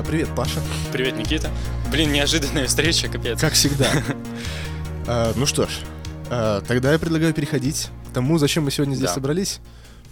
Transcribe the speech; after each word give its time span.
А, 0.00 0.02
Привет, 0.02 0.30
Паша. 0.34 0.62
Привет, 0.92 1.18
Никита. 1.18 1.50
Блин, 1.90 2.10
неожиданная 2.10 2.66
встреча, 2.66 3.08
капец. 3.08 3.38
Как 3.38 3.52
всегда. 3.52 3.86
А, 5.06 5.32
Ну 5.36 5.44
что 5.44 5.66
ж, 5.66 5.70
а, 6.30 6.62
тогда 6.62 6.92
я 6.92 6.98
предлагаю 6.98 7.34
переходить 7.34 7.88
к 8.08 8.14
тому, 8.14 8.38
зачем 8.38 8.64
мы 8.64 8.70
сегодня 8.70 8.94
здесь 8.94 9.10
собрались. 9.10 9.60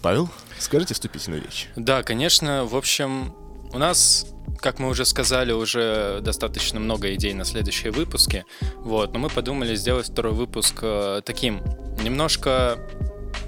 Павел, 0.02 0.28
скажите 0.58 0.92
вступительную 0.92 1.42
речь. 1.42 1.68
Да, 1.76 2.02
конечно, 2.02 2.66
в 2.66 2.76
общем, 2.76 3.34
у 3.72 3.78
нас, 3.78 4.26
как 4.60 4.78
мы 4.78 4.88
уже 4.88 5.06
сказали, 5.06 5.52
уже 5.52 6.20
достаточно 6.20 6.80
много 6.80 7.14
идей 7.14 7.32
на 7.32 7.44
следующие 7.46 7.90
выпуски. 7.90 8.44
Вот, 8.76 9.14
но 9.14 9.18
мы 9.18 9.30
подумали 9.30 9.74
сделать 9.74 10.10
второй 10.10 10.34
выпуск 10.34 10.80
э, 10.82 11.22
таким 11.24 11.62
немножко 12.02 12.78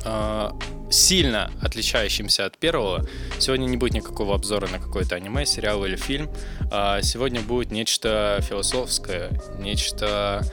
э, 0.04 0.50
сильно 0.90 1.50
отличающимся 1.62 2.46
от 2.46 2.58
первого. 2.58 3.06
Сегодня 3.38 3.66
не 3.66 3.76
будет 3.76 3.94
никакого 3.94 4.34
обзора 4.34 4.68
на 4.68 4.78
какой-то 4.78 5.14
аниме, 5.14 5.46
сериал 5.46 5.84
или 5.84 5.96
фильм. 5.96 6.30
А 6.70 7.02
сегодня 7.02 7.40
будет 7.40 7.70
нечто 7.70 8.40
философское, 8.48 9.30
нечто 9.58 10.44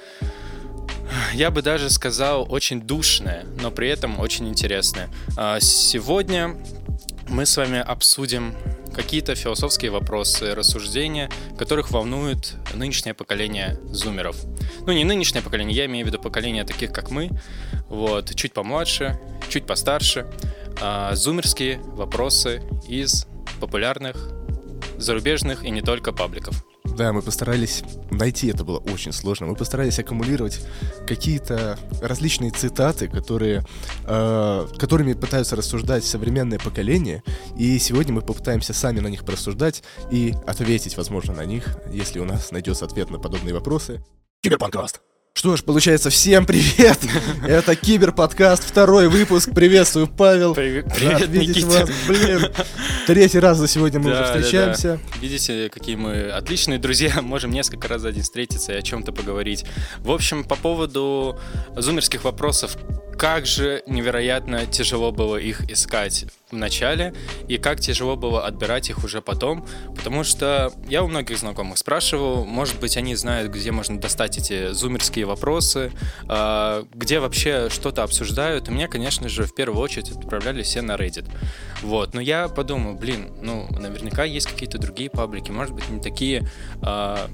я 1.33 1.51
бы 1.51 1.61
даже 1.61 1.89
сказал, 1.89 2.45
очень 2.49 2.81
душное, 2.81 3.45
но 3.61 3.71
при 3.71 3.89
этом 3.89 4.19
очень 4.19 4.47
интересное. 4.49 5.09
А, 5.37 5.59
Сегодня 5.59 6.57
мы 7.29 7.45
с 7.45 7.57
вами 7.57 7.79
обсудим 7.79 8.53
какие-то 8.93 9.35
философские 9.35 9.91
вопросы, 9.91 10.55
рассуждения, 10.55 11.29
которых 11.57 11.91
волнует 11.91 12.55
нынешнее 12.73 13.13
поколение 13.13 13.79
зумеров. 13.85 14.37
Ну, 14.85 14.93
не 14.93 15.03
нынешнее 15.03 15.41
поколение, 15.41 15.75
я 15.75 15.85
имею 15.85 16.05
в 16.05 16.09
виду 16.09 16.19
поколение 16.19 16.63
таких, 16.63 16.91
как 16.91 17.11
мы, 17.11 17.29
вот, 17.89 18.33
чуть 18.35 18.53
помладше, 18.53 19.19
чуть 19.49 19.65
постарше. 19.65 20.25
А, 20.81 21.15
Зумерские 21.15 21.79
вопросы 21.79 22.63
из 22.87 23.27
популярных 23.59 24.29
зарубежных 24.97 25.63
и 25.63 25.69
не 25.69 25.81
только 25.81 26.11
пабликов. 26.11 26.66
Да, 26.97 27.13
мы 27.13 27.21
постарались 27.21 27.83
найти, 28.09 28.47
это 28.47 28.63
было 28.63 28.79
очень 28.79 29.11
сложно. 29.11 29.45
Мы 29.45 29.55
постарались 29.55 29.99
аккумулировать 29.99 30.65
какие-то 31.05 31.77
различные 32.01 32.49
цитаты, 32.49 33.07
которые, 33.07 33.63
э, 34.05 34.67
которыми 34.79 35.13
пытаются 35.13 35.55
рассуждать 35.55 36.03
современное 36.03 36.57
поколение. 36.57 37.21
И 37.55 37.77
сегодня 37.77 38.13
мы 38.13 38.21
попытаемся 38.21 38.73
сами 38.73 38.99
на 38.99 39.09
них 39.09 39.25
порассуждать 39.25 39.83
и 40.09 40.33
ответить, 40.47 40.97
возможно, 40.97 41.35
на 41.35 41.45
них, 41.45 41.77
если 41.91 42.17
у 42.17 42.25
нас 42.25 42.49
найдется 42.49 42.85
ответ 42.85 43.11
на 43.11 43.19
подобные 43.19 43.53
вопросы. 43.53 44.03
Киберпанкаст. 44.41 44.99
Что 45.37 45.55
ж, 45.55 45.61
получается, 45.61 46.09
всем 46.09 46.47
привет! 46.47 46.97
Это 47.47 47.75
Киберпанкаст, 47.75 48.63
второй 48.63 49.07
выпуск. 49.07 49.51
Приветствую, 49.53 50.07
Павел. 50.07 50.55
Привет, 50.55 50.87
Рад 50.99 51.27
видеть 51.27 51.57
Никита. 51.57 51.67
вас. 51.67 51.89
Блин, 52.07 52.51
третий 53.05 53.37
раз 53.37 53.59
за 53.59 53.67
сегодня 53.67 53.99
мы 53.99 54.09
Да, 54.09 54.13
уже 54.13 54.23
да, 54.23 54.33
да. 54.33 54.41
встречаемся. 54.41 54.99
Видите, 55.21 55.69
какие 55.69 55.95
мы 55.95 56.31
отличные 56.31 56.79
друзья, 56.79 57.13
можем 57.21 57.51
несколько 57.51 57.87
раз 57.87 58.01
за 58.01 58.11
день 58.13 58.23
встретиться 58.23 58.73
и 58.73 58.77
о 58.77 58.81
чем-то 58.81 59.11
поговорить. 59.11 59.63
В 59.99 60.09
общем, 60.09 60.43
по 60.43 60.55
поводу 60.55 61.39
зумерских 61.75 62.23
вопросов, 62.23 62.75
как 63.15 63.45
же 63.45 63.83
невероятно 63.85 64.65
тяжело 64.65 65.11
было 65.11 65.37
их 65.37 65.69
искать 65.69 66.25
в 66.51 66.55
начале 66.55 67.13
и 67.47 67.57
как 67.57 67.79
тяжело 67.79 68.15
было 68.15 68.45
отбирать 68.45 68.89
их 68.89 69.03
уже 69.03 69.21
потом, 69.21 69.65
потому 69.95 70.23
что 70.23 70.71
я 70.87 71.03
у 71.03 71.07
многих 71.07 71.37
знакомых 71.37 71.77
спрашивал, 71.77 72.45
может 72.45 72.79
быть, 72.79 72.95
они 72.97 73.15
знают, 73.15 73.51
где 73.51 73.71
можно 73.71 73.99
достать 73.99 74.37
эти 74.37 74.71
зумерские 74.71 75.25
вопросы, 75.25 75.91
а, 76.27 76.85
где 76.93 77.19
вообще 77.19 77.69
что-то 77.69 78.03
обсуждают, 78.03 78.69
и 78.69 78.71
меня, 78.71 78.87
конечно 78.87 79.27
же, 79.27 79.43
в 79.43 79.53
первую 79.53 79.81
очередь 79.81 80.09
отправляли 80.11 80.63
все 80.63 80.81
на 80.81 80.93
Reddit. 80.93 81.25
Вот, 81.81 82.13
но 82.13 82.21
я 82.21 82.47
подумал, 82.47 82.95
блин, 82.95 83.31
ну, 83.41 83.67
наверняка 83.71 84.23
есть 84.23 84.47
какие-то 84.47 84.77
другие 84.77 85.09
паблики, 85.09 85.51
может 85.51 85.75
быть, 85.75 85.89
не 85.89 86.01
такие 86.01 86.47
а, 86.81 87.29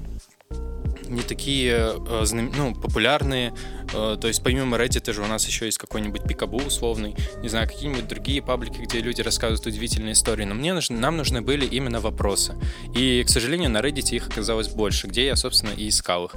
не 1.08 1.22
такие 1.22 1.94
э, 1.96 2.24
ну, 2.32 2.74
популярные. 2.74 3.54
Э, 3.92 4.16
То 4.20 4.28
есть 4.28 4.42
помимо 4.42 4.76
Reddit 4.76 5.12
же 5.12 5.22
у 5.22 5.26
нас 5.26 5.46
еще 5.46 5.66
есть 5.66 5.78
какой-нибудь 5.78 6.22
Пикабу 6.24 6.58
условный, 6.58 7.16
не 7.42 7.48
знаю, 7.48 7.68
какие-нибудь 7.68 8.08
другие 8.08 8.42
паблики, 8.42 8.78
где 8.78 9.00
люди 9.00 9.20
рассказывают 9.20 9.66
удивительные 9.66 10.12
истории. 10.12 10.44
Но 10.44 10.54
мне 10.54 10.72
нужны, 10.72 10.96
нам 10.98 11.16
нужны 11.16 11.42
были 11.42 11.66
именно 11.66 12.00
вопросы. 12.00 12.54
И, 12.94 13.22
к 13.24 13.28
сожалению, 13.28 13.70
на 13.70 13.78
Reddit 13.78 14.14
их 14.14 14.28
оказалось 14.28 14.68
больше, 14.68 15.06
где 15.06 15.26
я, 15.26 15.36
собственно, 15.36 15.72
и 15.72 15.88
искал 15.88 16.26
их. 16.26 16.36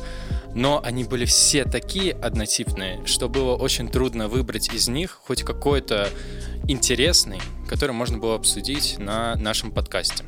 Но 0.54 0.82
они 0.84 1.04
были 1.04 1.26
все 1.26 1.64
такие 1.66 2.14
однотипные, 2.14 3.06
что 3.06 3.30
было 3.30 3.56
очень 3.56 3.90
трудно 3.90 4.28
выбрать 4.28 4.74
из 4.74 4.88
них 4.88 5.20
хоть 5.26 5.44
какой-то 5.44 6.10
интересный, 6.68 7.40
который 7.68 7.92
можно 7.92 8.18
было 8.18 8.36
обсудить 8.36 8.98
на 8.98 9.36
нашем 9.36 9.72
подкасте. 9.72 10.24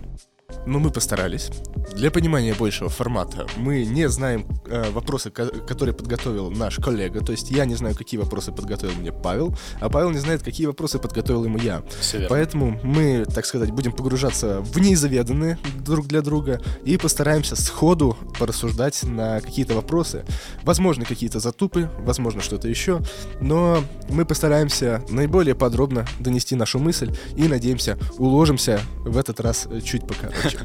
Но 0.69 0.77
мы 0.77 0.91
постарались. 0.91 1.49
Для 1.95 2.11
понимания 2.11 2.53
большего 2.53 2.89
формата 2.91 3.47
мы 3.57 3.83
не 3.85 4.07
знаем 4.07 4.45
э, 4.67 4.91
вопросы, 4.91 5.31
ко- 5.31 5.47
которые 5.47 5.95
подготовил 5.95 6.51
наш 6.51 6.75
коллега. 6.77 7.21
То 7.25 7.31
есть 7.31 7.49
я 7.49 7.65
не 7.65 7.73
знаю, 7.73 7.95
какие 7.95 8.19
вопросы 8.19 8.51
подготовил 8.51 8.93
мне 8.95 9.11
Павел, 9.11 9.57
а 9.81 9.89
Павел 9.89 10.11
не 10.11 10.19
знает, 10.19 10.43
какие 10.43 10.67
вопросы 10.67 10.99
подготовил 10.99 11.43
ему 11.45 11.57
я. 11.57 11.81
Поэтому 12.29 12.79
мы, 12.83 13.25
так 13.25 13.47
сказать, 13.47 13.71
будем 13.71 13.93
погружаться 13.93 14.61
в 14.61 14.79
неизведанные 14.79 15.57
друг 15.83 16.05
для 16.05 16.21
друга 16.21 16.61
и 16.85 16.97
постараемся 16.97 17.55
сходу 17.55 18.15
порассуждать 18.37 19.01
на 19.03 19.41
какие-то 19.41 19.73
вопросы. 19.73 20.23
Возможно, 20.63 21.03
какие-то 21.03 21.39
затупы, 21.39 21.89
возможно, 21.99 22.41
что-то 22.41 22.67
еще, 22.67 23.01
но 23.41 23.83
мы 24.09 24.23
постараемся 24.23 25.03
наиболее 25.09 25.55
подробно 25.55 26.05
донести 26.19 26.55
нашу 26.55 26.77
мысль 26.77 27.11
и, 27.35 27.47
надеемся, 27.47 27.97
уложимся 28.19 28.79
в 28.99 29.17
этот 29.17 29.39
раз 29.39 29.67
чуть 29.83 30.05
покороче. 30.07 30.58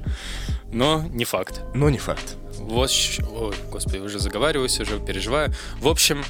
Но 0.72 1.04
не 1.10 1.24
факт. 1.24 1.62
Но 1.74 1.90
не 1.90 1.98
факт. 1.98 2.36
Вот, 2.58 2.90
ой, 3.36 3.54
господи, 3.70 3.98
уже 3.98 4.18
заговариваюсь, 4.18 4.80
уже 4.80 4.98
переживаю. 4.98 5.52
В 5.80 5.88
общем, 5.88 6.24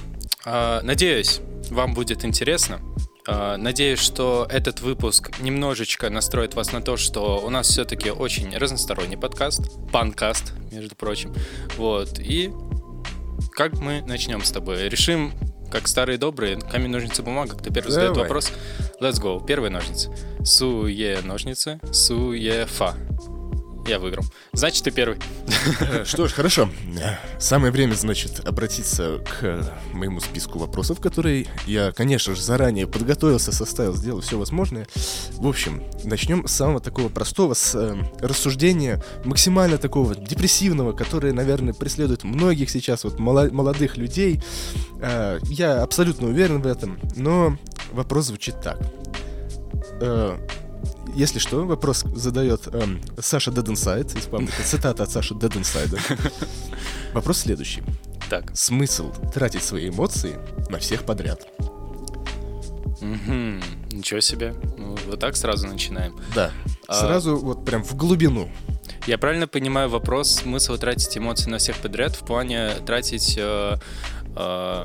э, 0.44 0.80
надеюсь, 0.82 1.40
вам 1.70 1.94
будет 1.94 2.24
интересно. 2.24 2.80
Э, 3.26 3.56
Надеюсь, 3.56 4.00
что 4.00 4.46
этот 4.50 4.80
выпуск 4.80 5.30
немножечко 5.40 6.10
настроит 6.10 6.54
вас 6.54 6.72
на 6.72 6.80
то, 6.82 6.96
что 6.96 7.40
у 7.44 7.50
нас 7.50 7.68
все-таки 7.68 8.10
очень 8.10 8.56
разносторонний 8.56 9.16
подкаст, 9.16 9.62
панкаст, 9.90 10.52
между 10.72 10.94
прочим. 10.94 11.34
Вот, 11.76 12.18
и 12.18 12.52
как 13.52 13.78
мы 13.78 14.02
начнем 14.02 14.42
с 14.42 14.50
тобой? 14.50 14.88
Решим, 14.88 15.32
как 15.70 15.88
старые 15.88 16.18
добрые, 16.18 16.56
камень, 16.58 16.90
ножницы, 16.90 17.22
бумага. 17.22 17.56
Кто 17.56 17.70
первый 17.70 17.90
задает 17.90 18.16
вопрос? 18.16 18.52
Let's 19.00 19.20
go. 19.20 19.44
Первые 19.44 19.70
ножницы. 19.70 20.10
Суе 20.44 21.20
ножницы, 21.24 21.80
суе 21.92 22.66
фа. 22.66 22.94
Я 23.86 23.98
выиграл. 23.98 24.24
Значит, 24.52 24.84
ты 24.84 24.90
первый. 24.90 25.18
Э, 25.80 26.04
Что 26.06 26.26
ж, 26.26 26.32
хорошо. 26.32 26.70
Самое 27.38 27.70
время, 27.70 27.94
значит, 27.94 28.46
обратиться 28.46 29.18
к 29.18 29.70
моему 29.92 30.20
списку 30.20 30.58
вопросов, 30.58 31.00
которые 31.00 31.46
я, 31.66 31.92
конечно 31.92 32.34
же, 32.34 32.40
заранее 32.42 32.86
подготовился, 32.86 33.52
составил, 33.52 33.94
сделал 33.94 34.20
все 34.22 34.38
возможное. 34.38 34.86
В 35.32 35.46
общем, 35.46 35.82
начнем 36.04 36.46
с 36.48 36.52
самого 36.52 36.80
такого 36.80 37.08
простого, 37.10 37.52
с 37.54 37.74
э, 37.74 37.94
рассуждения 38.20 39.02
максимально 39.24 39.76
такого 39.76 40.14
депрессивного, 40.14 40.92
которое, 40.92 41.32
наверное, 41.34 41.74
преследует 41.74 42.24
многих 42.24 42.70
сейчас 42.70 43.04
вот 43.04 43.18
молодых 43.18 43.98
людей. 43.98 44.42
Э, 45.02 45.38
Я 45.44 45.82
абсолютно 45.82 46.28
уверен 46.28 46.62
в 46.62 46.66
этом, 46.66 46.98
но 47.16 47.58
вопрос 47.92 48.26
звучит 48.26 48.54
так. 48.62 48.78
Э, 50.00 50.38
если 51.14 51.38
что, 51.38 51.64
вопрос 51.66 52.04
задает 52.14 52.66
эм, 52.74 53.00
Саша 53.18 53.50
Dead 53.50 53.64
Inside 53.64 54.18
из 54.18 54.26
паблика. 54.26 54.62
Цитата 54.64 55.02
от 55.02 55.10
Саши 55.10 55.34
Dead 55.34 55.50
Inside. 55.60 55.98
Вопрос 57.12 57.38
следующий. 57.38 57.82
Так. 58.30 58.50
Смысл 58.56 59.12
тратить 59.32 59.62
свои 59.62 59.88
эмоции 59.88 60.38
на 60.70 60.78
всех 60.78 61.04
подряд? 61.04 61.46
Мгм. 63.00 63.62
Ничего 63.92 64.20
себе. 64.20 64.54
Ну, 64.78 64.96
вот 65.08 65.20
так 65.20 65.36
сразу 65.36 65.66
начинаем. 65.66 66.16
Да. 66.34 66.50
А- 66.88 67.00
Сразу 67.00 67.36
вот 67.36 67.64
прям 67.64 67.84
в 67.84 67.94
глубину. 67.96 68.48
Я 69.06 69.18
правильно 69.18 69.46
понимаю 69.46 69.90
вопрос, 69.90 70.30
смысл 70.30 70.76
тратить 70.78 71.16
эмоции 71.18 71.50
на 71.50 71.58
всех 71.58 71.76
подряд 71.76 72.14
в 72.16 72.24
плане 72.24 72.70
тратить... 72.86 73.34
э, 73.36 73.76
э, 74.36 74.84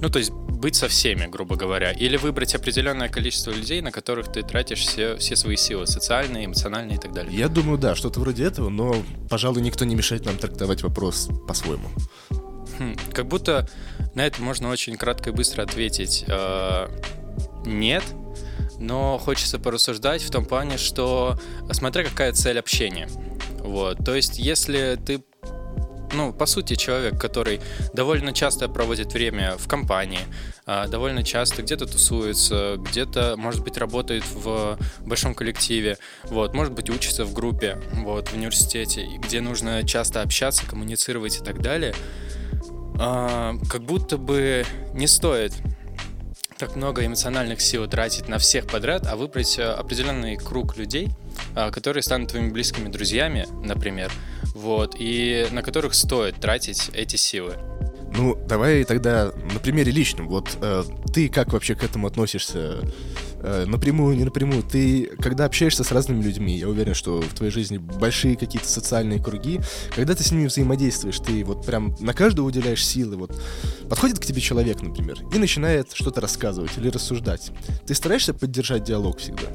ну, 0.00 0.08
то 0.08 0.18
есть 0.18 0.32
быть 0.62 0.76
со 0.76 0.86
всеми, 0.88 1.26
грубо 1.26 1.56
говоря, 1.56 1.90
или 1.90 2.16
выбрать 2.16 2.54
определенное 2.54 3.08
количество 3.08 3.50
людей, 3.50 3.82
на 3.82 3.90
которых 3.90 4.32
ты 4.32 4.42
тратишь 4.42 4.78
все, 4.78 5.16
все 5.16 5.34
свои 5.34 5.56
силы, 5.56 5.88
социальные, 5.88 6.46
эмоциональные 6.46 6.96
и 6.96 7.00
так 7.00 7.12
далее. 7.12 7.36
Я 7.36 7.48
думаю, 7.48 7.78
да, 7.78 7.96
что-то 7.96 8.20
вроде 8.20 8.44
этого, 8.44 8.70
но, 8.70 8.94
пожалуй, 9.28 9.60
никто 9.60 9.84
не 9.84 9.96
мешает 9.96 10.24
нам 10.24 10.38
трактовать 10.38 10.82
вопрос 10.82 11.28
по-своему. 11.48 11.88
Хм, 12.78 12.96
как 13.12 13.26
будто 13.26 13.68
на 14.14 14.24
это 14.24 14.40
можно 14.40 14.70
очень 14.70 14.96
кратко 14.96 15.30
и 15.30 15.32
быстро 15.32 15.62
ответить 15.62 16.24
э, 16.28 16.88
нет, 17.66 18.04
но 18.78 19.18
хочется 19.18 19.58
порассуждать 19.58 20.22
в 20.22 20.30
том 20.30 20.44
плане, 20.44 20.78
что 20.78 21.38
смотря 21.72 22.04
какая 22.04 22.32
цель 22.32 22.58
общения. 22.58 23.08
Вот, 23.58 23.98
то 24.04 24.14
есть 24.14 24.38
если 24.38 24.96
ты 25.04 25.24
ну, 26.12 26.32
по 26.32 26.46
сути, 26.46 26.74
человек, 26.74 27.20
который 27.20 27.60
довольно 27.92 28.32
часто 28.32 28.68
проводит 28.68 29.12
время 29.12 29.56
в 29.56 29.68
компании, 29.68 30.20
а, 30.66 30.86
довольно 30.86 31.22
часто 31.22 31.62
где-то 31.62 31.86
тусуется, 31.86 32.76
где-то, 32.78 33.36
может 33.36 33.62
быть, 33.62 33.76
работает 33.76 34.24
в 34.32 34.78
большом 35.00 35.34
коллективе, 35.34 35.98
вот, 36.24 36.54
может 36.54 36.72
быть, 36.72 36.90
учится 36.90 37.24
в 37.24 37.32
группе, 37.32 37.78
вот, 37.92 38.28
в 38.28 38.34
университете, 38.34 39.06
где 39.18 39.40
нужно 39.40 39.86
часто 39.86 40.22
общаться, 40.22 40.66
коммуницировать 40.66 41.36
и 41.40 41.44
так 41.44 41.60
далее, 41.60 41.94
а, 42.98 43.54
как 43.70 43.82
будто 43.82 44.18
бы 44.18 44.64
не 44.94 45.06
стоит 45.06 45.52
так 46.58 46.76
много 46.76 47.04
эмоциональных 47.04 47.60
сил 47.60 47.88
тратить 47.88 48.28
на 48.28 48.38
всех 48.38 48.68
подряд, 48.68 49.08
а 49.08 49.16
выбрать 49.16 49.58
э, 49.58 49.64
определенный 49.64 50.36
круг 50.36 50.76
людей, 50.76 51.08
а, 51.56 51.72
которые 51.72 52.04
станут 52.04 52.30
твоими 52.30 52.50
близкими 52.50 52.88
друзьями, 52.88 53.48
например, 53.64 54.12
вот, 54.54 54.96
и 54.98 55.46
на 55.50 55.62
которых 55.62 55.94
стоит 55.94 56.36
тратить 56.36 56.90
эти 56.92 57.16
силы. 57.16 57.56
Ну, 58.14 58.36
давай 58.46 58.84
тогда 58.84 59.32
на 59.52 59.58
примере 59.58 59.90
личном. 59.90 60.28
Вот 60.28 60.58
э, 60.60 60.84
ты 61.14 61.28
как 61.28 61.52
вообще 61.52 61.74
к 61.74 61.82
этому 61.82 62.06
относишься? 62.06 62.82
Э, 63.44 63.64
напрямую, 63.66 64.16
не 64.16 64.24
напрямую. 64.24 64.62
Ты, 64.62 65.10
когда 65.18 65.46
общаешься 65.46 65.82
с 65.82 65.90
разными 65.90 66.22
людьми, 66.22 66.56
я 66.56 66.68
уверен, 66.68 66.94
что 66.94 67.20
в 67.20 67.34
твоей 67.34 67.50
жизни 67.50 67.78
большие 67.78 68.36
какие-то 68.36 68.68
социальные 68.68 69.20
круги, 69.20 69.60
когда 69.94 70.14
ты 70.14 70.22
с 70.22 70.30
ними 70.30 70.46
взаимодействуешь, 70.46 71.18
ты 71.18 71.42
вот 71.44 71.66
прям 71.66 71.96
на 72.00 72.12
каждого 72.12 72.46
уделяешь 72.46 72.86
силы. 72.86 73.16
Вот 73.16 73.36
подходит 73.88 74.20
к 74.20 74.24
тебе 74.24 74.40
человек, 74.40 74.80
например, 74.82 75.18
и 75.34 75.38
начинает 75.38 75.92
что-то 75.92 76.20
рассказывать 76.20 76.70
или 76.76 76.88
рассуждать. 76.88 77.50
Ты 77.86 77.94
стараешься 77.94 78.32
поддержать 78.32 78.84
диалог 78.84 79.18
всегда? 79.18 79.48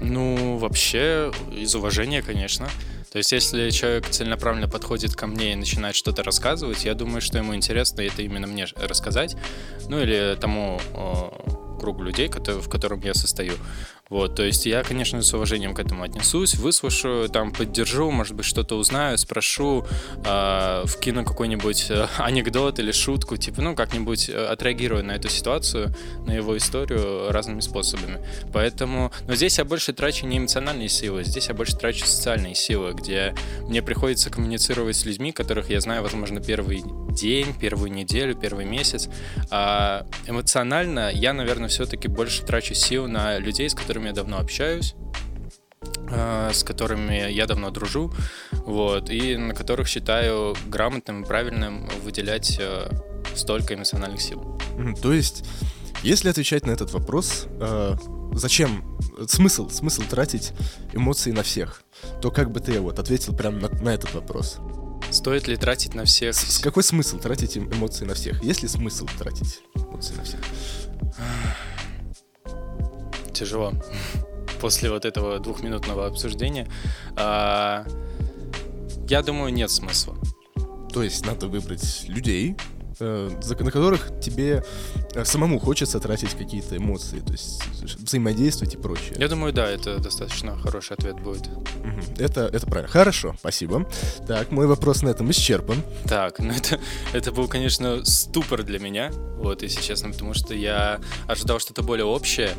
Ну, 0.00 0.56
вообще, 0.56 1.32
из 1.52 1.74
уважения, 1.74 2.22
конечно. 2.22 2.68
То 3.16 3.18
есть, 3.20 3.32
если 3.32 3.70
человек 3.70 4.10
целенаправленно 4.10 4.68
подходит 4.68 5.16
ко 5.16 5.26
мне 5.26 5.54
и 5.54 5.56
начинает 5.56 5.96
что-то 5.96 6.22
рассказывать, 6.22 6.84
я 6.84 6.92
думаю, 6.92 7.22
что 7.22 7.38
ему 7.38 7.54
интересно 7.54 8.02
это 8.02 8.20
именно 8.20 8.46
мне 8.46 8.66
рассказать, 8.76 9.38
ну 9.88 9.98
или 9.98 10.36
тому 10.38 10.78
кругу 11.80 12.02
людей, 12.02 12.28
в 12.28 12.68
котором 12.68 13.00
я 13.00 13.14
состою. 13.14 13.54
Вот, 14.08 14.36
то 14.36 14.44
есть 14.44 14.66
я, 14.66 14.84
конечно, 14.84 15.20
с 15.20 15.34
уважением 15.34 15.74
к 15.74 15.80
этому 15.80 16.04
отнесусь, 16.04 16.54
выслушаю, 16.54 17.28
там, 17.28 17.52
поддержу, 17.52 18.10
может 18.12 18.34
быть, 18.34 18.46
что-то 18.46 18.76
узнаю, 18.76 19.18
спрошу, 19.18 19.84
э, 20.24 20.84
вкину 20.86 21.24
какой-нибудь 21.24 21.86
э, 21.90 22.06
анекдот 22.18 22.78
или 22.78 22.92
шутку, 22.92 23.36
типа, 23.36 23.62
ну, 23.62 23.74
как-нибудь 23.74 24.28
э, 24.28 24.46
отреагирую 24.46 25.04
на 25.04 25.12
эту 25.12 25.28
ситуацию, 25.28 25.92
на 26.24 26.30
его 26.30 26.56
историю 26.56 27.32
разными 27.32 27.60
способами. 27.60 28.20
Поэтому, 28.52 29.10
но 29.26 29.34
здесь 29.34 29.58
я 29.58 29.64
больше 29.64 29.92
трачу 29.92 30.26
не 30.26 30.38
эмоциональные 30.38 30.88
силы, 30.88 31.24
здесь 31.24 31.48
я 31.48 31.54
больше 31.54 31.76
трачу 31.76 32.06
социальные 32.06 32.54
силы, 32.54 32.92
где 32.92 33.34
мне 33.62 33.82
приходится 33.82 34.30
коммуницировать 34.30 34.94
с 34.94 35.04
людьми, 35.04 35.32
которых 35.32 35.68
я 35.68 35.80
знаю, 35.80 36.02
возможно, 36.02 36.40
первый 36.40 36.84
день, 37.16 37.54
первую 37.54 37.90
неделю, 37.90 38.36
первый 38.36 38.66
месяц. 38.66 39.08
А 39.50 40.06
эмоционально 40.26 41.10
я, 41.12 41.32
наверное, 41.32 41.68
все-таки 41.68 42.08
больше 42.08 42.44
трачу 42.44 42.74
сил 42.74 43.08
на 43.08 43.38
людей, 43.38 43.68
с 43.68 43.74
которыми 43.74 43.95
которыми 43.96 44.08
я 44.08 44.12
давно 44.12 44.38
общаюсь, 44.38 44.94
э, 46.10 46.50
с 46.52 46.62
которыми 46.64 47.30
я 47.30 47.46
давно 47.46 47.70
дружу, 47.70 48.12
вот, 48.52 49.08
и 49.08 49.36
на 49.38 49.54
которых 49.54 49.88
считаю 49.88 50.54
грамотным 50.66 51.22
и 51.22 51.26
правильным 51.26 51.88
выделять 52.04 52.58
э, 52.60 52.90
столько 53.34 53.74
эмоциональных 53.74 54.20
сил. 54.20 54.60
То 55.00 55.14
есть, 55.14 55.44
если 56.02 56.28
отвечать 56.28 56.66
на 56.66 56.72
этот 56.72 56.92
вопрос, 56.92 57.46
э, 57.48 57.96
зачем 58.34 58.98
смысл, 59.26 59.70
смысл 59.70 60.02
тратить 60.02 60.52
эмоции 60.92 61.32
на 61.32 61.42
всех, 61.42 61.82
то 62.20 62.30
как 62.30 62.50
бы 62.50 62.60
ты 62.60 62.78
вот 62.80 62.98
ответил 62.98 63.34
прямо 63.34 63.60
на, 63.60 63.68
на 63.82 63.94
этот 63.94 64.12
вопрос? 64.12 64.58
Стоит 65.10 65.48
ли 65.48 65.56
тратить 65.56 65.94
на 65.94 66.04
всех? 66.04 66.34
С, 66.34 66.58
какой 66.58 66.82
смысл 66.82 67.18
тратить 67.18 67.56
эмоции 67.56 68.04
на 68.04 68.12
всех? 68.12 68.44
Есть 68.44 68.62
ли 68.62 68.68
смысл 68.68 69.06
тратить 69.18 69.60
эмоции 69.74 70.14
на 70.16 70.24
всех? 70.24 70.40
Тяжело 73.36 73.72
после 74.60 74.90
вот 74.90 75.04
этого 75.04 75.38
двухминутного 75.38 76.06
обсуждения. 76.06 76.68
А, 77.16 77.84
я 79.08 79.22
думаю, 79.22 79.52
нет 79.52 79.70
смысла. 79.70 80.16
То 80.92 81.02
есть 81.02 81.26
надо 81.26 81.46
выбрать 81.46 82.04
людей, 82.08 82.56
Э, 82.98 83.30
на 83.60 83.70
которых 83.70 84.08
тебе 84.22 84.64
э, 85.14 85.24
самому 85.24 85.58
хочется 85.58 86.00
тратить 86.00 86.30
какие-то 86.30 86.78
эмоции, 86.78 87.20
то 87.20 87.32
есть 87.32 87.62
взаимодействовать 87.98 88.74
и 88.74 88.78
прочее. 88.78 89.16
Я 89.18 89.28
думаю, 89.28 89.52
да, 89.52 89.68
это 89.68 89.98
достаточно 89.98 90.56
хороший 90.56 90.94
ответ 90.94 91.16
будет. 91.20 91.42
Это, 92.18 92.48
это 92.52 92.66
правильно. 92.66 92.88
Хорошо, 92.88 93.36
спасибо. 93.38 93.86
Так, 94.26 94.50
мой 94.50 94.66
вопрос 94.66 95.02
на 95.02 95.10
этом 95.10 95.30
исчерпан. 95.30 95.82
Так, 96.08 96.38
ну 96.38 96.52
это, 96.52 96.80
это 97.12 97.32
был, 97.32 97.48
конечно, 97.48 98.02
ступор 98.04 98.62
для 98.62 98.78
меня, 98.78 99.10
вот, 99.36 99.62
если 99.62 99.82
честно, 99.82 100.10
потому 100.10 100.32
что 100.32 100.54
я 100.54 100.98
ожидал 101.28 101.58
что-то 101.58 101.82
более 101.82 102.06
общее 102.06 102.52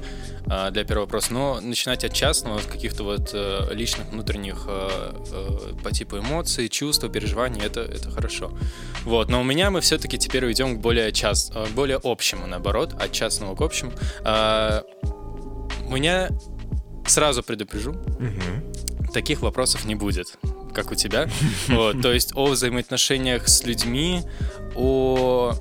а, 0.50 0.70
для 0.72 0.84
первого 0.84 1.06
вопроса, 1.06 1.34
но 1.34 1.60
начинать 1.60 2.04
от 2.04 2.14
частного, 2.14 2.60
от 2.60 2.66
каких-то 2.66 3.04
вот 3.04 3.32
э, 3.34 3.68
личных 3.74 4.08
внутренних 4.12 4.66
э, 4.68 5.12
э, 5.32 5.74
по 5.84 5.92
типу 5.92 6.20
эмоций, 6.20 6.70
чувств, 6.70 7.10
переживаний, 7.12 7.62
это, 7.62 7.82
это 7.82 8.12
хорошо. 8.12 8.52
Вот, 9.04 9.30
но 9.30 9.42
у 9.42 9.44
меня 9.44 9.72
мы 9.72 9.82
все-таки 9.82 10.18
теперь 10.28 10.46
уйдем 10.46 10.78
к 10.78 10.82
более, 10.82 11.12
част, 11.14 11.54
э, 11.56 11.66
более 11.74 12.00
общему, 12.04 12.48
наоборот, 12.48 12.94
от 13.00 13.14
частного 13.14 13.56
к 13.56 13.62
общему. 13.62 13.92
А, 14.26 14.84
меня 15.88 16.30
сразу 17.06 17.44
предупрежу, 17.44 17.92
угу. 17.92 19.12
таких 19.14 19.42
вопросов 19.42 19.86
не 19.86 19.96
будет, 19.96 20.38
как 20.74 20.92
у 20.92 20.96
тебя. 20.96 21.30
Вот, 21.70 22.02
то 22.02 22.12
есть 22.12 22.36
о 22.36 22.48
взаимоотношениях 22.48 23.48
с 23.48 23.64
людьми, 23.64 24.24
о 24.76 25.54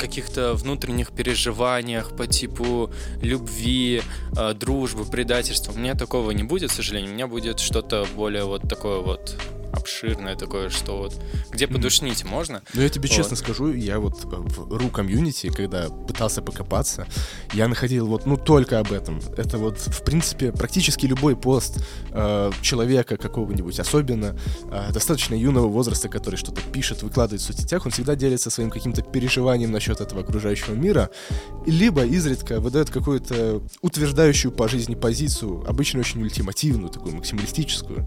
каких-то 0.00 0.54
внутренних 0.54 1.10
переживаниях 1.10 2.16
по 2.16 2.26
типу 2.26 2.90
любви, 3.20 4.00
э, 4.38 4.54
дружбы, 4.54 5.04
предательства. 5.04 5.72
У 5.72 5.78
меня 5.78 5.94
такого 5.94 6.30
не 6.30 6.44
будет, 6.44 6.70
к 6.70 6.72
сожалению. 6.72 7.10
У 7.10 7.14
меня 7.14 7.26
будет 7.26 7.60
что-то 7.60 8.06
более 8.16 8.44
вот 8.44 8.62
такое 8.68 9.00
вот 9.00 9.36
обширное 9.78 10.36
такое, 10.36 10.70
что 10.70 10.98
вот 10.98 11.14
где 11.50 11.66
подушнить 11.66 12.22
mm. 12.22 12.28
можно. 12.28 12.62
Ну, 12.74 12.82
я 12.82 12.88
тебе 12.88 13.08
вот. 13.08 13.14
честно 13.16 13.36
скажу, 13.36 13.72
я 13.72 13.98
вот 13.98 14.24
в 14.24 14.76
ру 14.76 14.88
комьюнити, 14.90 15.50
когда 15.50 15.88
пытался 15.88 16.42
покопаться, 16.42 17.06
я 17.52 17.68
находил 17.68 18.06
вот, 18.06 18.26
ну, 18.26 18.36
только 18.36 18.78
об 18.78 18.92
этом. 18.92 19.20
Это 19.36 19.58
вот, 19.58 19.78
в 19.78 20.02
принципе, 20.04 20.52
практически 20.52 21.06
любой 21.06 21.36
пост 21.36 21.78
э, 22.10 22.50
человека 22.62 23.16
какого-нибудь, 23.16 23.78
особенно 23.80 24.36
э, 24.70 24.92
достаточно 24.92 25.34
юного 25.34 25.68
возраста, 25.68 26.08
который 26.08 26.36
что-то 26.36 26.60
пишет, 26.72 27.02
выкладывает 27.02 27.40
в 27.40 27.44
соцсетях, 27.44 27.86
он 27.86 27.92
всегда 27.92 28.14
делится 28.14 28.50
своим 28.50 28.70
каким-то 28.70 29.02
переживанием 29.02 29.70
насчет 29.70 30.00
этого 30.00 30.22
окружающего 30.22 30.74
мира, 30.74 31.10
либо 31.66 32.04
изредка 32.04 32.60
выдает 32.60 32.90
какую-то 32.90 33.62
утверждающую 33.82 34.52
по 34.52 34.68
жизни 34.68 34.94
позицию, 34.94 35.64
обычно 35.68 36.00
очень 36.00 36.22
ультимативную, 36.22 36.90
такую 36.90 37.16
максималистическую. 37.16 38.06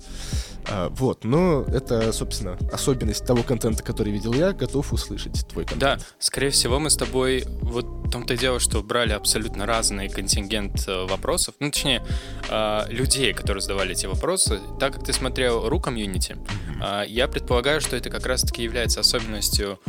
А, 0.70 0.90
вот, 0.90 1.24
но 1.24 1.64
это, 1.64 2.12
собственно, 2.14 2.58
особенность 2.72 3.26
того 3.26 3.44
контента, 3.44 3.84
который 3.84 4.12
видел 4.12 4.34
я, 4.34 4.54
готов 4.54 4.94
услышать 4.94 5.48
твой 5.48 5.66
контент. 5.66 5.80
Да, 5.80 6.06
скорее 6.20 6.50
всего, 6.50 6.80
мы 6.80 6.90
с 6.90 6.98
тобой, 6.98 7.44
вот 7.62 7.86
в 7.86 8.10
том-то 8.10 8.34
и 8.34 8.38
дело, 8.38 8.60
что 8.60 8.82
брали 8.84 9.14
абсолютно 9.14 9.66
разный 9.66 10.10
контингент 10.10 10.88
э, 10.88 11.06
вопросов, 11.06 11.56
ну, 11.60 11.72
точнее, 11.72 12.04
а, 12.50 12.86
людей, 12.90 13.34
которые 13.34 13.62
задавали 13.62 13.92
эти 13.92 14.06
вопросы. 14.06 14.60
Так 14.80 14.94
как 14.94 15.06
ты 15.06 15.14
смотрел 15.14 15.70
ру 15.70 15.80
комьюнити, 15.80 16.34
mm-hmm. 16.34 17.08
я 17.08 17.28
предполагаю, 17.28 17.82
что 17.82 17.96
это 17.96 18.10
как 18.10 18.26
раз-таки 18.26 18.64
является 18.64 19.00
особенностью 19.00 19.80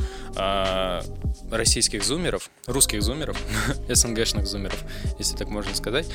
российских 1.51 2.05
зумеров, 2.05 2.51
русских 2.67 3.03
зумеров, 3.03 3.37
СНГшных 3.89 4.47
зумеров, 4.47 4.83
если 5.19 5.37
так 5.37 5.49
можно 5.49 5.75
сказать. 5.75 6.07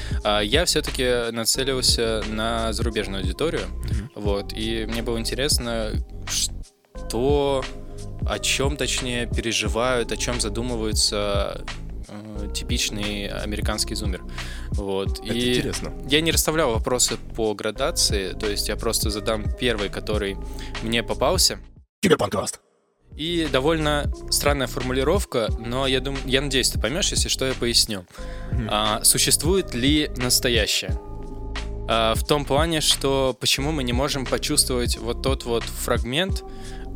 Я 0.44 0.66
все-таки 0.66 1.32
нацелился 1.32 2.24
на 2.30 2.74
зарубежную 2.74 3.22
аудиторию, 3.22 3.62
mm-hmm. 3.62 4.10
вот, 4.16 4.47
вот, 4.48 4.58
и 4.58 4.86
мне 4.86 5.02
было 5.02 5.20
интересно, 5.20 5.92
что, 6.28 7.64
о 8.26 8.40
чем, 8.40 8.78
точнее, 8.78 9.28
переживают, 9.28 10.12
о 10.12 10.18
чем 10.18 10.40
задумываются 10.40 11.66
э, 12.08 12.50
типичный 12.54 13.28
американский 13.28 13.96
зумер. 13.96 14.24
Вот. 14.72 15.20
Это 15.20 15.34
и 15.34 15.58
интересно. 15.58 15.94
Я 16.10 16.22
не 16.22 16.32
расставлял 16.32 16.72
вопросы 16.72 17.18
по 17.36 17.54
градации, 17.54 18.34
то 18.34 18.48
есть 18.50 18.70
я 18.70 18.76
просто 18.76 19.10
задам 19.10 19.46
первый, 19.60 19.90
который 19.90 20.38
мне 20.82 21.04
попался. 21.04 21.60
Киберпанкаст. 22.02 22.62
И 23.16 23.48
довольно 23.52 24.12
странная 24.30 24.68
формулировка, 24.68 25.50
но 25.60 25.88
я 25.88 26.00
думаю, 26.02 26.22
я 26.26 26.40
надеюсь, 26.42 26.70
ты 26.70 26.80
поймешь, 26.80 27.10
если 27.10 27.30
что, 27.30 27.46
я 27.46 27.54
поясню. 27.56 28.06
Mm. 28.52 28.68
А, 28.70 29.04
существует 29.04 29.74
ли 29.74 30.12
настоящее? 30.18 31.00
А, 31.88 32.16
в 32.16 32.26
том 32.26 32.46
плане, 32.46 32.82
что 32.82 33.36
почему 33.40 33.72
мы 33.72 33.84
не 33.84 33.94
можем 33.94 34.26
почувствовать 34.26 34.98
вот 34.98 35.22
тот 35.22 35.46
вот 35.46 35.64
фрагмент 35.64 36.44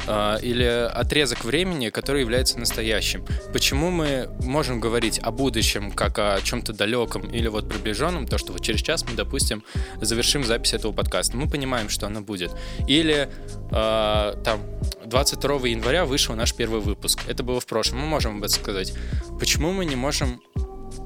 а, 0.08 0.38
или 0.38 0.64
отрезок 0.64 1.46
времени, 1.46 1.90
который 1.90 2.22
является 2.22 2.60
настоящим. 2.60 3.26
Почему 3.54 3.92
мы 3.92 4.30
можем 4.42 4.80
говорить 4.80 5.20
о 5.20 5.32
будущем 5.32 5.92
как 5.92 6.18
о 6.20 6.40
чем-то 6.42 6.74
далеком 6.74 7.30
или 7.30 7.48
вот 7.48 7.70
приближенном, 7.70 8.28
то, 8.28 8.38
что 8.38 8.54
вот 8.54 8.64
через 8.64 8.82
час 8.82 9.06
мы, 9.08 9.16
допустим, 9.16 9.64
завершим 10.02 10.44
запись 10.44 10.74
этого 10.74 10.92
подкаста, 10.92 11.38
мы 11.38 11.48
понимаем, 11.50 11.90
что 11.90 12.08
оно 12.08 12.22
будет. 12.22 12.52
Или 12.88 13.30
э, 13.72 14.36
там 14.44 14.62
22 15.06 15.68
января 15.68 16.06
вышел 16.06 16.36
наш 16.36 16.54
первый 16.54 16.82
выпуск. 16.82 17.22
Это 17.28 17.44
было 17.44 17.60
в 17.60 17.66
прошлом. 17.66 18.00
Мы 18.00 18.08
можем 18.08 18.38
об 18.38 18.44
этом 18.44 18.60
сказать. 18.60 18.94
Почему 19.40 19.72
мы 19.72 19.86
не 19.86 19.96
можем 19.96 20.42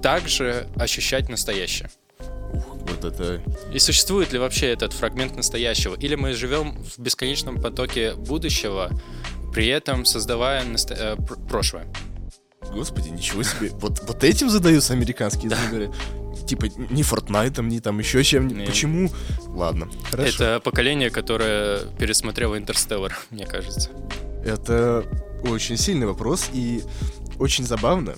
также 0.01 0.68
ощущать 0.77 1.30
настоящее? 1.30 1.89
Вот 2.88 3.04
это... 3.04 3.42
И 3.74 3.80
существует 3.80 4.32
ли 4.34 4.39
вообще 4.39 4.68
этот 4.68 4.94
фрагмент 4.94 5.36
настоящего? 5.36 5.96
Или 5.96 6.15
мы 6.15 6.34
живем 6.34 6.77
в 6.84 7.00
бесконечном 7.00 7.62
потоке 7.62 8.13
будущего, 8.15 8.92
при 9.54 9.68
этом 9.68 10.06
создавая 10.06 10.63
наста... 10.63 10.96
э, 10.96 11.15
прошлое? 11.50 11.88
Господи, 12.72 13.10
ничего 13.10 13.44
себе. 13.44 13.72
Вот, 13.80 14.01
вот 14.08 14.24
этим 14.24 14.50
задаются 14.50 14.94
американские 14.94 15.50
да. 15.50 15.58
Типа 16.46 16.65
не 16.65 17.01
Fortnite, 17.01 17.63
ни 17.63 17.80
там 17.80 18.00
еще 18.00 18.24
чем-нибудь. 18.24 18.68
Почему? 18.68 19.10
Ладно, 19.48 19.88
хорошо. 20.12 20.44
Это 20.44 20.60
поколение, 20.60 21.10
которое 21.10 21.80
пересмотрело 21.98 22.58
Интерстеллар, 22.58 23.18
мне 23.32 23.46
кажется. 23.46 23.89
Это 24.44 25.06
очень 25.44 25.77
сильный 25.77 26.06
вопрос 26.06 26.50
и 26.54 26.84
очень 27.39 27.65
забавно, 27.65 28.15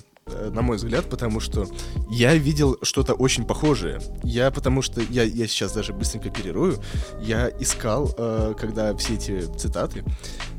на 0.52 0.62
мой 0.62 0.78
взгляд, 0.78 1.10
потому 1.10 1.40
что 1.40 1.68
я 2.10 2.36
видел 2.36 2.78
что-то 2.82 3.14
очень 3.14 3.46
похожее. 3.46 4.00
Я, 4.24 4.52
потому 4.52 4.82
что, 4.82 5.02
я, 5.10 5.24
я 5.24 5.48
сейчас 5.48 5.74
даже 5.74 5.94
быстренько 5.94 6.30
перерою, 6.30 6.78
я 7.22 7.50
искал, 7.60 8.14
э, 8.18 8.54
когда 8.60 8.96
все 8.96 9.16
эти 9.16 9.42
цитаты, 9.58 10.04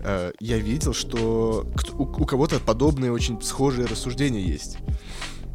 э, 0.02 0.32
я 0.40 0.58
видел, 0.58 0.94
что 0.94 1.66
у, 1.94 2.02
у 2.02 2.26
кого-то 2.26 2.60
подобные 2.60 3.12
очень 3.12 3.40
схожие 3.42 3.86
рассуждения 3.86 4.40
есть. 4.40 4.78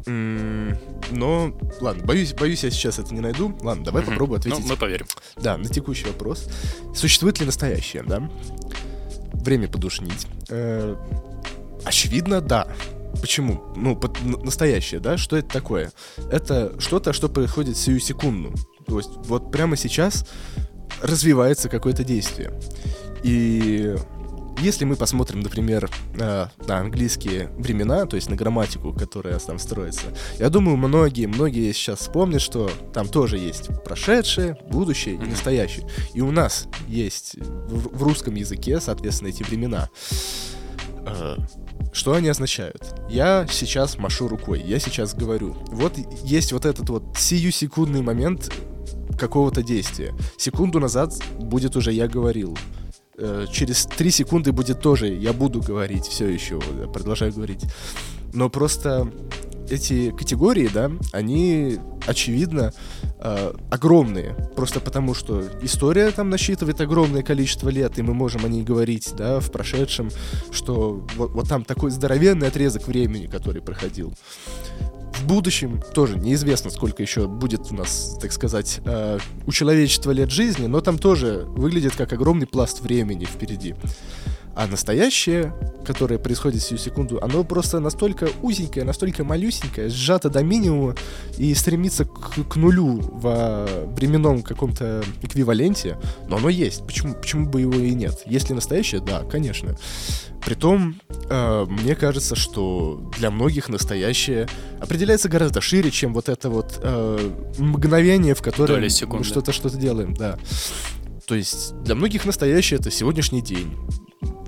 Но, 0.06 1.58
ладно, 1.80 2.04
боюсь, 2.04 2.34
боюсь, 2.34 2.62
я 2.62 2.70
сейчас 2.70 2.98
это 2.98 3.14
не 3.14 3.20
найду. 3.20 3.56
Ладно, 3.62 3.84
давай 3.84 4.02
mm-hmm. 4.02 4.06
попробую 4.06 4.38
ответить. 4.38 4.60
Ну, 4.60 4.66
мы 4.66 4.76
поверим. 4.76 5.06
Да, 5.36 5.56
на 5.56 5.64
текущий 5.64 6.06
вопрос. 6.06 6.48
Существует 6.94 7.40
ли 7.40 7.46
настоящее, 7.46 8.02
да? 8.02 8.30
Время 9.32 9.66
подушнить. 9.68 10.26
Э, 10.50 10.94
очевидно, 11.84 12.42
да. 12.42 12.68
Почему? 13.20 13.62
Ну, 13.76 13.96
под, 13.96 14.20
настоящее, 14.22 15.00
да? 15.00 15.16
Что 15.16 15.36
это 15.36 15.48
такое? 15.48 15.92
Это 16.30 16.78
что-то, 16.80 17.12
что 17.12 17.28
происходит 17.28 17.76
сию 17.76 18.00
секунду. 18.00 18.52
То 18.86 18.98
есть 18.98 19.10
вот 19.24 19.50
прямо 19.50 19.76
сейчас 19.76 20.26
развивается 21.02 21.68
какое-то 21.68 22.04
действие. 22.04 22.52
И 23.22 23.96
если 24.58 24.84
мы 24.84 24.96
посмотрим, 24.96 25.40
например, 25.40 25.90
на, 26.14 26.50
на 26.66 26.78
английские 26.78 27.48
времена, 27.58 28.06
то 28.06 28.16
есть 28.16 28.30
на 28.30 28.36
грамматику, 28.36 28.92
которая 28.92 29.38
там 29.38 29.58
строится, 29.58 30.06
я 30.38 30.48
думаю, 30.48 30.76
многие, 30.76 31.26
многие 31.26 31.72
сейчас 31.72 32.00
вспомнят, 32.00 32.40
что 32.40 32.70
там 32.92 33.08
тоже 33.08 33.38
есть 33.38 33.68
прошедшее, 33.84 34.56
будущее 34.70 35.16
и 35.16 35.18
настоящее. 35.18 35.88
И 36.14 36.20
у 36.20 36.30
нас 36.30 36.68
есть 36.86 37.36
в, 37.36 37.96
в 37.96 38.02
русском 38.02 38.34
языке, 38.34 38.80
соответственно, 38.80 39.28
эти 39.28 39.42
времена. 39.42 39.90
Э, 41.94 41.96
что 41.96 42.12
они 42.12 42.28
означают? 42.28 42.94
Я 43.08 43.46
сейчас 43.50 43.98
машу 43.98 44.28
рукой, 44.28 44.62
я 44.62 44.78
сейчас 44.78 45.14
говорю. 45.14 45.56
Вот 45.68 45.94
есть 46.24 46.52
вот 46.52 46.64
этот 46.64 46.88
вот 46.90 47.16
сию-секундный 47.16 48.02
момент 48.02 48.52
какого-то 49.18 49.62
действия. 49.62 50.12
Секунду 50.36 50.80
назад 50.80 51.14
будет 51.38 51.76
уже 51.76 51.92
я 51.92 52.08
говорил. 52.08 52.56
Э, 53.16 53.46
через 53.50 53.86
три 53.86 54.10
секунды 54.10 54.52
будет 54.52 54.80
тоже 54.80 55.08
я 55.08 55.32
буду 55.32 55.60
говорить, 55.60 56.06
все 56.06 56.28
еще 56.28 56.60
продолжаю 56.92 57.32
говорить. 57.32 57.64
Но 58.32 58.50
просто 58.50 59.10
эти 59.70 60.10
категории, 60.10 60.68
да, 60.72 60.90
они, 61.12 61.78
очевидно, 62.06 62.72
э, 63.18 63.52
огромные. 63.70 64.34
Просто 64.56 64.80
потому, 64.80 65.14
что 65.14 65.42
история 65.62 66.10
там 66.10 66.30
насчитывает 66.30 66.80
огромное 66.80 67.22
количество 67.22 67.68
лет, 67.68 67.98
и 67.98 68.02
мы 68.02 68.14
можем 68.14 68.44
о 68.44 68.48
ней 68.48 68.62
говорить, 68.62 69.12
да, 69.16 69.40
в 69.40 69.50
прошедшем, 69.50 70.10
что 70.50 71.04
вот, 71.16 71.32
вот 71.32 71.48
там 71.48 71.64
такой 71.64 71.90
здоровенный 71.90 72.48
отрезок 72.48 72.86
времени, 72.86 73.26
который 73.26 73.62
проходил. 73.62 74.12
В 75.14 75.26
будущем 75.26 75.80
тоже 75.94 76.18
неизвестно, 76.18 76.70
сколько 76.70 77.02
еще 77.02 77.28
будет 77.28 77.70
у 77.70 77.74
нас, 77.74 78.18
так 78.20 78.32
сказать, 78.32 78.80
э, 78.84 79.18
у 79.46 79.52
человечества 79.52 80.10
лет 80.10 80.30
жизни, 80.30 80.66
но 80.66 80.80
там 80.80 80.98
тоже 80.98 81.44
выглядит 81.48 81.96
как 81.96 82.12
огромный 82.12 82.46
пласт 82.46 82.80
времени 82.80 83.24
впереди. 83.24 83.74
А 84.54 84.66
настоящее, 84.68 85.52
которое 85.84 86.18
происходит 86.18 86.62
в 86.62 86.66
сию 86.66 86.78
секунду, 86.78 87.18
оно 87.20 87.42
просто 87.42 87.80
настолько 87.80 88.28
узенькое, 88.40 88.84
настолько 88.84 89.24
малюсенькое, 89.24 89.88
сжато 89.88 90.30
до 90.30 90.44
минимума 90.44 90.94
и 91.38 91.52
стремится 91.54 92.04
к, 92.04 92.48
к 92.48 92.56
нулю 92.56 93.00
во 93.00 93.66
временном 93.96 94.42
каком-то 94.42 95.02
эквиваленте, 95.22 95.98
но 96.28 96.36
оно 96.36 96.48
есть. 96.48 96.86
Почему, 96.86 97.14
почему 97.14 97.48
бы 97.48 97.62
его 97.62 97.74
и 97.74 97.94
нет? 97.94 98.22
Если 98.26 98.52
настоящее, 98.52 99.00
да, 99.00 99.24
конечно. 99.24 99.76
Притом, 100.44 101.00
э, 101.30 101.66
мне 101.68 101.96
кажется, 101.96 102.36
что 102.36 103.10
для 103.18 103.30
многих 103.30 103.68
настоящее 103.68 104.48
определяется 104.78 105.28
гораздо 105.28 105.60
шире, 105.60 105.90
чем 105.90 106.14
вот 106.14 106.28
это 106.28 106.48
вот 106.48 106.78
э, 106.80 107.30
мгновение, 107.58 108.34
в 108.34 108.42
котором 108.42 108.80
мы 108.80 109.24
что-то 109.24 109.52
что-то 109.52 109.78
делаем, 109.78 110.14
да. 110.14 110.38
То 111.26 111.34
есть 111.34 111.74
для 111.82 111.94
многих 111.94 112.26
настоящее 112.26 112.78
это 112.78 112.90
сегодняшний 112.90 113.40
день 113.40 113.74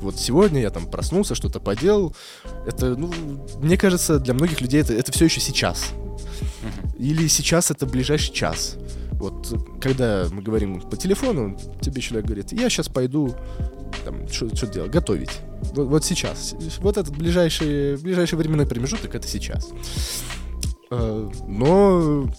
вот 0.00 0.18
сегодня 0.18 0.61
я 0.61 0.71
там 0.71 0.87
проснулся, 0.87 1.35
что-то 1.35 1.61
поделал. 1.61 2.14
Это, 2.66 2.97
ну, 2.97 3.12
мне 3.59 3.76
кажется, 3.76 4.18
для 4.18 4.35
многих 4.35 4.61
людей 4.61 4.80
это, 4.80 4.92
это 4.92 5.12
все 5.12 5.26
еще 5.26 5.40
сейчас. 5.40 5.92
Или 6.99 7.28
сейчас 7.28 7.71
это 7.71 7.87
ближайший 7.87 8.33
час. 8.33 8.76
Вот 9.12 9.78
когда 9.80 10.26
мы 10.30 10.42
говорим 10.42 10.80
по 10.80 10.97
телефону, 10.97 11.59
тебе 11.80 12.02
человек 12.02 12.26
говорит, 12.26 12.52
я 12.52 12.68
сейчас 12.68 12.88
пойду 12.88 13.35
там, 14.04 14.28
что 14.28 14.66
делать, 14.66 14.90
готовить. 14.90 15.40
Вот, 15.75 15.88
вот 15.88 16.04
сейчас. 16.04 16.54
Вот 16.80 16.97
этот 16.97 17.16
ближайший, 17.16 17.97
ближайший 17.97 18.37
временной 18.37 18.66
промежуток 18.66 19.14
это 19.14 19.26
сейчас. 19.26 19.71
Э, 20.90 21.30
но 21.49 22.30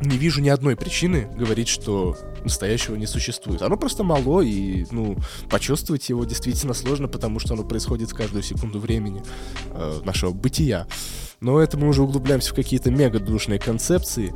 не 0.00 0.18
вижу 0.18 0.40
ни 0.40 0.48
одной 0.48 0.76
причины 0.76 1.28
говорить, 1.36 1.68
что 1.68 2.16
настоящего 2.44 2.96
не 2.96 3.06
существует. 3.06 3.62
Оно 3.62 3.76
просто 3.76 4.02
мало, 4.02 4.42
и, 4.42 4.86
ну, 4.90 5.16
почувствовать 5.48 6.08
его 6.08 6.24
действительно 6.24 6.74
сложно, 6.74 7.08
потому 7.08 7.38
что 7.38 7.54
оно 7.54 7.64
происходит 7.64 8.10
в 8.10 8.14
каждую 8.14 8.42
секунду 8.42 8.78
времени 8.78 9.22
э, 9.72 10.00
нашего 10.04 10.32
бытия. 10.32 10.86
Но 11.40 11.60
это 11.60 11.76
мы 11.76 11.88
уже 11.88 12.02
углубляемся 12.02 12.52
в 12.52 12.54
какие-то 12.54 12.90
мега 12.90 13.18
душные 13.18 13.58
концепции. 13.58 14.34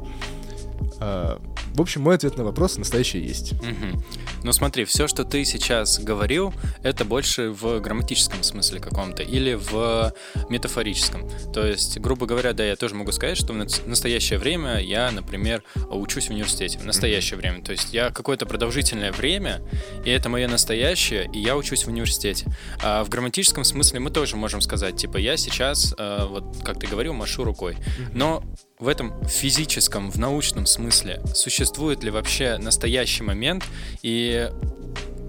Э, 1.00 1.38
в 1.74 1.80
общем, 1.80 2.02
мой 2.02 2.16
ответ 2.16 2.36
на 2.36 2.44
вопрос 2.44 2.76
настоящее 2.78 3.24
есть. 3.24 3.52
Угу. 3.52 4.02
Ну 4.42 4.52
смотри, 4.52 4.84
все, 4.84 5.06
что 5.06 5.24
ты 5.24 5.44
сейчас 5.44 5.98
говорил, 5.98 6.52
это 6.82 7.04
больше 7.04 7.50
в 7.50 7.80
грамматическом 7.80 8.42
смысле 8.42 8.80
каком-то 8.80 9.22
или 9.22 9.54
в 9.54 10.12
метафорическом. 10.48 11.28
То 11.52 11.66
есть, 11.66 11.98
грубо 11.98 12.26
говоря, 12.26 12.52
да, 12.52 12.64
я 12.64 12.76
тоже 12.76 12.94
могу 12.94 13.12
сказать, 13.12 13.36
что 13.36 13.52
в 13.52 13.86
настоящее 13.86 14.38
время 14.38 14.80
я, 14.80 15.10
например, 15.10 15.62
учусь 15.90 16.26
в 16.26 16.30
университете. 16.30 16.78
В 16.78 16.84
настоящее 16.84 17.38
время. 17.38 17.62
То 17.62 17.72
есть 17.72 17.92
я 17.92 18.10
какое-то 18.10 18.46
продолжительное 18.46 19.12
время, 19.12 19.62
и 20.04 20.10
это 20.10 20.28
мое 20.28 20.48
настоящее, 20.48 21.30
и 21.32 21.38
я 21.38 21.56
учусь 21.56 21.84
в 21.84 21.88
университете. 21.88 22.46
А 22.82 23.04
в 23.04 23.08
грамматическом 23.08 23.64
смысле 23.64 24.00
мы 24.00 24.10
тоже 24.10 24.36
можем 24.36 24.60
сказать, 24.60 24.96
типа, 24.96 25.18
я 25.18 25.36
сейчас, 25.36 25.94
э, 25.96 26.26
вот 26.28 26.44
как 26.64 26.80
ты 26.80 26.86
говорил, 26.86 27.12
машу 27.12 27.44
рукой. 27.44 27.76
Но 28.12 28.42
в 28.80 28.88
этом 28.88 29.12
физическом, 29.26 30.10
в 30.10 30.18
научном 30.18 30.66
смысле 30.66 31.22
существует 31.34 32.02
ли 32.02 32.10
вообще 32.10 32.56
настоящий 32.58 33.22
момент 33.22 33.64
и, 34.02 34.50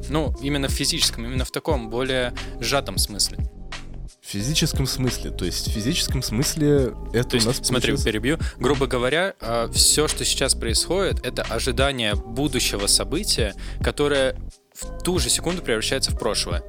ну, 0.09 0.33
именно 0.41 0.67
в 0.67 0.71
физическом, 0.71 1.25
именно 1.25 1.45
в 1.45 1.51
таком 1.51 1.89
более 1.89 2.33
сжатом 2.59 2.97
смысле? 2.97 3.37
В 4.21 4.27
физическом 4.31 4.87
смысле, 4.87 5.31
то 5.31 5.43
есть 5.43 5.67
в 5.67 5.71
физическом 5.71 6.23
смысле 6.23 6.93
это 7.11 7.29
то 7.29 7.35
есть, 7.35 7.45
у 7.45 7.49
нас 7.49 7.57
Смотри, 7.57 7.91
получилось... 7.91 8.03
перебью. 8.03 8.39
Грубо 8.57 8.87
говоря, 8.87 9.33
а, 9.41 9.69
все, 9.73 10.07
что 10.07 10.23
сейчас 10.23 10.55
происходит, 10.55 11.25
это 11.25 11.41
ожидание 11.43 12.15
будущего 12.15 12.87
события, 12.87 13.55
которое 13.83 14.37
в 14.73 15.03
ту 15.03 15.19
же 15.19 15.29
секунду 15.29 15.61
превращается 15.61 16.11
в 16.11 16.17
прошлое. 16.17 16.63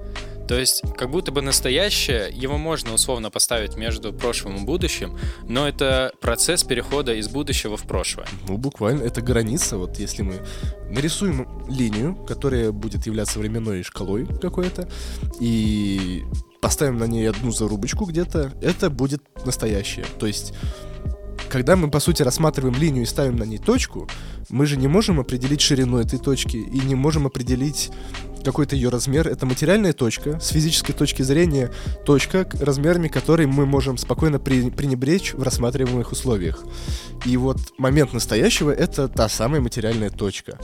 То 0.52 0.60
есть, 0.60 0.82
как 0.98 1.10
будто 1.10 1.32
бы 1.32 1.40
настоящее, 1.40 2.30
его 2.30 2.58
можно 2.58 2.92
условно 2.92 3.30
поставить 3.30 3.78
между 3.78 4.12
прошлым 4.12 4.56
и 4.56 4.64
будущим, 4.66 5.18
но 5.48 5.66
это 5.66 6.12
процесс 6.20 6.62
перехода 6.62 7.14
из 7.14 7.30
будущего 7.30 7.78
в 7.78 7.84
прошлое. 7.84 8.26
Ну, 8.46 8.58
буквально, 8.58 9.02
это 9.02 9.22
граница. 9.22 9.78
Вот 9.78 9.98
если 9.98 10.20
мы 10.20 10.42
нарисуем 10.90 11.48
линию, 11.70 12.14
которая 12.28 12.70
будет 12.70 13.06
являться 13.06 13.38
временной 13.38 13.82
шкалой 13.82 14.26
какой-то, 14.26 14.90
и 15.40 16.22
поставим 16.60 16.98
на 16.98 17.04
ней 17.04 17.30
одну 17.30 17.50
зарубочку 17.50 18.04
где-то, 18.04 18.52
это 18.60 18.90
будет 18.90 19.22
настоящее. 19.46 20.04
То 20.18 20.26
есть 20.26 20.52
когда 21.52 21.76
мы, 21.76 21.90
по 21.90 22.00
сути, 22.00 22.22
рассматриваем 22.22 22.74
линию 22.74 23.02
и 23.02 23.06
ставим 23.06 23.36
на 23.36 23.44
ней 23.44 23.58
точку, 23.58 24.08
мы 24.48 24.64
же 24.64 24.78
не 24.78 24.88
можем 24.88 25.20
определить 25.20 25.60
ширину 25.60 25.98
этой 25.98 26.18
точки 26.18 26.56
и 26.56 26.80
не 26.80 26.94
можем 26.94 27.26
определить 27.26 27.90
какой-то 28.42 28.74
ее 28.74 28.88
размер. 28.88 29.28
Это 29.28 29.44
материальная 29.44 29.92
точка, 29.92 30.40
с 30.40 30.48
физической 30.48 30.94
точки 30.94 31.20
зрения 31.22 31.70
точка, 32.06 32.48
размерами 32.58 33.08
которой 33.08 33.46
мы 33.46 33.66
можем 33.66 33.98
спокойно 33.98 34.38
пренебречь 34.38 35.34
в 35.34 35.42
рассматриваемых 35.42 36.10
условиях. 36.10 36.64
И 37.26 37.36
вот 37.36 37.58
момент 37.76 38.14
настоящего— 38.14 38.70
это 38.72 39.08
та 39.08 39.28
самая 39.28 39.60
материальная 39.60 40.10
точка. 40.10 40.58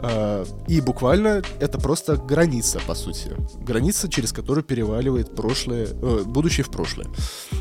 А, 0.00 0.44
и 0.68 0.80
буквально 0.80 1.42
это 1.60 1.78
просто 1.78 2.16
граница, 2.16 2.80
по 2.86 2.94
сути. 2.94 3.32
Граница, 3.60 4.08
через 4.08 4.32
которую 4.32 4.64
переваливает 4.64 5.34
прошлое, 5.34 5.86
э, 5.86 6.22
будущее 6.26 6.64
в 6.64 6.70
прошлое. 6.70 7.06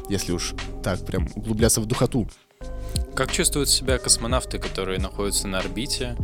Если 0.10 0.34
уж 0.34 0.54
так 0.84 1.06
прям 1.06 1.30
углубляться 1.36 1.80
в 1.80 1.86
духоту. 1.86 2.28
Как 3.16 3.32
чувствуют 3.32 3.70
себя 3.70 3.98
космонавты, 3.98 4.58
которые 4.58 5.00
находятся 5.00 5.48
на 5.48 5.60
орбите 5.60 6.16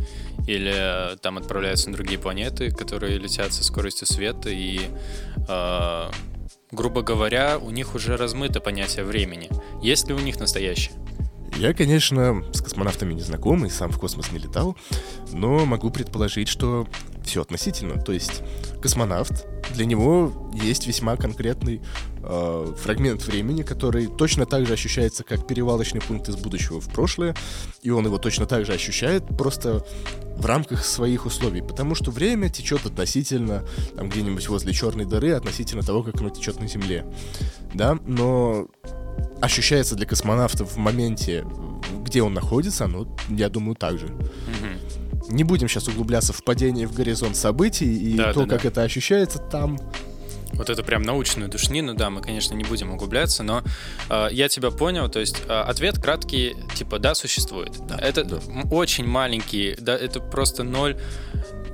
или 0.46 0.72
э, 0.74 1.16
там 1.18 1.38
отправляются 1.38 1.88
на 1.90 1.96
другие 1.96 2.18
планеты, 2.18 2.70
которые 2.70 3.18
летят 3.18 3.52
со 3.52 3.62
скоростью 3.62 4.06
света 4.06 4.50
и, 4.50 4.80
э, 5.48 6.10
грубо 6.72 7.02
говоря, 7.02 7.58
у 7.58 7.70
них 7.70 7.94
уже 7.94 8.16
размыто 8.16 8.60
понятие 8.60 9.04
времени. 9.04 9.48
Есть 9.82 10.08
ли 10.08 10.14
у 10.14 10.18
них 10.18 10.40
настоящее? 10.40 10.94
Я, 11.56 11.74
конечно, 11.74 12.42
с 12.52 12.60
космонавтами 12.60 13.14
не 13.14 13.20
знаком 13.20 13.66
и 13.66 13.70
сам 13.70 13.90
в 13.90 13.98
космос 13.98 14.32
не 14.32 14.38
летал, 14.38 14.76
но 15.32 15.66
могу 15.66 15.90
предположить, 15.90 16.48
что 16.48 16.86
все 17.24 17.42
относительно. 17.42 18.00
То 18.00 18.12
есть 18.12 18.42
космонавт, 18.80 19.46
для 19.74 19.84
него 19.84 20.50
есть 20.54 20.86
весьма 20.86 21.16
конкретный 21.16 21.80
э, 22.22 22.74
фрагмент 22.78 23.24
времени, 23.26 23.62
который 23.62 24.06
точно 24.06 24.46
так 24.46 24.66
же 24.66 24.72
ощущается, 24.72 25.22
как 25.22 25.46
перевалочный 25.46 26.00
пункт 26.00 26.28
из 26.28 26.36
будущего 26.36 26.80
в 26.80 26.88
прошлое, 26.92 27.36
и 27.82 27.90
он 27.90 28.06
его 28.06 28.18
точно 28.18 28.46
так 28.46 28.64
же 28.64 28.72
ощущает, 28.72 29.26
просто 29.36 29.84
в 30.36 30.46
рамках 30.46 30.84
своих 30.84 31.26
условий, 31.26 31.60
потому 31.60 31.94
что 31.94 32.10
время 32.10 32.48
течет 32.48 32.86
относительно, 32.86 33.64
там 33.94 34.08
где-нибудь 34.08 34.48
возле 34.48 34.72
черной 34.72 35.04
дыры, 35.04 35.32
относительно 35.32 35.82
того, 35.82 36.02
как 36.02 36.20
оно 36.20 36.30
течет 36.30 36.58
на 36.58 36.66
Земле, 36.66 37.04
да, 37.74 37.98
но 38.06 38.66
ощущается 39.40 39.94
для 39.94 40.06
космонавта 40.06 40.64
в 40.64 40.76
моменте, 40.76 41.44
где 42.04 42.22
он 42.22 42.34
находится, 42.34 42.84
оно, 42.84 43.06
я 43.28 43.48
думаю, 43.48 43.74
так 43.74 43.98
же. 43.98 44.08
Не 45.28 45.44
будем 45.44 45.68
сейчас 45.68 45.86
углубляться 45.86 46.32
в 46.32 46.42
падение 46.42 46.86
в 46.86 46.92
горизонт 46.92 47.36
событий 47.36 48.14
и 48.14 48.16
да, 48.16 48.32
то, 48.32 48.40
да, 48.40 48.46
как 48.46 48.62
да. 48.62 48.68
это 48.68 48.82
ощущается 48.82 49.38
там. 49.38 49.78
Вот 50.52 50.68
это 50.68 50.82
прям 50.82 51.02
научную 51.02 51.48
душнину, 51.48 51.94
да, 51.94 52.10
мы, 52.10 52.20
конечно, 52.20 52.54
не 52.54 52.64
будем 52.64 52.90
углубляться, 52.90 53.42
но 53.44 53.62
э, 54.08 54.28
я 54.32 54.48
тебя 54.48 54.70
понял, 54.70 55.08
то 55.08 55.20
есть 55.20 55.42
э, 55.46 55.52
ответ 55.52 56.00
краткий, 56.00 56.56
типа, 56.74 56.98
да, 56.98 57.14
существует. 57.14 57.76
Да, 57.86 57.96
это 57.96 58.24
да. 58.24 58.40
очень 58.70 59.06
маленький, 59.06 59.76
да, 59.78 59.96
это 59.96 60.20
просто 60.20 60.64
ноль 60.64 60.98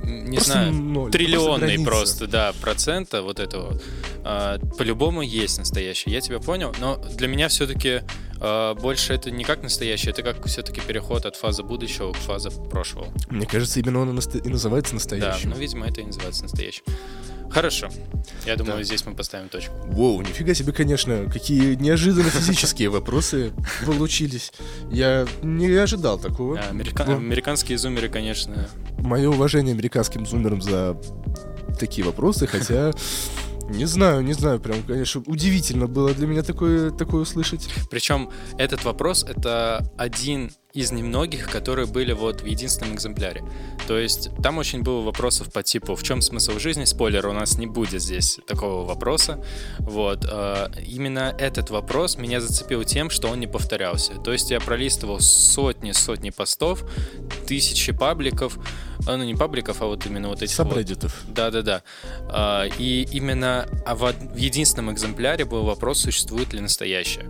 не 0.07 0.37
просто 0.37 0.53
знаю, 0.53 0.73
ноль, 0.73 1.11
триллионный 1.11 1.75
просто, 1.75 1.85
просто, 1.85 2.27
да, 2.27 2.53
процента 2.61 3.21
вот 3.21 3.39
этого. 3.39 3.79
А, 4.23 4.57
по-любому 4.77 5.21
есть 5.21 5.57
настоящее. 5.57 6.13
Я 6.13 6.21
тебя 6.21 6.39
понял, 6.39 6.73
но 6.79 6.97
для 6.97 7.27
меня 7.27 7.49
все-таки 7.49 8.01
а, 8.39 8.73
больше 8.75 9.13
это 9.13 9.31
не 9.31 9.43
как 9.43 9.63
настоящее, 9.63 10.11
это 10.11 10.23
как 10.23 10.45
все-таки 10.45 10.81
переход 10.81 11.25
от 11.25 11.35
фазы 11.35 11.63
будущего 11.63 12.13
к 12.13 12.17
фазе 12.17 12.49
прошлого. 12.51 13.07
Мне 13.29 13.45
кажется, 13.45 13.79
именно 13.79 13.99
он 14.01 14.17
и 14.17 14.49
называется 14.49 14.93
настоящим. 14.93 15.49
Да, 15.49 15.55
ну, 15.55 15.61
видимо, 15.61 15.87
это 15.87 16.01
и 16.01 16.05
называется 16.05 16.43
настоящим. 16.43 16.83
Хорошо. 17.51 17.89
Я 18.45 18.55
думаю, 18.55 18.77
да. 18.77 18.83
здесь 18.83 19.05
мы 19.05 19.13
поставим 19.13 19.49
точку. 19.49 19.73
Воу, 19.85 20.21
нифига 20.21 20.53
себе, 20.53 20.71
конечно, 20.73 21.29
какие 21.31 21.75
неожиданно 21.75 22.29
физические 22.29 22.89
вопросы 22.89 23.53
получились. 23.85 24.51
Я 24.91 25.27
не 25.41 25.67
ожидал 25.75 26.19
такого. 26.19 26.55
Но... 26.55 27.15
Американские 27.15 27.77
зумеры, 27.77 28.09
конечно. 28.09 28.67
Мое 28.99 29.29
уважение 29.29 29.73
американским 29.73 30.25
зумерам 30.25 30.61
за 30.61 30.99
такие 31.79 32.05
вопросы, 32.05 32.47
хотя 32.47 32.91
не 33.69 33.85
знаю, 33.85 34.21
не 34.23 34.33
знаю, 34.33 34.59
прям, 34.59 34.81
конечно, 34.83 35.21
удивительно 35.25 35.87
было 35.87 36.13
для 36.13 36.25
меня 36.25 36.41
такое, 36.41 36.91
такое 36.91 37.21
услышать. 37.21 37.69
Причем 37.89 38.31
этот 38.57 38.85
вопрос— 38.85 39.23
это 39.27 39.91
один 39.97 40.51
из 40.73 40.91
немногих, 40.91 41.49
которые 41.49 41.87
были 41.87 42.13
вот 42.13 42.41
в 42.41 42.45
единственном 42.45 42.95
экземпляре. 42.95 43.43
То 43.87 43.97
есть 43.97 44.29
там 44.43 44.57
очень 44.57 44.83
было 44.83 45.01
вопросов 45.01 45.51
по 45.51 45.63
типу 45.63 45.95
«В 45.95 46.03
чем 46.03 46.21
смысл 46.21 46.59
жизни?» 46.59 46.83
Спойлер, 46.83 47.25
у 47.27 47.33
нас 47.33 47.57
не 47.57 47.67
будет 47.67 48.01
здесь 48.01 48.39
такого 48.45 48.85
вопроса. 48.85 49.43
Вот. 49.79 50.25
Э, 50.29 50.69
именно 50.85 51.35
этот 51.39 51.69
вопрос 51.69 52.17
меня 52.17 52.41
зацепил 52.41 52.83
тем, 52.83 53.09
что 53.09 53.29
он 53.29 53.39
не 53.39 53.47
повторялся. 53.47 54.13
То 54.15 54.33
есть 54.33 54.51
я 54.51 54.59
пролистывал 54.59 55.19
сотни-сотни 55.19 56.29
постов, 56.29 56.83
тысячи 57.47 57.91
пабликов, 57.91 58.57
э, 59.07 59.15
ну 59.15 59.23
не 59.23 59.35
пабликов, 59.35 59.81
а 59.81 59.85
вот 59.85 60.05
именно 60.05 60.27
вот 60.27 60.41
этих 60.41 60.55
Сабреддитов. 60.55 61.23
Вот. 61.25 61.33
Да-да-да. 61.33 61.81
Э, 62.29 62.69
и 62.77 63.07
именно 63.11 63.67
а 63.85 63.95
в 63.95 64.13
единственном 64.35 64.93
экземпляре 64.93 65.45
был 65.45 65.63
вопрос, 65.63 66.01
существует 66.01 66.53
ли 66.53 66.59
настоящее. 66.59 67.25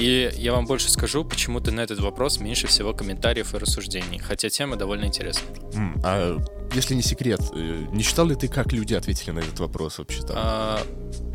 И 0.00 0.32
я 0.34 0.54
вам 0.54 0.64
больше 0.64 0.90
скажу, 0.90 1.26
почему-то 1.26 1.70
на 1.72 1.80
этот 1.80 2.00
вопрос 2.00 2.40
меньше 2.40 2.66
всего 2.66 2.94
комментариев 2.94 3.54
и 3.54 3.58
рассуждений, 3.58 4.18
хотя 4.18 4.48
тема 4.48 4.76
довольно 4.76 5.04
интересная. 5.04 5.54
Mm, 5.74 6.00
а 6.02 6.38
если 6.72 6.94
не 6.94 7.02
секрет, 7.02 7.40
э, 7.54 7.84
не 7.92 8.02
читал 8.02 8.26
ли 8.26 8.34
ты, 8.34 8.48
как 8.48 8.72
люди 8.72 8.94
ответили 8.94 9.32
на 9.32 9.40
этот 9.40 9.60
вопрос 9.60 9.98
вообще-то? 9.98 10.32
А, 10.34 10.82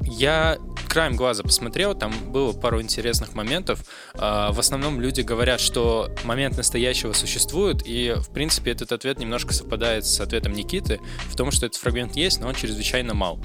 я 0.01 0.57
краем 0.89 1.15
глаза 1.15 1.43
посмотрел, 1.43 1.93
там 1.93 2.11
было 2.31 2.53
пару 2.53 2.81
интересных 2.81 3.35
моментов. 3.35 3.85
А, 4.15 4.51
в 4.51 4.59
основном 4.59 4.99
люди 4.99 5.21
говорят, 5.21 5.59
что 5.59 6.09
момент 6.23 6.57
настоящего 6.57 7.13
существует, 7.13 7.83
и, 7.85 8.15
в 8.17 8.29
принципе, 8.29 8.71
этот 8.71 8.91
ответ 8.91 9.19
немножко 9.19 9.53
совпадает 9.53 10.07
с 10.07 10.19
ответом 10.19 10.53
Никиты 10.53 10.99
в 11.29 11.35
том, 11.35 11.51
что 11.51 11.67
этот 11.67 11.79
фрагмент 11.79 12.15
есть, 12.15 12.39
но 12.39 12.47
он 12.47 12.55
чрезвычайно 12.55 13.13
мал. 13.13 13.39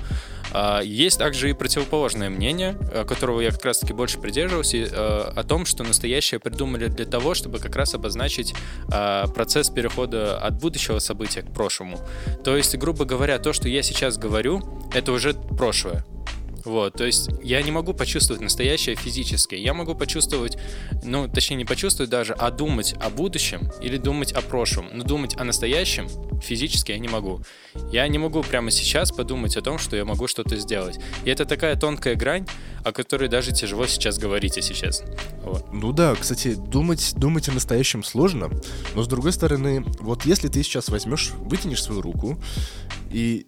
А, 0.53 0.81
есть 0.81 1.19
также 1.19 1.51
и 1.51 1.53
противоположное 1.53 2.31
мнение, 2.31 2.77
которого 3.07 3.41
я 3.41 3.51
как 3.51 3.65
раз-таки 3.65 3.93
больше 3.93 4.19
придерживался, 4.19 4.77
э, 4.77 4.87
о 5.37 5.45
том, 5.45 5.65
что 5.65 5.85
настоящее 5.85 6.41
придумали 6.41 6.87
для 6.87 7.05
того, 7.05 7.35
чтобы 7.35 7.59
как 7.59 7.77
раз 7.77 7.95
обозначить 7.95 8.55
а, 8.93 9.27
процесс 9.29 9.71
перехода 9.71 10.39
от 10.39 10.61
будущего 10.61 10.99
события 10.99 11.43
к 11.43 11.53
прошлому. 11.53 11.99
То 12.45 12.57
есть, 12.57 12.77
грубо 12.77 13.05
говоря, 13.05 13.39
то, 13.39 13.53
что 13.53 13.69
я 13.69 13.83
сейчас 13.83 14.19
говорю, 14.19 14.63
это 14.93 15.13
уже 15.13 15.35
прошлое. 15.35 16.05
Вот, 16.64 16.94
то 16.94 17.05
есть 17.05 17.31
я 17.42 17.62
не 17.62 17.70
могу 17.70 17.94
почувствовать 17.94 18.42
настоящее 18.42 18.96
физически. 18.96 19.55
Я 19.55 19.75
могу 19.75 19.94
почувствовать, 19.94 20.59
ну, 21.03 21.29
точнее 21.29 21.57
не 21.57 21.64
почувствовать 21.64 22.11
даже, 22.11 22.35
а 22.35 22.51
думать 22.51 22.94
о 23.01 23.11
будущем 23.11 23.70
или 23.81 23.96
думать 23.96 24.33
о 24.33 24.40
прошлом. 24.42 24.88
Но 24.92 25.05
думать 25.05 25.37
о 25.38 25.44
настоящем 25.44 26.09
физически 26.40 26.92
я 26.92 26.99
не 26.99 27.09
могу. 27.09 27.40
Я 27.92 28.07
не 28.09 28.18
могу 28.18 28.42
прямо 28.42 28.70
сейчас 28.70 29.12
подумать 29.12 29.57
о 29.57 29.62
том, 29.62 29.79
что 29.79 29.96
я 29.96 30.05
могу 30.05 30.27
что-то 30.27 30.57
сделать. 30.57 30.99
И 31.25 31.31
это 31.31 31.44
такая 31.44 31.77
тонкая 31.77 32.14
грань, 32.14 32.46
о 32.85 32.92
которой 32.92 33.29
даже 33.29 33.53
тяжело 33.53 33.87
сейчас 33.87 34.18
говорить, 34.18 34.57
если 34.57 34.75
честно. 34.75 35.09
Вот. 35.42 35.73
Ну 35.73 35.92
да, 35.92 36.14
кстати, 36.14 36.55
думать, 36.55 37.14
думать 37.16 37.49
о 37.49 37.53
настоящем 37.53 38.03
сложно, 38.03 38.51
но 38.94 39.03
с 39.03 39.09
другой 39.09 39.33
стороны, 39.33 39.85
вот 40.01 40.25
если 40.25 40.49
ты 40.49 40.62
сейчас 40.62 40.88
возьмешь, 40.88 41.31
вытянешь 41.38 41.83
свою 41.83 42.03
руку 42.03 42.38
и 43.11 43.46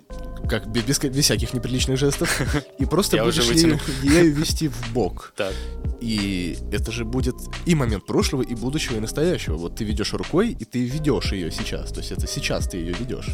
как 0.48 0.70
без, 0.70 0.84
без, 0.84 1.24
всяких 1.24 1.54
неприличных 1.54 1.98
жестов, 1.98 2.40
и 2.78 2.84
просто 2.84 3.22
будешь 3.22 3.48
ею, 3.50 3.78
ею 4.02 4.34
вести 4.34 4.68
в 4.68 4.92
бок. 4.92 5.32
Так. 5.42 5.54
И 6.00 6.58
это 6.72 6.90
же 6.90 7.04
будет 7.04 7.36
и 7.64 7.76
момент 7.76 8.06
прошлого, 8.06 8.42
и 8.42 8.54
будущего, 8.56 8.96
и 8.96 9.00
настоящего. 9.00 9.56
Вот 9.56 9.76
ты 9.76 9.84
ведешь 9.84 10.12
рукой, 10.12 10.50
и 10.50 10.64
ты 10.64 10.84
ведешь 10.84 11.32
ее 11.32 11.52
сейчас. 11.52 11.92
То 11.92 12.00
есть 12.00 12.10
это 12.10 12.26
сейчас 12.26 12.66
ты 12.66 12.78
ее 12.78 12.92
ведешь. 12.92 13.28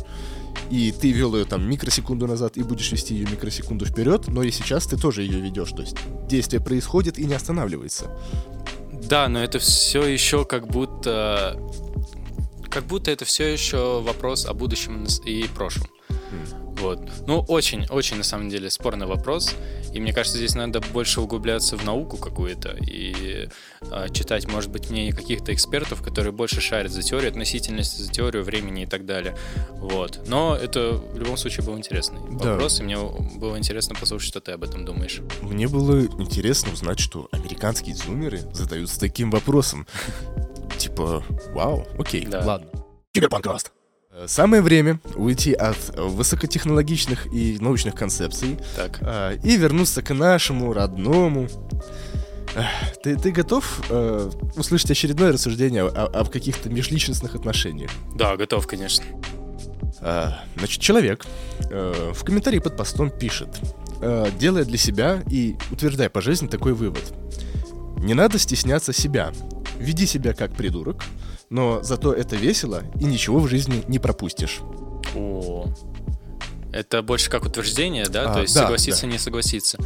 И 0.71 0.93
ты 0.93 1.12
вел 1.12 1.35
ее 1.35 1.47
там 1.47 1.69
микросекунду 1.69 2.27
назад 2.27 2.59
и 2.59 2.62
будешь 2.62 2.93
вести 2.93 3.14
ее 3.14 3.27
микросекунду 3.27 3.87
вперед, 3.87 4.29
но 4.29 4.43
и 4.43 4.51
сейчас 4.51 4.87
ты 4.87 4.99
тоже 4.99 5.23
ее 5.23 5.41
ведешь. 5.41 5.71
То 5.71 5.81
есть 5.81 5.97
действие 6.29 6.61
происходит 6.62 7.19
и 7.19 7.25
не 7.25 7.35
останавливается. 7.35 8.11
Да, 8.93 9.29
но 9.29 9.43
это 9.43 9.59
все 9.59 10.05
еще 10.05 10.45
как 10.45 10.67
будто 10.67 11.59
как 12.69 12.85
будто 12.87 13.11
это 13.11 13.25
все 13.25 13.51
еще 13.51 14.03
вопрос 14.03 14.45
о 14.45 14.53
будущем 14.53 15.07
и 15.25 15.49
прошлом. 15.55 15.88
Вот. 16.81 17.01
Ну, 17.27 17.41
очень-очень, 17.49 18.19
на 18.19 18.23
самом 18.23 18.49
деле, 18.49 18.71
спорный 18.71 19.07
вопрос. 19.07 19.55
И 19.93 20.01
мне 20.01 20.12
кажется, 20.12 20.38
здесь 20.38 20.55
надо 20.55 20.81
больше 20.93 21.21
углубляться 21.21 21.77
в 21.77 21.85
науку 21.85 22.19
какую-то 22.19 22.77
и 22.81 23.49
э, 23.81 24.09
читать, 24.12 24.47
может 24.47 24.71
быть, 24.71 24.91
мнение 24.91 25.12
каких-то 25.12 25.53
экспертов, 25.53 26.03
которые 26.03 26.33
больше 26.33 26.61
шарят 26.61 26.93
за 26.93 27.03
теорию 27.03 27.31
относительности, 27.31 28.03
за 28.03 28.12
теорию 28.12 28.45
времени 28.45 28.83
и 28.83 28.87
так 28.87 29.07
далее. 29.07 29.37
Вот. 29.73 30.21
Но 30.29 30.55
это 30.55 30.93
в 30.93 31.19
любом 31.19 31.37
случае 31.37 31.67
был 31.67 31.77
интересный 31.77 32.21
да. 32.38 32.53
вопрос, 32.53 32.81
и 32.81 32.83
мне 32.83 32.97
было 32.97 33.59
интересно 33.59 33.95
послушать, 33.99 34.29
что 34.29 34.41
ты 34.41 34.53
об 34.53 34.62
этом 34.62 34.85
думаешь. 34.85 35.21
Мне 35.43 35.69
было 35.69 36.03
интересно 36.19 36.73
узнать, 36.73 37.01
что 37.01 37.29
американские 37.33 37.97
зумеры 37.97 38.41
задаются 38.53 39.01
таким 39.01 39.31
вопросом. 39.31 39.87
Типа, 40.79 41.25
вау, 41.53 41.87
окей, 41.99 42.27
ладно. 42.29 42.69
Киберпанкаст. 43.12 43.73
Самое 44.27 44.62
время 44.62 45.01
уйти 45.14 45.53
от 45.53 45.77
высокотехнологичных 45.97 47.33
и 47.33 47.59
научных 47.61 47.94
концепций 47.94 48.59
так. 48.75 48.99
А, 49.01 49.35
и 49.35 49.57
вернуться 49.57 50.03
к 50.03 50.12
нашему 50.12 50.73
родному. 50.73 51.49
Ты, 53.03 53.16
ты 53.16 53.31
готов 53.31 53.83
э, 53.90 54.31
услышать 54.57 54.90
очередное 54.90 55.33
рассуждение 55.33 55.85
о, 55.85 56.07
о 56.07 56.25
каких-то 56.25 56.68
межличностных 56.71 57.35
отношениях? 57.35 57.90
Да, 58.16 58.37
готов, 58.37 58.66
конечно. 58.66 59.05
А, 60.01 60.42
значит, 60.57 60.81
человек 60.81 61.27
э, 61.71 62.12
в 62.14 62.25
комментарии 62.25 62.59
под 62.59 62.77
постом 62.77 63.11
пишет, 63.11 63.49
э, 64.01 64.31
делая 64.38 64.64
для 64.64 64.79
себя 64.79 65.23
и 65.31 65.57
утверждая 65.71 66.09
по 66.09 66.21
жизни 66.21 66.47
такой 66.47 66.73
вывод. 66.73 67.12
Не 67.99 68.14
надо 68.14 68.38
стесняться 68.38 68.92
себя. 68.92 69.33
Веди 69.79 70.07
себя 70.07 70.33
как 70.35 70.55
придурок, 70.55 71.05
но 71.51 71.83
зато 71.83 72.13
это 72.13 72.37
весело 72.37 72.83
и 73.01 73.05
ничего 73.05 73.39
в 73.41 73.49
жизни 73.49 73.83
не 73.89 73.99
пропустишь. 73.99 74.61
О, 75.15 75.67
это 76.73 77.03
больше 77.03 77.31
как 77.31 77.45
утверждение, 77.45 78.07
да? 78.07 78.31
А, 78.31 78.35
То 78.35 78.41
есть 78.43 78.55
да, 78.55 78.63
согласиться, 78.63 79.03
да. 79.03 79.13
не 79.13 79.19
согласиться. 79.19 79.79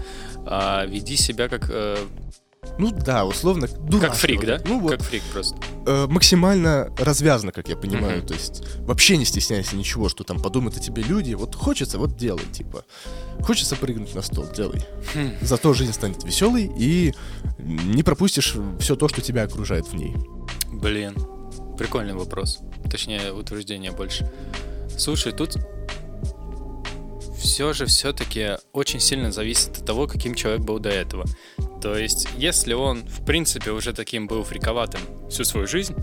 А, 0.45 0.85
веди 0.87 1.17
себя 1.17 1.49
как, 1.49 1.67
э, 1.71 1.97
Ну 2.79 2.91
да, 2.91 3.25
условно, 3.25 3.69
дурашливо. 3.69 4.01
как 4.01 4.15
фрик, 4.17 4.45
да? 4.45 4.61
Ну 4.65 4.81
вот, 4.81 4.91
Как 4.93 5.03
фрик 5.03 5.23
просто. 5.33 5.57
э, 5.87 6.07
максимально 6.09 6.93
развязно, 6.99 7.53
как 7.53 7.69
я 7.69 7.77
понимаю. 7.77 8.19
Мгм. 8.19 8.27
То 8.27 8.35
есть 8.35 8.65
вообще 8.81 9.17
не 9.17 9.25
стесняйся 9.25 9.77
ничего, 9.77 10.09
что 10.09 10.25
там 10.25 10.41
подумают 10.41 10.77
о 10.77 10.81
тебе 10.81 11.03
люди. 11.05 11.35
Вот 11.35 11.55
хочется, 11.55 11.99
вот 11.99 12.17
делай, 12.17 12.45
типа. 12.53 12.85
Хочется 13.43 13.77
прыгнуть 13.77 14.15
на 14.15 14.23
стол, 14.23 14.47
делай. 14.55 14.85
Хм. 15.15 15.31
Зато 15.41 15.73
жизнь 15.75 15.93
станет 15.93 16.25
веселой 16.25 16.71
и 16.77 17.15
не 17.59 18.03
пропустишь 18.03 18.57
все 18.81 18.97
то, 18.97 19.07
что 19.09 19.21
тебя 19.21 19.45
окружает 19.45 19.87
в 19.87 19.95
ней. 19.95 20.17
Блин, 20.73 21.15
прикольный 21.77 22.15
вопрос. 22.15 22.61
Точнее, 22.91 23.33
утверждение 23.33 23.93
больше. 23.93 24.31
Слушай, 24.97 25.33
тут 25.33 25.57
все 27.39 27.73
же 27.73 27.87
все-таки 27.87 28.57
очень 28.73 29.01
сильно 29.01 29.33
зависит 29.33 29.79
от 29.79 29.85
того, 29.85 30.07
каким 30.07 30.35
человек 30.35 30.63
был 30.63 30.79
до 30.79 30.91
этого. 30.91 31.25
То 31.83 31.97
есть, 31.97 32.29
если 32.37 32.75
он, 32.75 33.05
в 33.05 33.25
принципе, 33.25 33.73
уже 33.73 33.93
таким 33.93 34.29
был 34.29 34.45
фриковатым 34.45 35.01
всю 35.29 35.45
свою 35.45 35.67
жизнь, 35.67 35.97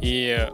и 0.00 0.48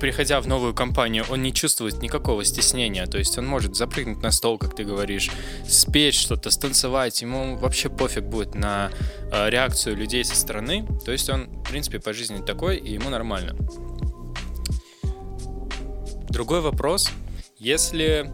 приходя 0.00 0.40
в 0.40 0.46
новую 0.46 0.74
компанию, 0.74 1.24
он 1.30 1.42
не 1.42 1.52
чувствует 1.52 2.02
никакого 2.02 2.44
стеснения, 2.44 3.06
то 3.06 3.18
есть 3.18 3.38
он 3.38 3.46
может 3.46 3.76
запрыгнуть 3.76 4.22
на 4.22 4.30
стол, 4.30 4.58
как 4.58 4.74
ты 4.76 4.84
говоришь, 4.84 5.30
спеть 5.68 6.14
что-то, 6.14 6.50
станцевать, 6.50 7.22
ему 7.22 7.56
вообще 7.56 7.88
пофиг 7.88 8.24
будет 8.24 8.54
на 8.54 8.90
э, 9.32 9.50
реакцию 9.50 9.96
людей 9.96 10.24
со 10.24 10.34
стороны, 10.36 10.86
то 11.04 11.12
есть 11.12 11.28
он, 11.30 11.46
в 11.46 11.68
принципе, 11.68 12.00
по 12.00 12.12
жизни 12.12 12.42
такой, 12.44 12.76
и 12.76 12.92
ему 12.92 13.10
нормально. 13.10 13.56
Другой 16.28 16.60
вопрос, 16.60 17.10
если 17.58 18.30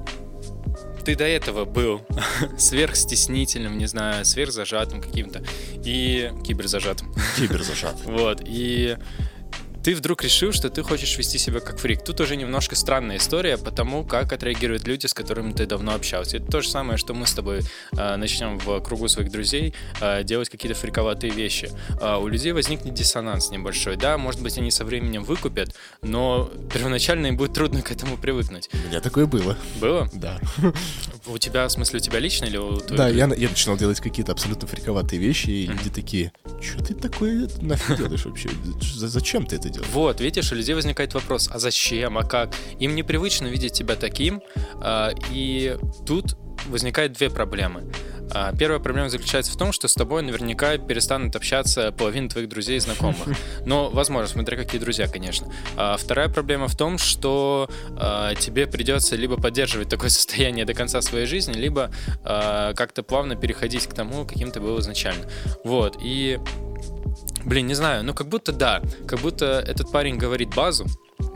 ты 1.04 1.16
до 1.16 1.24
этого 1.24 1.64
был 1.64 2.02
сверхстеснительным, 2.58 3.78
не 3.78 3.86
знаю, 3.86 4.24
сверхзажатым 4.24 5.00
каким-то 5.00 5.42
и 5.84 6.32
киберзажатым, 6.46 7.14
Киберзажат. 7.36 7.96
вот, 8.04 8.42
и 8.44 8.96
ты 9.82 9.94
вдруг 9.94 10.22
решил, 10.22 10.52
что 10.52 10.68
ты 10.68 10.82
хочешь 10.82 11.16
вести 11.16 11.38
себя 11.38 11.60
как 11.60 11.78
фрик. 11.78 12.04
Тут 12.04 12.20
уже 12.20 12.36
немножко 12.36 12.76
странная 12.76 13.16
история 13.16 13.56
по 13.56 13.70
тому, 13.70 14.04
как 14.04 14.32
отреагируют 14.32 14.86
люди, 14.86 15.06
с 15.06 15.14
которыми 15.14 15.52
ты 15.52 15.66
давно 15.66 15.94
общался. 15.94 16.36
Это 16.36 16.46
то 16.46 16.60
же 16.60 16.68
самое, 16.68 16.98
что 16.98 17.14
мы 17.14 17.26
с 17.26 17.32
тобой 17.32 17.62
э, 17.92 18.16
начнем 18.16 18.58
в 18.58 18.80
кругу 18.80 19.08
своих 19.08 19.30
друзей 19.30 19.74
э, 20.00 20.22
делать 20.24 20.48
какие-то 20.50 20.78
фриковатые 20.78 21.32
вещи. 21.32 21.70
Э, 22.00 22.16
у 22.16 22.28
людей 22.28 22.52
возникнет 22.52 22.94
диссонанс 22.94 23.50
небольшой. 23.50 23.96
Да, 23.96 24.18
может 24.18 24.42
быть, 24.42 24.58
они 24.58 24.70
со 24.70 24.84
временем 24.84 25.24
выкупят, 25.24 25.74
но 26.02 26.50
первоначально 26.72 27.28
им 27.28 27.36
будет 27.36 27.54
трудно 27.54 27.80
к 27.82 27.90
этому 27.90 28.16
привыкнуть. 28.18 28.68
У 28.72 28.88
меня 28.88 29.00
такое 29.00 29.26
было. 29.26 29.56
Было? 29.80 30.08
Да. 30.12 30.38
У 31.26 31.38
тебя, 31.38 31.66
в 31.66 31.72
смысле, 31.72 31.98
у 31.98 32.02
тебя 32.02 32.18
лично 32.18 32.44
или 32.46 32.56
у 32.56 32.76
твоих 32.78 32.96
Да, 32.96 33.08
я, 33.08 33.26
я 33.34 33.48
начинал 33.48 33.76
делать 33.76 34.00
какие-то 34.00 34.32
абсолютно 34.32 34.68
фриковатые 34.68 35.20
вещи, 35.20 35.50
и 35.50 35.66
люди 35.66 35.90
такие, 35.90 36.32
что 36.60 36.84
ты 36.84 36.94
такое 36.94 37.48
нафиг 37.60 37.96
делаешь 37.96 38.24
вообще? 38.24 38.50
За- 38.80 39.08
Зачем 39.08 39.46
ты 39.46 39.56
это 39.56 39.69
делаешь? 39.70 39.90
Вот, 39.92 40.20
видишь, 40.20 40.52
у 40.52 40.54
людей 40.54 40.74
возникает 40.74 41.14
вопрос, 41.14 41.48
а 41.52 41.58
зачем, 41.58 42.18
а 42.18 42.24
как? 42.24 42.54
Им 42.78 42.94
непривычно 42.94 43.46
видеть 43.46 43.72
тебя 43.72 43.96
таким, 43.96 44.42
а, 44.82 45.12
и 45.30 45.76
тут 46.06 46.36
возникает 46.66 47.12
две 47.12 47.30
проблемы. 47.30 47.90
А, 48.32 48.54
Первая 48.54 48.78
проблема 48.78 49.08
заключается 49.08 49.52
в 49.52 49.56
том, 49.56 49.72
что 49.72 49.88
с 49.88 49.94
тобой 49.94 50.22
наверняка 50.22 50.78
перестанут 50.78 51.34
общаться 51.34 51.90
половина 51.90 52.28
твоих 52.28 52.48
друзей 52.48 52.76
и 52.76 52.80
знакомых. 52.80 53.26
Но, 53.66 53.90
возможно, 53.90 54.28
смотря 54.28 54.56
какие 54.56 54.80
друзья, 54.80 55.08
конечно. 55.08 55.52
А 55.76 55.96
Вторая 55.96 56.28
проблема 56.28 56.68
в 56.68 56.76
том, 56.76 56.98
что 56.98 57.68
тебе 58.38 58.66
придется 58.66 59.16
либо 59.16 59.40
поддерживать 59.40 59.88
такое 59.88 60.10
состояние 60.10 60.64
до 60.64 60.74
конца 60.74 61.00
своей 61.02 61.26
жизни, 61.26 61.54
либо 61.54 61.90
как-то 62.22 63.02
плавно 63.02 63.34
переходить 63.34 63.86
к 63.86 63.94
тому, 63.94 64.24
каким 64.24 64.52
ты 64.52 64.60
был 64.60 64.78
изначально. 64.78 65.26
Вот, 65.64 65.96
и 66.00 66.38
Блин, 67.44 67.66
не 67.66 67.74
знаю, 67.74 68.04
ну 68.04 68.14
как 68.14 68.28
будто 68.28 68.52
да, 68.52 68.82
как 69.06 69.20
будто 69.20 69.44
этот 69.66 69.90
парень 69.90 70.16
говорит 70.16 70.54
базу, 70.54 70.86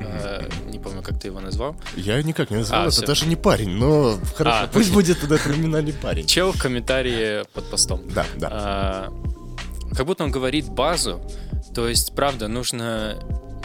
э, 0.00 0.48
не 0.70 0.78
помню, 0.78 1.02
как 1.02 1.18
ты 1.20 1.28
его 1.28 1.40
назвал. 1.40 1.76
Я 1.96 2.22
никак 2.22 2.50
не 2.50 2.58
назвал, 2.58 2.80
А, 2.80 2.84
это 2.84 2.92
всё. 2.92 3.06
даже 3.06 3.26
не 3.26 3.36
парень, 3.36 3.70
но 3.70 4.18
хорошо, 4.36 4.58
А, 4.64 4.66
пусть 4.66 4.92
будет 4.92 5.20
тогда 5.20 5.38
криминальный 5.38 5.92
парень. 5.94 6.26
Чел 6.26 6.52
в 6.52 6.58
комментарии 6.60 7.44
под 7.54 7.70
постом. 7.70 8.02
Да, 8.14 8.26
да. 8.36 8.48
А, 8.52 9.12
как 9.96 10.06
будто 10.06 10.24
он 10.24 10.30
говорит 10.30 10.68
базу, 10.68 11.20
то 11.74 11.88
есть, 11.88 12.14
правда, 12.14 12.48
нужно 12.48 13.16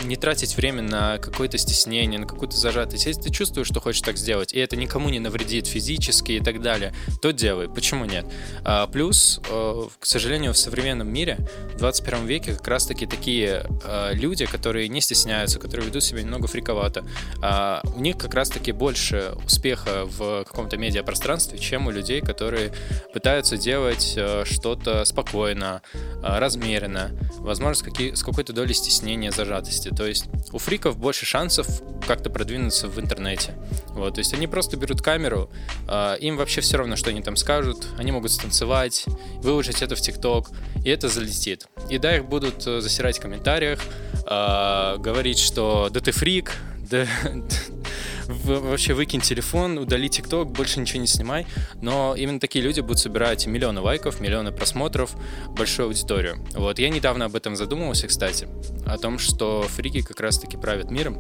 не 0.04 0.16
тратить 0.16 0.56
время 0.56 0.82
на 0.82 1.18
какое-то 1.18 1.58
стеснение, 1.58 2.20
на 2.20 2.28
какую-то 2.28 2.56
зажатость. 2.56 3.06
Если 3.06 3.22
ты 3.22 3.30
чувствуешь, 3.32 3.68
что 3.68 3.80
хочешь 3.80 4.02
так 4.02 4.18
сделать, 4.18 4.54
и 4.54 4.60
это 4.60 4.76
никому 4.76 5.10
не 5.10 5.20
навредит 5.20 5.68
физически 5.68 6.34
и 6.34 6.40
так 6.40 6.62
далее, 6.62 6.94
то 7.22 7.32
делай. 7.32 7.70
Почему 7.70 8.06
нет? 8.06 8.26
А, 8.64 8.88
плюс, 8.88 9.42
э, 9.50 9.84
к 10.00 10.06
сожалению, 10.06 10.54
в 10.54 10.58
современном 10.58 11.12
мире, 11.12 11.38
в 11.76 11.78
21 11.78 12.26
веке 12.26 12.54
как 12.54 12.68
раз-таки 12.68 13.06
такие 13.06 13.66
э, 13.84 14.14
люди, 14.14 14.46
которые 14.46 14.88
не 14.88 15.02
стесняются, 15.02 15.60
которые 15.60 15.88
ведут 15.88 16.04
себя 16.04 16.22
немного 16.22 16.48
фриковато, 16.48 17.06
а, 17.42 17.82
у 17.96 18.00
них 18.00 18.18
как 18.18 18.34
раз-таки 18.34 18.72
больше 18.72 19.34
успеха 19.46 20.06
в 20.06 20.44
каком-то 20.46 20.78
медиапространстве, 20.78 21.60
чем 21.60 21.88
у 21.88 21.92
людей, 21.92 22.22
которые 22.22 22.72
пытаются 23.14 23.58
делать 23.58 24.14
э, 24.16 24.44
что-то 24.46 25.06
спокойно, 25.06 25.82
э, 25.94 26.40
размеренно, 26.40 27.12
возможно, 27.38 27.90
с 28.16 28.24
какой-то 28.24 28.54
долей 28.54 28.74
стеснения, 28.74 29.32
зажатости. 29.32 29.89
То 29.90 30.06
есть 30.06 30.26
у 30.52 30.58
фриков 30.58 30.98
больше 30.98 31.26
шансов 31.26 31.68
как-то 32.08 32.30
продвинуться 32.30 32.88
в 32.88 33.00
интернете. 33.00 33.54
Вот, 33.90 34.16
то 34.16 34.20
есть 34.20 34.34
они 34.34 34.48
просто 34.48 34.78
берут 34.78 35.02
камеру, 35.02 35.50
э, 35.88 36.18
им 36.22 36.38
вообще 36.38 36.62
все 36.62 36.78
равно, 36.78 36.96
что 36.96 37.10
они 37.10 37.22
там 37.22 37.36
скажут, 37.36 37.88
они 37.98 38.12
могут 38.12 38.32
станцевать, 38.32 39.06
выложить 39.38 39.82
это 39.82 39.96
в 39.96 40.02
ТикТок, 40.02 40.50
и 40.84 40.90
это 40.90 41.10
залетит. 41.10 41.68
И 41.90 41.98
да, 41.98 42.16
их 42.16 42.26
будут 42.26 42.66
э, 42.66 42.82
засирать 42.82 43.18
в 43.18 43.22
комментариях, 43.22 43.80
э, 44.26 44.98
говорить, 44.98 45.40
что 45.40 45.90
да 45.92 46.00
ты 46.00 46.12
фрик, 46.12 46.56
да, 46.90 47.06
вообще 48.28 48.94
выкинь 48.94 49.22
телефон, 49.22 49.78
удали 49.78 50.10
ТикТок, 50.10 50.52
больше 50.52 50.80
ничего 50.80 51.02
не 51.02 51.08
снимай. 51.08 51.46
Но 51.82 52.16
именно 52.16 52.40
такие 52.40 52.64
люди 52.64 52.82
будут 52.82 53.00
собирать 53.00 53.48
миллионы 53.48 53.82
лайков, 53.82 54.20
миллионы 54.20 54.52
просмотров, 54.52 55.16
большую 55.50 55.88
аудиторию. 55.88 56.46
Вот, 56.54 56.80
я 56.80 56.90
недавно 56.90 57.26
об 57.26 57.36
этом 57.36 57.56
задумывался, 57.56 58.08
кстати, 58.08 58.48
о 58.86 58.98
том, 58.98 59.20
что 59.20 59.64
фрики 59.64 60.02
как 60.02 60.20
раз-таки 60.20 60.58
правят 60.58 60.92
миром, 60.92 61.20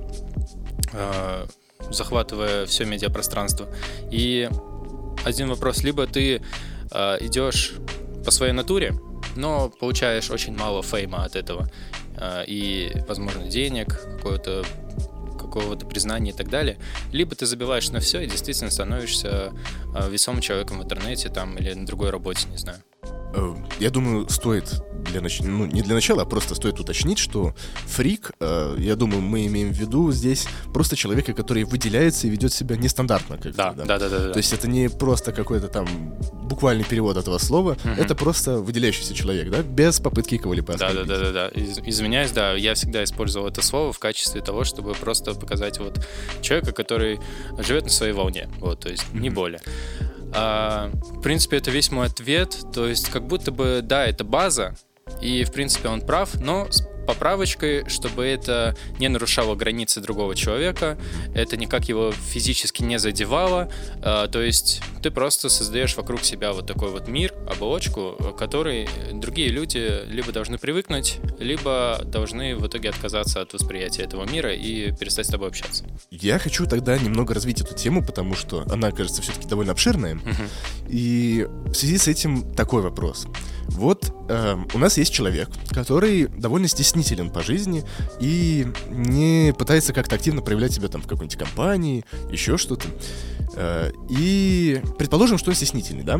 э, 0.93 1.45
захватывая 1.89 2.65
все 2.65 2.85
медиапространство. 2.85 3.67
И 4.11 4.49
один 5.25 5.49
вопрос, 5.49 5.83
либо 5.83 6.07
ты 6.07 6.41
э, 6.91 7.17
идешь 7.21 7.73
по 8.23 8.31
своей 8.31 8.53
натуре, 8.53 8.93
но 9.35 9.69
получаешь 9.69 10.29
очень 10.29 10.55
мало 10.55 10.83
фейма 10.83 11.23
от 11.23 11.35
этого, 11.35 11.69
э, 12.17 12.43
и, 12.47 12.91
возможно, 13.07 13.47
денег, 13.47 13.99
какого-то 14.17 14.63
какого-то 15.49 15.85
признания 15.85 16.31
и 16.31 16.33
так 16.33 16.49
далее, 16.49 16.77
либо 17.11 17.35
ты 17.35 17.45
забиваешь 17.45 17.89
на 17.89 17.99
все 17.99 18.21
и 18.21 18.27
действительно 18.27 18.71
становишься 18.71 19.53
э, 19.95 20.09
весомым 20.09 20.41
человеком 20.41 20.79
в 20.79 20.83
интернете 20.83 21.29
там 21.29 21.57
или 21.57 21.73
на 21.73 21.85
другой 21.85 22.09
работе, 22.09 22.47
не 22.49 22.57
знаю. 22.57 22.81
Э, 23.33 23.53
Я 23.79 23.89
думаю, 23.91 24.27
стоит 24.29 24.81
для 25.11 25.21
нач... 25.21 25.39
ну, 25.41 25.65
не 25.65 25.81
для 25.81 25.93
начала, 25.95 26.23
а 26.23 26.25
просто 26.25 26.55
стоит 26.55 26.79
уточнить, 26.79 27.17
что 27.19 27.53
фрик, 27.87 28.31
э, 28.39 28.75
я 28.79 28.95
думаю, 28.95 29.21
мы 29.21 29.45
имеем 29.47 29.71
в 29.73 29.77
виду 29.77 30.11
здесь 30.11 30.47
просто 30.73 30.95
человека, 30.95 31.33
который 31.33 31.63
выделяется 31.63 32.27
и 32.27 32.29
ведет 32.29 32.51
себя 32.53 32.75
нестандартно. 32.75 33.37
Как 33.37 33.55
Да, 33.55 33.71
да, 33.73 33.85
да, 33.85 33.97
да. 33.97 34.09
да. 34.09 34.31
То 34.31 34.37
есть 34.37 34.51
это 34.51 34.67
не 34.67 34.89
просто 34.89 35.31
какой-то 35.31 35.67
там 35.67 35.87
буквальный 36.43 36.83
перевод 36.83 37.15
этого 37.17 37.37
слова, 37.37 37.77
Мгм. 37.83 37.93
это 37.93 38.15
просто 38.15 38.59
выделяющийся 38.59 39.13
человек, 39.13 39.49
да, 39.49 39.61
без 39.61 39.99
попытки 39.99 40.37
кого-либо 40.37 40.75
Да, 40.77 40.91
да, 40.91 41.03
да, 41.05 41.17
да, 41.19 41.31
да. 41.31 41.47
Из- 41.49 41.79
извиняюсь, 41.79 42.31
да, 42.31 42.53
я 42.53 42.73
всегда 42.73 43.03
использовал 43.03 43.47
это 43.47 43.61
слово 43.61 43.93
в 43.93 43.99
качестве 43.99 44.41
того, 44.41 44.63
чтобы 44.65 44.93
просто 44.93 45.33
показать 45.33 45.79
вот 45.79 46.05
человека, 46.41 46.73
который 46.73 47.19
живет 47.59 47.85
на 47.85 47.89
своей 47.89 48.13
волне, 48.13 48.49
вот, 48.59 48.81
то 48.81 48.89
есть 48.89 49.05
не 49.13 49.29
Мгм. 49.29 49.35
более. 49.35 49.61
А, 50.33 50.89
в 50.93 51.21
принципе, 51.21 51.57
это 51.57 51.71
весь 51.71 51.91
мой 51.91 52.07
ответ, 52.07 52.57
то 52.73 52.87
есть 52.87 53.09
как 53.09 53.25
будто 53.25 53.51
бы, 53.51 53.81
да, 53.83 54.05
это 54.05 54.23
база, 54.23 54.75
и, 55.21 55.43
в 55.43 55.51
принципе, 55.51 55.89
он 55.89 56.01
прав, 56.01 56.35
но 56.39 56.71
с 56.71 56.81
поправочкой, 57.09 57.89
чтобы 57.89 58.23
это 58.23 58.75
не 58.99 59.07
нарушало 59.07 59.55
границы 59.55 59.99
другого 59.99 60.35
человека, 60.35 60.95
это 61.33 61.57
никак 61.57 61.89
его 61.89 62.11
физически 62.11 62.83
не 62.83 62.99
задевало. 62.99 63.67
Э, 64.03 64.27
то 64.31 64.39
есть 64.39 64.83
ты 65.01 65.09
просто 65.09 65.49
создаешь 65.49 65.97
вокруг 65.97 66.23
себя 66.23 66.53
вот 66.53 66.67
такой 66.67 66.91
вот 66.91 67.07
мир, 67.07 67.33
оболочку, 67.51 68.15
который 68.37 68.87
другие 69.11 69.49
люди 69.49 70.03
либо 70.05 70.31
должны 70.31 70.59
привыкнуть, 70.59 71.17
либо 71.39 71.99
должны 72.05 72.55
в 72.55 72.67
итоге 72.67 72.89
отказаться 72.89 73.41
от 73.41 73.53
восприятия 73.53 74.03
этого 74.03 74.29
мира 74.29 74.53
и 74.53 74.91
перестать 74.95 75.25
с 75.25 75.29
тобой 75.29 75.47
общаться. 75.47 75.85
Я 76.11 76.37
хочу 76.37 76.67
тогда 76.67 76.95
немного 76.95 77.33
развить 77.33 77.59
эту 77.59 77.73
тему, 77.73 78.05
потому 78.05 78.35
что 78.35 78.65
она, 78.69 78.91
кажется, 78.91 79.23
все-таки 79.23 79.47
довольно 79.47 79.71
обширная. 79.71 80.13
Мгм. 80.13 80.47
И 80.89 81.47
в 81.65 81.73
связи 81.73 81.97
с 81.97 82.07
этим 82.07 82.53
такой 82.53 82.83
вопрос. 82.83 83.25
Вот 83.69 84.13
э, 84.29 84.57
у 84.73 84.77
нас 84.77 84.97
есть 84.97 85.13
человек, 85.13 85.49
который 85.71 86.27
довольно 86.27 86.67
стеснителен 86.67 87.29
по 87.29 87.43
жизни 87.43 87.83
и 88.19 88.67
не 88.89 89.53
пытается 89.57 89.93
как-то 89.93 90.15
активно 90.15 90.41
проявлять 90.41 90.73
себя 90.73 90.87
там 90.87 91.01
в 91.01 91.07
какой-нибудь 91.07 91.37
компании, 91.37 92.03
еще 92.29 92.57
что-то. 92.57 92.87
Э, 93.55 93.91
и 94.09 94.81
предположим, 94.97 95.37
что 95.37 95.51
он 95.51 95.55
стеснительный, 95.55 96.03
да? 96.03 96.19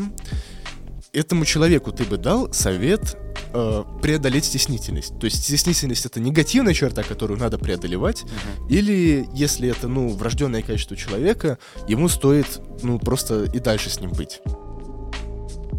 Этому 1.11 1.43
человеку 1.43 1.91
ты 1.91 2.03
бы 2.03 2.17
дал 2.17 2.53
совет 2.53 3.17
э, 3.51 3.83
преодолеть 4.01 4.45
стеснительность. 4.45 5.19
То 5.19 5.25
есть 5.25 5.43
стеснительность 5.43 6.05
это 6.05 6.19
негативная 6.19 6.75
черта, 6.75 7.01
которую 7.01 7.39
надо 7.39 7.57
преодолевать, 7.57 8.25
или 8.69 9.27
если 9.33 9.69
это, 9.69 9.87
ну, 9.87 10.09
врожденное 10.09 10.61
качество 10.61 10.95
человека, 10.95 11.57
ему 11.87 12.09
стоит, 12.09 12.61
ну, 12.83 12.99
просто 12.99 13.45
и 13.45 13.59
дальше 13.59 13.89
с 13.89 13.99
ним 13.99 14.11
быть. 14.11 14.39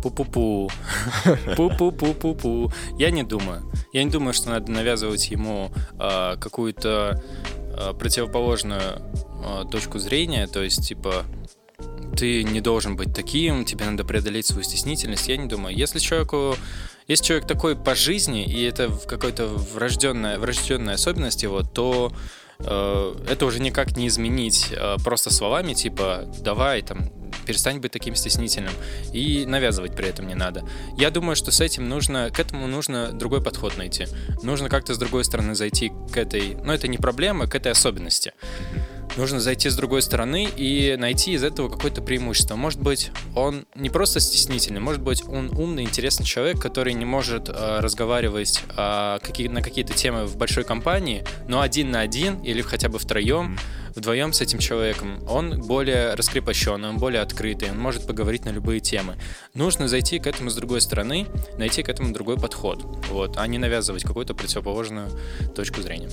Пу-пу-пу. 0.03 0.71
Пу-пу-пу-пу-пу. 1.57 2.73
Я 2.99 3.11
не 3.11 3.23
думаю. 3.23 3.71
Я 3.93 4.05
не 4.05 4.11
думаю, 4.11 4.33
что 4.33 4.51
надо 4.51 4.71
навязывать 4.71 5.31
ему 5.31 5.71
а, 5.99 6.37
какую-то 6.37 7.23
а, 7.75 7.93
противоположную 7.95 9.03
а, 9.45 9.65
точку 9.65 9.99
зрения. 9.99 10.47
То 10.47 10.63
есть, 10.63 10.87
типа, 10.87 11.25
ты 12.17 12.45
не 12.45 12.61
должен 12.61 12.97
быть 12.97 13.15
таким, 13.15 13.65
тебе 13.65 13.85
надо 13.85 14.05
преодолеть 14.05 14.47
свою 14.47 14.63
стеснительность. 14.63 15.29
Я 15.29 15.37
не 15.37 15.47
думаю. 15.47 15.77
Если 15.77 15.99
человеку 15.99 16.57
если 17.11 17.25
человек 17.25 17.49
такой 17.49 17.75
по 17.75 17.97
жизни, 17.97 18.45
и 18.45 18.63
это 18.63 18.89
в 18.89 19.05
какой-то 19.05 19.49
врожденная, 19.49 20.39
врожденная 20.39 20.95
особенность 20.95 21.43
его, 21.43 21.63
то 21.63 22.13
э, 22.61 23.15
это 23.29 23.47
уже 23.47 23.61
никак 23.61 23.97
не 23.97 24.07
изменить 24.07 24.69
э, 24.71 24.95
просто 25.03 25.33
словами, 25.33 25.75
типа, 25.75 26.33
давай, 26.39 26.83
там, 26.83 27.11
перестань 27.47 27.79
быть 27.79 27.93
таким 27.93 28.15
стеснительным. 28.15 28.73
И 29.13 29.45
навязывать 29.47 29.95
при 29.95 30.09
этом 30.09 30.27
не 30.27 30.35
надо. 30.35 30.65
Я 30.97 31.11
думаю, 31.11 31.37
что 31.37 31.51
с 31.51 31.61
этим 31.61 31.89
нужно, 31.89 32.31
к 32.31 32.39
этому 32.39 32.67
нужно 32.67 33.13
другой 33.13 33.43
подход 33.43 33.77
найти. 33.77 34.07
Нужно 34.43 34.69
как-то 34.69 34.95
с 34.95 34.99
другой 34.99 35.25
стороны 35.25 35.55
зайти 35.55 35.93
к 36.13 36.17
этой, 36.17 36.57
ну 36.63 36.73
это 36.73 36.89
не 36.89 36.99
проблема, 36.99 37.47
к 37.47 37.55
этой 37.55 37.73
особенности. 37.73 38.33
Нужно 39.17 39.41
зайти 39.41 39.69
с 39.69 39.75
другой 39.75 40.03
стороны 40.03 40.49
и 40.57 40.97
найти 40.97 41.33
из 41.33 41.43
этого 41.43 41.69
какое-то 41.69 42.01
преимущество. 42.01 42.55
Может 42.55 42.81
быть, 42.81 43.11
он 43.35 43.67
не 43.75 43.91
просто 43.91 44.21
стеснительный, 44.21 44.81
может 44.81 45.03
быть, 45.03 45.25
он 45.27 45.51
умный, 45.51 45.83
интересный 45.83 46.25
человек, 46.25 46.61
который 46.61 46.95
не 46.95 47.05
может 47.05 47.49
э, 47.49 47.81
разговаривать 47.81 48.63
э, 48.77 49.19
какие, 49.21 49.49
на 49.49 49.63
какие-то 49.63 49.95
темы 49.95 50.27
в 50.27 50.37
большой 50.37 50.63
компании, 50.63 51.25
но 51.49 51.61
один 51.61 51.91
на 51.91 52.01
один 52.01 52.41
или 52.43 52.63
хотя 52.63 52.89
бы 52.89 52.99
втроем, 53.01 53.59
вдвоем 53.95 54.33
с 54.33 54.41
этим 54.41 54.59
человеком, 54.59 55.23
он 55.29 55.61
более 55.61 56.15
раскрепощенный, 56.15 56.89
он 56.89 56.99
более 56.99 57.23
открытый, 57.23 57.71
он 57.71 57.79
может 57.79 58.07
поговорить 58.07 58.45
на 58.45 58.51
любые 58.51 58.81
темы. 58.81 59.17
Нужно 59.55 59.89
зайти 59.89 60.19
к 60.19 60.27
этому 60.27 60.51
с 60.51 60.55
другой 60.55 60.81
стороны, 60.81 61.27
найти 61.59 61.83
к 61.83 61.89
этому 61.89 62.13
другой 62.13 62.37
подход, 62.37 62.85
вот, 63.11 63.37
а 63.37 63.47
не 63.47 63.59
навязывать 63.59 64.05
какую-то 64.05 64.35
противоположную 64.35 65.11
точку 65.55 65.83
зрения. 65.83 66.11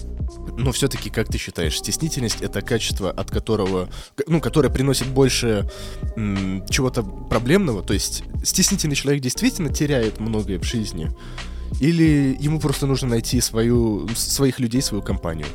Но 0.57 0.71
все-таки, 0.71 1.09
как 1.09 1.27
ты 1.27 1.37
считаешь, 1.37 1.77
стеснительность 1.77 2.41
это 2.41 2.61
качество, 2.61 3.11
от 3.11 3.31
которого, 3.31 3.89
ну, 4.27 4.41
которое 4.41 4.69
приносит 4.69 5.07
больше 5.07 5.69
м, 6.15 6.65
чего-то 6.69 7.03
проблемного? 7.03 7.83
То 7.83 7.93
есть 7.93 8.23
стеснительный 8.43 8.95
человек 8.95 9.21
действительно 9.21 9.73
теряет 9.73 10.19
многое 10.19 10.59
в 10.59 10.63
жизни? 10.63 11.09
Или 11.79 12.35
ему 12.39 12.59
просто 12.59 12.87
нужно 12.87 13.09
найти 13.09 13.39
свою, 13.41 14.07
своих 14.15 14.59
людей, 14.59 14.81
свою 14.81 15.03
компанию? 15.03 15.47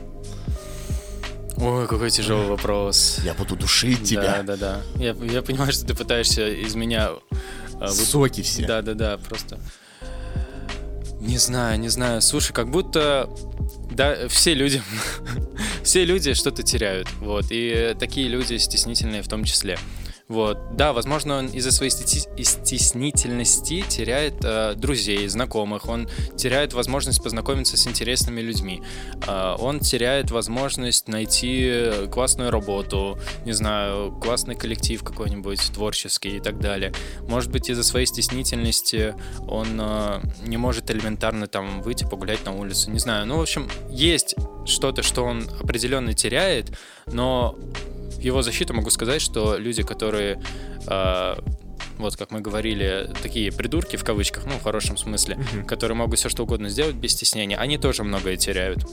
Ой, 1.59 1.87
какой 1.87 2.11
тяжелый 2.11 2.47
вопрос. 2.47 3.19
Я 3.25 3.35
буду 3.35 3.57
душить 3.57 4.03
тебя. 4.05 4.43
Да, 4.43 4.57
да, 4.57 4.57
да. 4.57 4.81
Я, 4.97 5.15
я 5.33 5.43
понимаю, 5.43 5.73
что 5.73 5.85
ты 5.87 5.95
пытаешься 5.95 6.49
из 6.49 6.75
меня... 6.75 7.11
вы- 7.79 7.89
Соки 7.89 8.43
все. 8.43 8.67
Да, 8.67 8.83
да, 8.83 8.95
да, 8.95 9.19
просто. 9.19 9.59
Не 11.21 11.39
знаю, 11.39 11.79
не 11.79 11.89
знаю. 11.89 12.21
Слушай, 12.23 12.53
как 12.53 12.71
будто 12.71 13.29
да, 13.91 14.29
все 14.29 14.55
люди, 14.55 14.83
все 15.85 16.05
люди 16.05 16.35
что-то 16.35 16.63
теряют, 16.63 17.09
вот, 17.21 17.47
и 17.51 17.95
такие 17.99 18.29
люди 18.29 18.57
стеснительные 18.57 19.23
в 19.23 19.29
том 19.29 19.45
числе. 19.45 19.79
Вот, 20.29 20.77
да, 20.77 20.93
возможно, 20.93 21.39
он 21.39 21.47
из-за 21.49 21.73
своей 21.73 21.91
стеснительности 21.91 23.83
теряет 23.89 24.45
э, 24.45 24.75
друзей, 24.77 25.27
знакомых, 25.29 25.89
он 25.89 26.09
теряет 26.37 26.73
возможность 26.73 27.23
познакомиться 27.23 27.77
с 27.77 27.87
интересными 27.87 28.41
людьми, 28.41 28.83
Э, 29.27 29.57
он 29.59 29.81
теряет 29.81 30.31
возможность 30.31 31.09
найти 31.09 31.91
классную 32.11 32.51
работу, 32.51 33.19
не 33.45 33.53
знаю, 33.53 34.13
классный 34.13 34.55
коллектив 34.55 35.03
какой-нибудь 35.03 35.73
творческий 35.73 36.37
и 36.37 36.41
так 36.41 36.59
далее. 36.59 36.93
Может 37.29 37.51
быть, 37.51 37.69
из-за 37.69 37.85
своей 37.85 38.07
стеснительности 38.07 39.15
он 39.47 39.81
э, 39.81 40.21
не 40.45 40.57
может 40.57 40.91
элементарно 40.91 41.47
там 41.47 41.83
выйти 41.83 42.05
погулять 42.05 42.45
на 42.45 42.57
улицу, 42.57 42.91
не 42.91 42.99
знаю. 42.99 43.27
Ну, 43.27 43.39
в 43.39 43.43
общем, 43.43 43.69
есть 43.89 44.35
что-то, 44.67 45.03
что 45.03 45.25
он 45.25 45.49
определенно 45.61 46.13
теряет, 46.15 46.77
но 47.07 47.59
его 48.25 48.43
защиту 48.43 48.75
могу 48.75 48.91
сказать, 48.91 49.21
что 49.23 49.57
люди, 49.57 49.83
которые 49.83 50.41
э, 50.87 51.35
вот 51.99 52.17
как 52.17 52.31
мы 52.31 52.41
говорили, 52.41 53.11
такие 53.23 53.53
придурки 53.53 53.97
в 53.97 54.05
кавычках, 54.05 54.47
ну, 54.47 54.53
в 54.53 54.63
хорошем 54.63 54.97
смысле, 54.97 55.37
Мгм. 55.37 55.67
которые 55.67 55.97
могут 55.97 56.19
все 56.19 56.29
что 56.29 56.43
угодно 56.45 56.69
сделать 56.69 56.95
без 56.97 57.13
стеснения, 57.13 57.57
они 57.57 57.79
тоже 57.79 58.03
многое 58.05 58.37
теряют. 58.37 58.85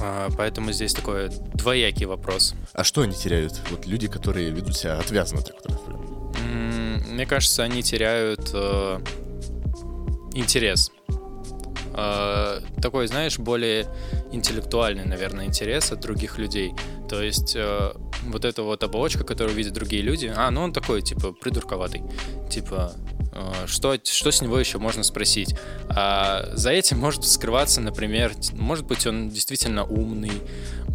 А, 0.00 0.28
Поэтому 0.36 0.72
здесь 0.72 0.94
такой 0.94 1.28
двоякий 1.54 2.06
вопрос. 2.06 2.54
А 2.72 2.84
что 2.84 3.02
они 3.02 3.12
теряют? 3.14 3.60
Вот 3.70 3.86
люди, 3.86 4.08
которые 4.08 4.50
ведут 4.50 4.76
себя 4.76 4.98
отвязно 4.98 5.42
так. 5.42 5.56
Мне 7.08 7.26
кажется, 7.26 7.64
они 7.64 7.82
теряют 7.82 8.50
э, 8.54 9.00
интерес. 10.34 10.90
Э, 11.94 12.60
такой, 12.80 13.06
знаешь, 13.06 13.38
более 13.38 13.86
интеллектуальный, 14.32 15.04
наверное, 15.04 15.46
интерес 15.46 15.92
от 15.92 16.00
других 16.00 16.38
людей. 16.38 16.72
То 17.08 17.22
есть 17.22 17.54
э, 17.56 17.92
вот 18.24 18.44
эта 18.44 18.62
вот 18.62 18.82
оболочка, 18.84 19.24
которую 19.24 19.56
видят 19.56 19.72
другие 19.72 20.02
люди, 20.02 20.32
а, 20.34 20.50
ну 20.50 20.62
он 20.62 20.72
такой, 20.72 21.02
типа, 21.02 21.32
придурковатый. 21.32 22.02
Типа, 22.48 22.92
что, 23.66 23.98
что 24.02 24.30
с 24.30 24.42
него 24.42 24.58
еще 24.58 24.78
можно 24.78 25.02
спросить? 25.02 25.54
А 25.88 26.48
за 26.52 26.70
этим 26.70 26.98
может 26.98 27.24
скрываться, 27.24 27.80
например, 27.80 28.32
может 28.52 28.86
быть, 28.86 29.06
он 29.06 29.30
действительно 29.30 29.84
умный, 29.84 30.32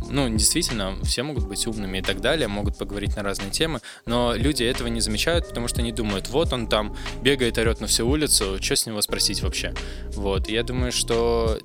ну, 0.09 0.29
действительно, 0.29 0.95
все 1.03 1.23
могут 1.23 1.47
быть 1.47 1.65
умными 1.67 1.99
и 1.99 2.01
так 2.01 2.21
далее, 2.21 2.47
могут 2.47 2.77
поговорить 2.77 3.15
на 3.15 3.23
разные 3.23 3.51
темы, 3.51 3.81
но 4.05 4.33
люди 4.35 4.63
этого 4.63 4.87
не 4.87 5.01
замечают, 5.01 5.47
потому 5.47 5.67
что 5.67 5.81
они 5.81 5.91
думают, 5.91 6.29
вот 6.29 6.53
он 6.53 6.67
там 6.67 6.95
бегает, 7.21 7.57
орет 7.57 7.81
на 7.81 7.87
всю 7.87 8.07
улицу, 8.07 8.57
что 8.61 8.75
с 8.75 8.85
него 8.85 9.01
спросить 9.01 9.41
вообще? 9.41 9.73
Вот, 10.13 10.49
я 10.49 10.63
думаю, 10.63 10.91
что 10.91 11.59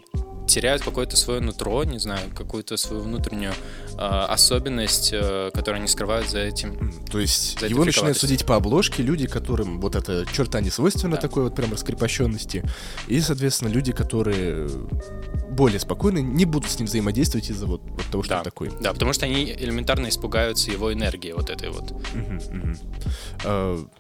теряют 0.51 0.83
какое-то 0.83 1.17
свое 1.17 1.41
нутро, 1.41 1.85
не 1.85 1.99
знаю, 1.99 2.21
какую-то 2.35 2.77
свою 2.77 3.03
внутреннюю 3.03 3.53
э, 3.93 3.97
особенность, 3.99 5.11
э, 5.13 5.51
которую 5.55 5.79
они 5.81 5.89
скрывают 5.89 6.29
за 6.29 6.41
этим. 6.41 6.93
То 7.11 7.19
есть 7.21 7.61
За 7.61 7.67
его 7.67 7.85
начинают 7.85 8.19
судить 8.19 8.45
по 8.45 8.57
обложке 8.57 9.03
люди, 9.03 9.27
которым 9.27 9.81
вот 9.81 9.95
эта 9.97 10.27
черта 10.33 10.61
не 10.61 10.71
свойственна, 10.71 11.17
Да. 11.17 11.23
такой 11.23 11.45
вот 11.45 11.55
прям 11.55 11.73
раскрепощенности. 11.73 12.65
И, 13.09 13.21
соответственно, 13.21 13.69
люди, 13.69 13.93
которые 13.93 14.69
более 15.51 15.81
спокойны, 15.81 16.21
не 16.21 16.45
будут 16.45 16.71
с 16.71 16.79
ним 16.79 16.87
взаимодействовать 16.87 17.51
из-за 17.51 17.67
вот, 17.67 17.83
вот 17.85 18.05
того, 18.11 18.23
что 18.23 18.35
Да. 18.35 18.39
он 18.39 18.45
такой. 18.45 18.71
Да, 18.81 18.93
потому 18.93 19.13
что 19.13 19.27
они 19.27 19.45
элементарно 19.45 20.09
испугаются 20.09 20.71
его 20.71 20.93
энергии 20.93 21.33
вот 21.33 21.51
этой 21.51 21.71
вот. 21.71 21.91
Мгм, 22.15 22.41
мгм. 22.51 23.91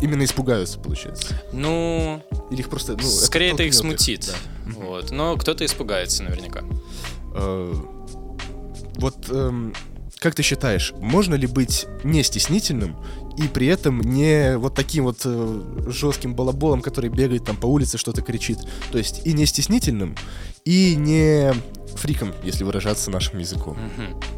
Именно 0.00 0.24
испугаются, 0.24 0.78
получается. 0.78 1.40
Ну, 1.52 2.22
Или 2.50 2.60
их 2.60 2.68
просто... 2.68 2.92
Ну, 2.92 3.02
скорее 3.02 3.52
это 3.52 3.62
их 3.62 3.72
толкнет 3.74 4.00
смутит. 4.00 4.26
да. 4.26 4.70
Мгм. 4.70 4.86
Вот. 4.86 5.10
Но 5.10 5.36
кто-то 5.36 5.64
испугается 5.64 6.22
наверняка. 6.24 6.62
А, 7.34 7.74
Вот 8.96 9.28
эм, 9.30 9.74
как 10.18 10.34
ты 10.34 10.42
считаешь, 10.42 10.92
можно 10.98 11.34
ли 11.34 11.46
быть 11.46 11.86
не 12.02 12.22
стеснительным 12.22 12.96
и 13.36 13.48
при 13.48 13.66
этом 13.66 14.00
не 14.00 14.56
вот 14.56 14.74
таким 14.74 15.04
вот 15.04 15.22
э, 15.24 15.62
жестким 15.88 16.34
балаболом, 16.34 16.82
который 16.82 17.10
бегает 17.10 17.44
там 17.44 17.56
по 17.56 17.66
улице, 17.66 17.98
что-то 17.98 18.22
кричит? 18.22 18.58
То 18.92 18.98
есть 18.98 19.26
и 19.26 19.32
не 19.32 19.46
стеснительным, 19.46 20.16
и 20.64 20.94
не 20.96 21.52
фриком, 21.96 22.34
если 22.42 22.64
выражаться 22.64 23.10
нашим 23.10 23.38
языком. 23.38 23.78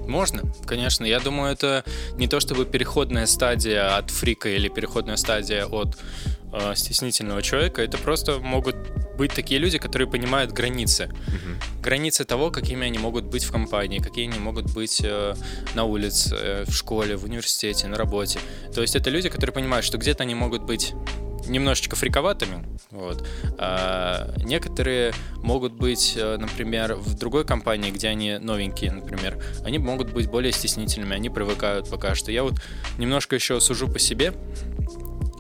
Можно, 0.07 0.43
конечно. 0.67 1.05
Я 1.05 1.21
думаю, 1.21 1.53
это 1.53 1.85
не 2.15 2.29
то 2.29 2.41
чтобы 2.41 2.65
переходная 2.65 3.27
стадия 3.27 3.97
от 3.97 4.11
фрика 4.11 4.49
или 4.49 4.69
переходная 4.69 5.17
стадия 5.17 5.67
от 5.67 5.97
э, 6.53 6.75
стеснительного 6.75 7.43
человека. 7.43 7.83
Это 7.83 7.99
просто 7.99 8.39
могут 8.39 8.77
быть 9.17 9.33
такие 9.33 9.61
люди, 9.61 9.79
которые 9.79 10.09
понимают 10.09 10.53
границы. 10.53 11.05
Угу. 11.05 11.83
Границы 11.83 12.25
того, 12.25 12.51
какими 12.51 12.87
они 12.87 12.99
могут 12.99 13.25
быть 13.25 13.45
в 13.45 13.53
компании, 13.53 13.99
какие 13.99 14.29
они 14.29 14.39
могут 14.39 14.73
быть 14.73 15.01
э, 15.05 15.35
на 15.75 15.85
улице, 15.85 16.35
э, 16.35 16.65
в 16.67 16.73
школе, 16.73 17.17
в 17.17 17.25
университете, 17.25 17.87
на 17.89 17.97
работе. 17.97 18.39
То 18.75 18.83
есть 18.83 18.97
это 18.97 19.11
люди, 19.11 19.29
которые 19.29 19.53
понимают, 19.53 19.85
что 19.85 19.99
где-то 19.99 20.23
они 20.23 20.35
могут 20.35 20.63
быть 20.63 20.95
немножечко 21.49 21.97
фриковатыми, 21.97 22.65
вот. 22.91 23.27
А 23.59 24.35
некоторые 24.45 25.13
могут 25.37 25.73
быть, 25.73 26.15
э, 26.17 26.37
например, 26.37 26.95
в 26.95 27.15
другой 27.15 27.45
компании, 27.45 27.91
где 27.91 28.09
они 28.09 28.39
новенькие, 28.39 28.93
например, 28.93 29.39
они 29.65 29.79
могут 29.79 30.13
быть 30.13 30.29
более 30.29 30.53
стеснительными, 30.53 31.15
они 31.15 31.31
привыкают 31.31 31.89
пока 31.89 32.15
что. 32.15 32.33
Я 32.33 32.43
вот 32.43 32.55
немножко 32.99 33.37
еще 33.37 33.61
сужу 33.61 33.89
по 33.89 33.99
себе 33.99 34.33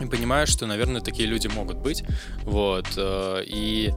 и 0.00 0.06
понимаю, 0.06 0.46
что, 0.46 0.66
наверное, 0.66 1.00
такие 1.00 1.28
люди 1.28 1.46
могут 1.46 1.78
быть, 1.78 2.04
вот. 2.42 2.86
Э, 2.96 3.42
и 3.44 3.92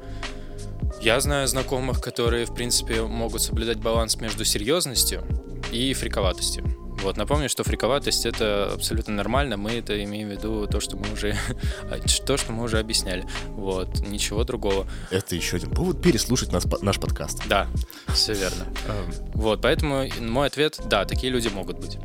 я 1.01 1.19
знаю 1.19 1.47
знакомых, 1.47 2.01
которые, 2.01 2.45
в 2.45 2.53
принципе, 2.53 3.01
могут 3.01 3.41
соблюдать 3.41 3.77
баланс 3.77 4.17
между 4.17 4.45
серьезностью 4.45 5.23
и 5.71 5.93
фриковатостью. 5.93 6.65
Вот, 7.01 7.15
напомню, 7.15 7.47
что 7.47 7.63
фриковатость 7.63 8.25
это 8.25 8.71
абсолютно 8.73 9.13
нормально. 9.13 9.55
Мы 9.55 9.71
это 9.71 10.03
имеем 10.03 10.27
в 10.27 10.31
виду 10.31 10.67
то, 10.67 10.81
что 10.81 10.97
мы 10.97 11.11
уже 11.13 11.37
то, 12.25 12.37
что 12.37 12.51
мы 12.51 12.63
уже 12.63 12.79
объясняли. 12.79 13.25
Вот, 13.49 13.99
ничего 14.07 14.43
другого. 14.43 14.85
Это 15.09 15.35
еще 15.35 15.57
один 15.57 15.71
повод 15.71 16.01
переслушать 16.01 16.51
нас, 16.51 16.65
наш 16.81 16.99
подкаст. 16.99 17.41
Да, 17.47 17.67
все 18.09 18.33
верно. 18.33 18.65
Вот, 19.33 19.61
поэтому 19.61 20.05
мой 20.19 20.47
ответ: 20.47 20.79
да, 20.89 21.05
такие 21.05 21.31
люди 21.31 21.47
могут 21.47 21.79
быть. 21.79 21.97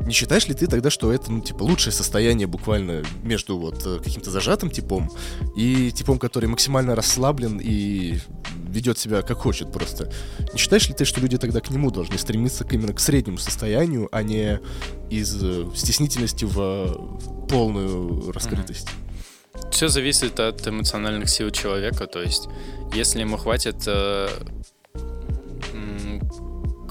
Не 0.00 0.12
считаешь 0.12 0.46
ли 0.46 0.54
ты 0.54 0.66
тогда, 0.66 0.90
что 0.90 1.12
это, 1.12 1.30
ну, 1.30 1.40
типа, 1.40 1.62
лучшее 1.62 1.92
состояние 1.92 2.46
буквально 2.46 3.04
между 3.22 3.58
вот 3.58 3.86
э, 3.86 3.98
каким-то 4.02 4.30
зажатым 4.30 4.70
типом 4.70 5.10
и 5.56 5.90
типом, 5.92 6.18
который 6.18 6.46
максимально 6.46 6.94
расслаблен 6.94 7.60
и 7.62 8.18
ведет 8.66 8.98
себя 8.98 9.22
как 9.22 9.38
хочет 9.38 9.70
просто. 9.70 10.12
Не 10.52 10.58
считаешь 10.58 10.88
ли 10.88 10.94
ты, 10.94 11.04
что 11.04 11.20
люди 11.20 11.38
тогда 11.38 11.60
к 11.60 11.70
нему 11.70 11.90
должны 11.90 12.18
стремиться 12.18 12.66
именно 12.70 12.92
к 12.92 13.00
среднему 13.00 13.38
состоянию, 13.38 14.08
а 14.12 14.22
не 14.22 14.60
из 15.10 15.36
э, 15.42 15.66
стеснительности 15.74 16.44
в 16.44 17.46
полную 17.48 18.32
раскрытость? 18.32 18.88
Все 19.70 19.88
зависит 19.88 20.40
от 20.40 20.66
эмоциональных 20.66 21.28
сил 21.28 21.50
человека. 21.50 22.06
То 22.06 22.22
есть, 22.22 22.48
если 22.94 23.20
ему 23.20 23.36
хватит 23.36 23.84
э, 23.86 24.28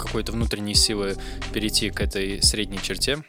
какой-то 0.02 0.32
внутренней 0.32 0.76
силы 0.76 1.16
перейти 1.54 1.90
к 1.90 2.02
этой 2.02 2.42
средней 2.42 2.80
черте 2.82 3.24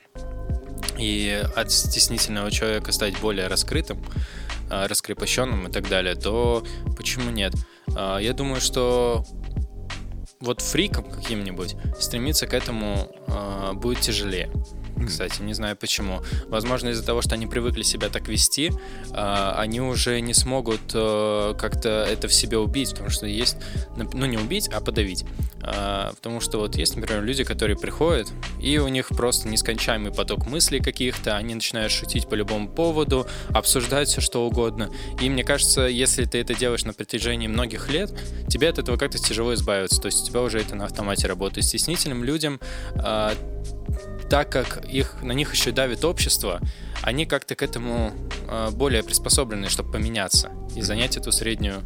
и 0.99 1.43
от 1.57 1.71
стеснительного 1.71 2.51
человека 2.51 2.93
стать 2.93 3.19
более 3.21 3.47
раскрытым, 3.47 3.99
э, 4.71 4.87
раскрепощенным 4.87 5.69
и 5.69 5.71
так 5.71 5.89
далее, 5.89 6.15
то 6.15 6.65
почему 6.97 7.31
нет? 7.31 7.55
А, 7.95 8.19
я 8.19 8.33
думаю, 8.33 8.61
что 8.61 9.25
вот 10.41 10.61
фрикам 10.61 11.05
каким-нибудь 11.05 11.77
стремиться 12.01 12.47
к 12.47 12.55
этому 12.55 13.15
э, 13.29 13.73
будет 13.75 14.01
тяжелее. 14.01 14.51
Кстати, 15.07 15.43
не 15.43 15.55
знаю 15.55 15.77
почему. 15.77 16.23
Возможно, 16.49 16.91
из-за 16.91 17.05
того, 17.05 17.23
что 17.23 17.35
они 17.35 17.47
привыкли 17.47 17.83
себя 17.83 18.09
так 18.09 18.29
вести, 18.29 18.73
э, 19.11 19.53
они 19.57 19.81
уже 19.81 20.21
не 20.21 20.35
смогут 20.35 20.81
э, 20.95 21.55
как-то 21.59 22.07
это 22.09 22.29
в 22.29 22.35
себе 22.35 22.59
убить, 22.59 22.91
потому 22.91 23.11
что 23.11 23.27
есть, 23.27 23.57
ну 23.97 24.27
не 24.27 24.39
убить, 24.39 24.69
а 24.69 24.81
подавить. 24.81 25.25
А, 25.63 26.13
потому 26.15 26.41
что 26.41 26.59
вот 26.59 26.77
есть, 26.77 26.97
например, 26.97 27.23
люди, 27.23 27.45
которые 27.45 27.79
приходят, 27.79 28.29
и 28.61 28.79
у 28.79 28.89
них 28.89 29.09
просто 29.09 29.49
нескончаемый 29.49 30.13
поток 30.13 30.47
мыслей 30.47 30.81
каких-то, 30.81 31.37
они 31.37 31.55
начинают 31.55 31.93
шутить 31.93 32.29
по 32.29 32.35
любому 32.35 32.69
поводу, 32.69 33.27
обсуждать 33.51 34.09
все 34.09 34.21
что 34.21 34.47
угодно. 34.47 34.91
И 35.21 35.31
мне 35.31 35.45
кажется, 35.45 35.83
если 35.83 36.25
ты 36.25 36.39
это 36.39 36.55
делаешь 36.55 36.85
на 36.85 36.93
протяжении 36.93 37.47
многих 37.47 37.89
лет, 37.91 38.13
тебе 38.49 38.69
от 38.69 38.79
этого 38.79 38.97
как-то 38.97 39.19
тяжело 39.19 39.55
избавиться. 39.55 40.01
То 40.01 40.07
есть 40.07 40.25
у 40.25 40.27
тебя 40.27 40.43
уже 40.43 40.59
это 40.59 40.75
на 40.75 40.87
автомате 40.87 41.29
работает. 41.29 41.65
Стеснительным 41.65 42.25
людям, 42.25 42.61
а, 42.97 43.35
так 44.33 44.51
как 44.51 44.87
их, 44.87 45.23
на 45.23 45.33
них 45.33 45.53
еще 45.53 45.73
давит 45.73 46.07
общество, 46.07 46.59
они 47.03 47.27
как-то 47.27 47.55
к 47.55 47.61
этому 47.61 48.15
а, 48.49 48.71
более 48.71 49.03
приспособлены, 49.03 49.69
чтобы 49.69 49.93
поменяться 49.93 50.51
и 50.75 50.81
занять 50.81 51.19
эту 51.19 51.33
среднюю 51.33 51.83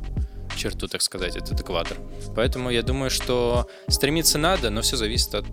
черту, 0.57 0.89
так 0.89 1.03
сказать, 1.03 1.37
этот 1.37 1.61
экватор. 1.61 1.99
Поэтому 2.35 2.71
я 2.71 2.83
думаю, 2.83 3.11
что 3.11 3.69
стремиться 3.89 4.39
надо, 4.39 4.71
но 4.71 4.83
все 4.83 4.97
зависит 4.97 5.35
от 5.35 5.47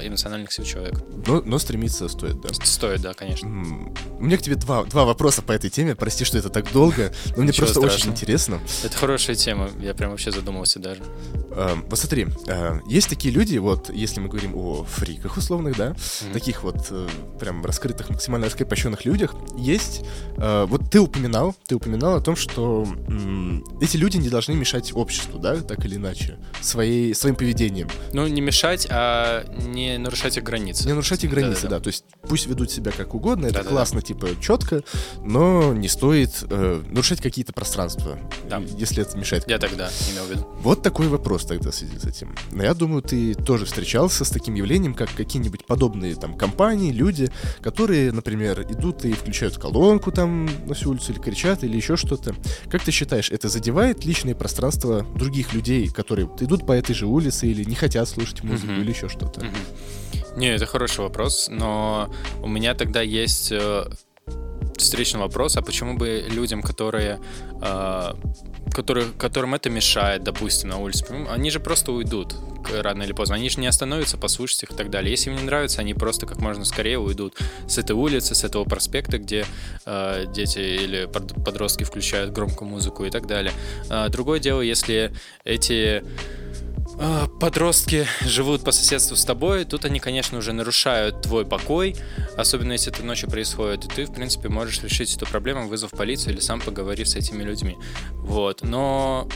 эмоциональных 0.00 0.52
сил 0.52 0.64
человека. 0.64 1.00
Но, 1.26 1.40
но 1.42 1.58
стремиться 1.58 2.08
стоит, 2.08 2.40
да? 2.40 2.48
Стоит, 2.52 3.00
да, 3.00 3.14
конечно. 3.14 3.48
У 4.18 4.24
меня 4.24 4.36
к 4.36 4.42
тебе 4.42 4.56
два, 4.56 4.84
два 4.84 5.04
вопроса 5.04 5.42
по 5.42 5.52
этой 5.52 5.70
теме. 5.70 5.94
Прости, 5.94 6.24
что 6.24 6.38
это 6.38 6.50
так 6.50 6.70
долго, 6.72 7.12
но 7.36 7.42
мне 7.42 7.52
просто 7.52 7.80
очень 7.80 8.10
интересно. 8.10 8.60
Это 8.84 8.96
хорошая 8.96 9.36
тема, 9.36 9.70
я 9.80 9.94
прям 9.94 10.10
вообще 10.10 10.32
задумался 10.32 10.78
даже. 10.78 11.02
Э, 11.50 11.74
вот 11.88 11.98
смотри, 11.98 12.26
э, 12.46 12.80
есть 12.88 13.08
такие 13.08 13.32
люди, 13.32 13.58
вот, 13.58 13.90
если 13.90 14.20
мы 14.20 14.28
говорим 14.28 14.56
о 14.56 14.84
фриках 14.84 15.36
условных, 15.36 15.76
да, 15.76 15.94
таких 16.32 16.62
вот 16.62 16.86
э, 16.90 17.08
прям 17.40 17.64
раскрытых, 17.64 18.10
максимально 18.10 18.46
раскрепощенных 18.46 19.04
людях, 19.04 19.34
есть, 19.56 20.02
э, 20.36 20.66
вот 20.68 20.90
ты 20.90 21.00
упоминал, 21.00 21.54
ты 21.66 21.76
упоминал 21.76 22.16
о 22.16 22.20
том, 22.20 22.36
что 22.36 22.86
эти 23.80 23.96
люди 23.96 24.16
не 24.16 24.28
должны 24.28 24.45
мешать 24.54 24.92
обществу, 24.94 25.38
да, 25.38 25.56
так 25.60 25.84
или 25.84 25.96
иначе, 25.96 26.38
своей, 26.60 27.14
своим 27.14 27.36
поведением. 27.36 27.88
Ну, 28.12 28.26
не 28.26 28.40
мешать, 28.40 28.86
а 28.90 29.44
не 29.66 29.98
нарушать 29.98 30.36
их 30.36 30.44
границы. 30.44 30.86
Не 30.86 30.92
нарушать 30.92 31.24
их 31.24 31.30
границы, 31.30 31.62
да, 31.62 31.68
да, 31.68 31.78
да. 31.78 31.80
То 31.80 31.88
есть 31.88 32.04
пусть 32.28 32.46
ведут 32.46 32.70
себя 32.70 32.92
как 32.92 33.14
угодно, 33.14 33.46
это 33.46 33.62
да, 33.62 33.68
классно, 33.68 34.00
да. 34.00 34.06
типа, 34.06 34.28
четко, 34.40 34.82
но 35.22 35.72
не 35.72 35.88
стоит 35.88 36.44
э, 36.48 36.82
нарушать 36.88 37.20
какие-то 37.20 37.52
пространства, 37.52 38.18
да. 38.48 38.62
если 38.76 39.02
это 39.02 39.16
мешает. 39.16 39.48
Я 39.48 39.58
тогда 39.58 39.90
имел 40.12 40.24
в 40.24 40.30
виду. 40.30 40.46
Вот 40.60 40.82
такой 40.82 41.08
вопрос 41.08 41.44
тогда 41.44 41.70
в 41.70 41.74
связи 41.74 41.98
с 41.98 42.04
этим. 42.04 42.34
Но 42.52 42.62
я 42.62 42.74
думаю, 42.74 43.02
ты 43.02 43.34
тоже 43.34 43.64
встречался 43.64 44.24
с 44.24 44.30
таким 44.30 44.54
явлением, 44.54 44.94
как 44.94 45.12
какие-нибудь 45.14 45.66
подобные 45.66 46.14
там 46.14 46.36
компании, 46.36 46.92
люди, 46.92 47.30
которые, 47.60 48.12
например, 48.12 48.62
идут 48.62 49.04
и 49.04 49.12
включают 49.12 49.58
колонку 49.58 50.12
там 50.12 50.48
на 50.66 50.74
всю 50.74 50.90
улицу 50.90 51.12
или 51.12 51.18
кричат, 51.18 51.64
или 51.64 51.76
еще 51.76 51.96
что-то. 51.96 52.34
Как 52.70 52.82
ты 52.82 52.90
считаешь, 52.90 53.30
это 53.30 53.48
задевает 53.48 54.04
личное 54.04 54.34
пространство 54.38 55.02
других 55.14 55.52
людей, 55.52 55.88
которые 55.88 56.28
идут 56.40 56.66
по 56.66 56.72
этой 56.72 56.94
же 56.94 57.06
улице 57.06 57.46
или 57.46 57.64
не 57.64 57.74
хотят 57.74 58.08
слушать 58.08 58.42
музыку 58.42 58.72
mm-hmm. 58.72 58.80
или 58.80 58.90
еще 58.90 59.08
что-то? 59.08 59.40
Mm-hmm. 59.40 60.38
Не, 60.38 60.48
это 60.54 60.66
хороший 60.66 61.00
вопрос, 61.00 61.48
но 61.50 62.10
у 62.42 62.48
меня 62.48 62.74
тогда 62.74 63.00
есть 63.00 63.50
э, 63.52 63.84
встречный 64.80 65.20
вопрос, 65.20 65.56
а 65.56 65.62
почему 65.62 65.96
бы 65.96 66.24
людям, 66.28 66.62
которые, 66.62 67.20
э, 67.62 68.12
которые, 68.72 69.08
которым 69.18 69.54
это 69.54 69.70
мешает, 69.70 70.22
допустим, 70.22 70.70
на 70.70 70.78
улице, 70.78 71.04
они 71.30 71.50
же 71.50 71.60
просто 71.60 71.92
уйдут 71.92 72.34
рано 72.74 73.02
или 73.02 73.12
поздно, 73.12 73.36
они 73.36 73.48
же 73.48 73.60
не 73.60 73.66
остановятся, 73.66 74.18
послушать 74.18 74.64
их 74.64 74.72
и 74.72 74.74
так 74.74 74.90
далее. 74.90 75.10
Если 75.10 75.30
им 75.30 75.36
не 75.36 75.42
нравится, 75.42 75.80
они 75.80 75.94
просто 75.94 76.26
как 76.26 76.38
можно 76.38 76.64
скорее 76.64 76.98
уйдут 76.98 77.34
с 77.68 77.78
этой 77.78 77.92
улицы, 77.92 78.34
с 78.34 78.44
этого 78.44 78.64
проспекта, 78.64 79.18
где 79.18 79.46
э, 79.84 80.26
дети 80.32 80.58
или 80.58 81.06
подростки 81.06 81.84
включают 81.84 82.32
громкую 82.32 82.68
музыку 82.68 83.04
и 83.04 83.10
так 83.10 83.26
далее. 83.26 83.52
Э, 83.88 84.08
другое 84.08 84.40
дело, 84.40 84.60
если 84.60 85.12
эти 85.44 86.02
подростки 87.40 88.06
живут 88.22 88.64
по 88.64 88.72
соседству 88.72 89.16
с 89.16 89.24
тобой, 89.24 89.64
тут 89.64 89.84
они, 89.84 90.00
конечно, 90.00 90.38
уже 90.38 90.52
нарушают 90.52 91.22
твой 91.22 91.44
покой, 91.44 91.96
особенно 92.36 92.72
если 92.72 92.92
это 92.92 93.02
ночью 93.02 93.30
происходит, 93.30 93.84
и 93.84 93.88
ты, 93.88 94.04
в 94.06 94.12
принципе, 94.12 94.48
можешь 94.48 94.82
решить 94.82 95.14
эту 95.14 95.26
проблему, 95.26 95.68
вызвав 95.68 95.90
полицию 95.90 96.34
или 96.34 96.40
сам 96.40 96.60
поговорив 96.60 97.08
с 97.08 97.16
этими 97.16 97.42
людьми. 97.42 97.76
Вот, 98.12 98.62
но 98.62 99.28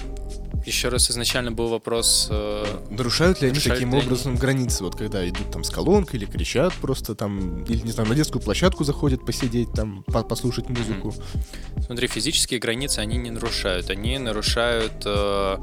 еще 0.67 0.89
раз 0.89 1.11
изначально 1.11 1.53
был 1.53 1.69
вопрос... 1.69 2.29
Э, 2.31 2.65
нарушают 2.91 3.41
ли 3.41 3.49
они 3.49 3.55
нарушают 3.55 3.79
таким 3.79 3.95
ли 3.95 4.03
образом 4.03 4.33
они... 4.33 4.41
границы? 4.41 4.85
Вот 4.85 4.97
когда 4.97 5.27
идут 5.27 5.51
там 5.51 5.65
с 5.65 5.71
колонкой 5.71 6.21
или 6.21 6.27
кричат 6.27 6.75
просто 6.75 7.15
там, 7.15 7.65
или, 7.65 7.81
не 7.83 7.93
знаю, 7.93 8.09
на 8.09 8.15
детскую 8.15 8.43
площадку 8.43 8.85
заходят 8.85 9.25
посидеть 9.25 9.73
там, 9.73 10.03
по 10.05 10.23
послушать 10.23 10.69
музыку. 10.69 11.09
Mm-hmm. 11.09 11.83
Смотри, 11.87 12.09
физические 12.09 12.61
границы 12.61 12.99
они 12.99 13.17
не 13.17 13.31
нарушают. 13.31 13.91
Они 13.91 14.19
нарушают 14.19 15.03
э, 15.07 15.59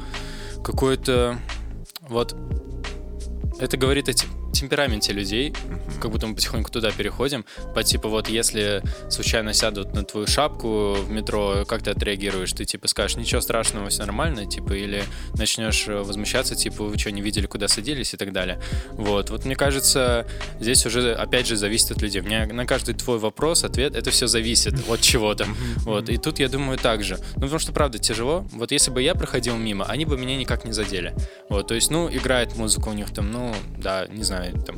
какое-то 0.64 1.40
вот. 2.10 2.36
Это 3.60 3.78
говорит 3.78 4.10
о 4.10 4.14
темпераменте 4.60 5.14
людей, 5.14 5.54
как 6.02 6.12
будто 6.12 6.28
мы 6.28 6.36
потихоньку 6.36 6.72
туда 6.72 6.92
переходим, 6.92 7.46
по 7.74 7.84
типу 7.84 8.10
вот 8.10 8.30
если 8.30 8.82
случайно 9.10 9.54
сядут 9.54 9.94
на 9.94 10.04
твою 10.04 10.28
шапку 10.28 10.94
в 10.94 11.10
метро, 11.10 11.66
как 11.68 11.84
ты 11.84 11.92
отреагируешь? 11.92 12.54
Ты 12.54 12.66
типа 12.66 12.88
скажешь, 12.88 13.18
ничего 13.18 13.42
страшного, 13.42 13.90
все 13.90 14.02
нормально, 14.02 14.46
типа, 14.46 14.74
или 14.74 15.04
начнешь 15.36 15.88
возмущаться, 15.88 16.56
типа, 16.56 16.84
вы 16.84 16.98
что, 16.98 17.12
не 17.12 17.22
видели, 17.22 17.46
куда 17.46 17.68
садились 17.68 18.14
и 18.14 18.18
так 18.18 18.32
далее. 18.32 18.60
Вот, 18.92 19.30
вот 19.30 19.46
мне 19.46 19.56
кажется, 19.56 20.26
здесь 20.60 20.86
уже 20.86 21.14
опять 21.14 21.48
же 21.48 21.56
зависит 21.56 21.92
от 21.92 22.02
людей. 22.02 22.22
Мне 22.22 22.46
на 22.46 22.66
каждый 22.66 22.96
твой 22.96 23.20
вопрос, 23.20 23.64
ответ, 23.64 23.96
это 23.96 24.12
все 24.12 24.28
зависит 24.28 24.74
от 24.90 25.02
чего-то. 25.02 25.48
Вот, 25.78 26.10
и 26.10 26.18
тут 26.18 26.40
я 26.40 26.50
думаю 26.50 26.78
так 26.78 27.04
же. 27.04 27.18
Ну, 27.36 27.42
потому 27.42 27.60
что, 27.60 27.72
правда, 27.72 28.00
тяжело. 28.00 28.46
Вот 28.52 28.72
если 28.72 28.92
бы 28.92 29.02
я 29.02 29.16
проходил 29.16 29.58
мимо, 29.58 29.86
они 29.86 30.06
бы 30.06 30.18
меня 30.18 30.36
никак 30.38 30.66
не 30.66 30.74
задели. 30.74 31.14
Вот, 31.50 31.68
то 31.68 31.76
есть, 31.76 31.92
ну, 31.92 32.10
играет 32.10 32.56
музыка 32.56 32.90
у 32.90 32.94
них 32.94 33.12
там, 33.14 33.32
ну, 33.32 33.54
да, 33.78 34.08
не 34.08 34.24
знаю, 34.24 34.47
там 34.66 34.78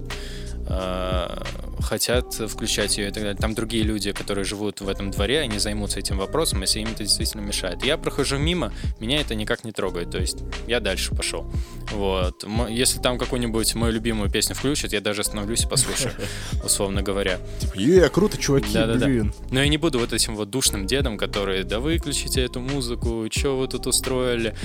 э, 0.67 1.68
хотят 1.81 2.33
включать 2.33 2.97
ее 2.97 3.09
и 3.09 3.11
так 3.11 3.23
далее. 3.23 3.37
Там 3.37 3.53
другие 3.53 3.83
люди, 3.83 4.11
которые 4.11 4.45
живут 4.45 4.81
в 4.81 4.89
этом 4.89 5.11
дворе, 5.11 5.39
они 5.39 5.59
займутся 5.59 5.99
этим 5.99 6.17
вопросом, 6.17 6.61
если 6.61 6.79
им 6.79 6.89
это 6.89 7.03
действительно 7.03 7.41
мешает. 7.41 7.83
Я 7.83 7.97
прохожу 7.97 8.37
мимо, 8.37 8.73
меня 8.99 9.21
это 9.21 9.35
никак 9.35 9.63
не 9.63 9.71
трогает, 9.71 10.11
то 10.11 10.17
есть 10.17 10.37
я 10.67 10.79
дальше 10.79 11.15
пошел. 11.15 11.45
Вот. 11.91 12.45
Если 12.69 12.99
там 12.99 13.17
какую-нибудь 13.17 13.75
мою 13.75 13.93
любимую 13.93 14.29
песню 14.29 14.55
включат, 14.55 14.93
я 14.93 15.01
даже 15.01 15.21
остановлюсь 15.21 15.63
и 15.63 15.67
послушаю, 15.67 16.13
условно 16.63 17.01
говоря. 17.01 17.39
Типа, 17.59 17.73
е, 17.75 18.09
круто, 18.09 18.37
чуваки, 18.37 18.73
да, 18.73 18.87
да. 18.87 18.95
Да. 18.95 19.07
Но 19.51 19.61
я 19.61 19.67
не 19.67 19.77
буду 19.77 19.99
вот 19.99 20.13
этим 20.13 20.35
вот 20.35 20.49
душным 20.49 20.85
дедом, 20.85 21.17
который, 21.17 21.63
да 21.63 21.79
выключите 21.79 22.41
эту 22.41 22.59
музыку, 22.59 23.27
что 23.31 23.57
вы 23.57 23.67
тут 23.67 23.87
устроили. 23.87 24.55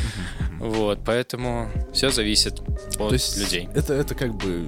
Вот, 0.59 1.01
поэтому 1.05 1.71
все 1.93 2.11
зависит 2.11 2.61
от 2.99 3.37
людей. 3.37 3.69
Это, 3.75 3.95
это 3.95 4.15
как 4.15 4.35
бы 4.35 4.67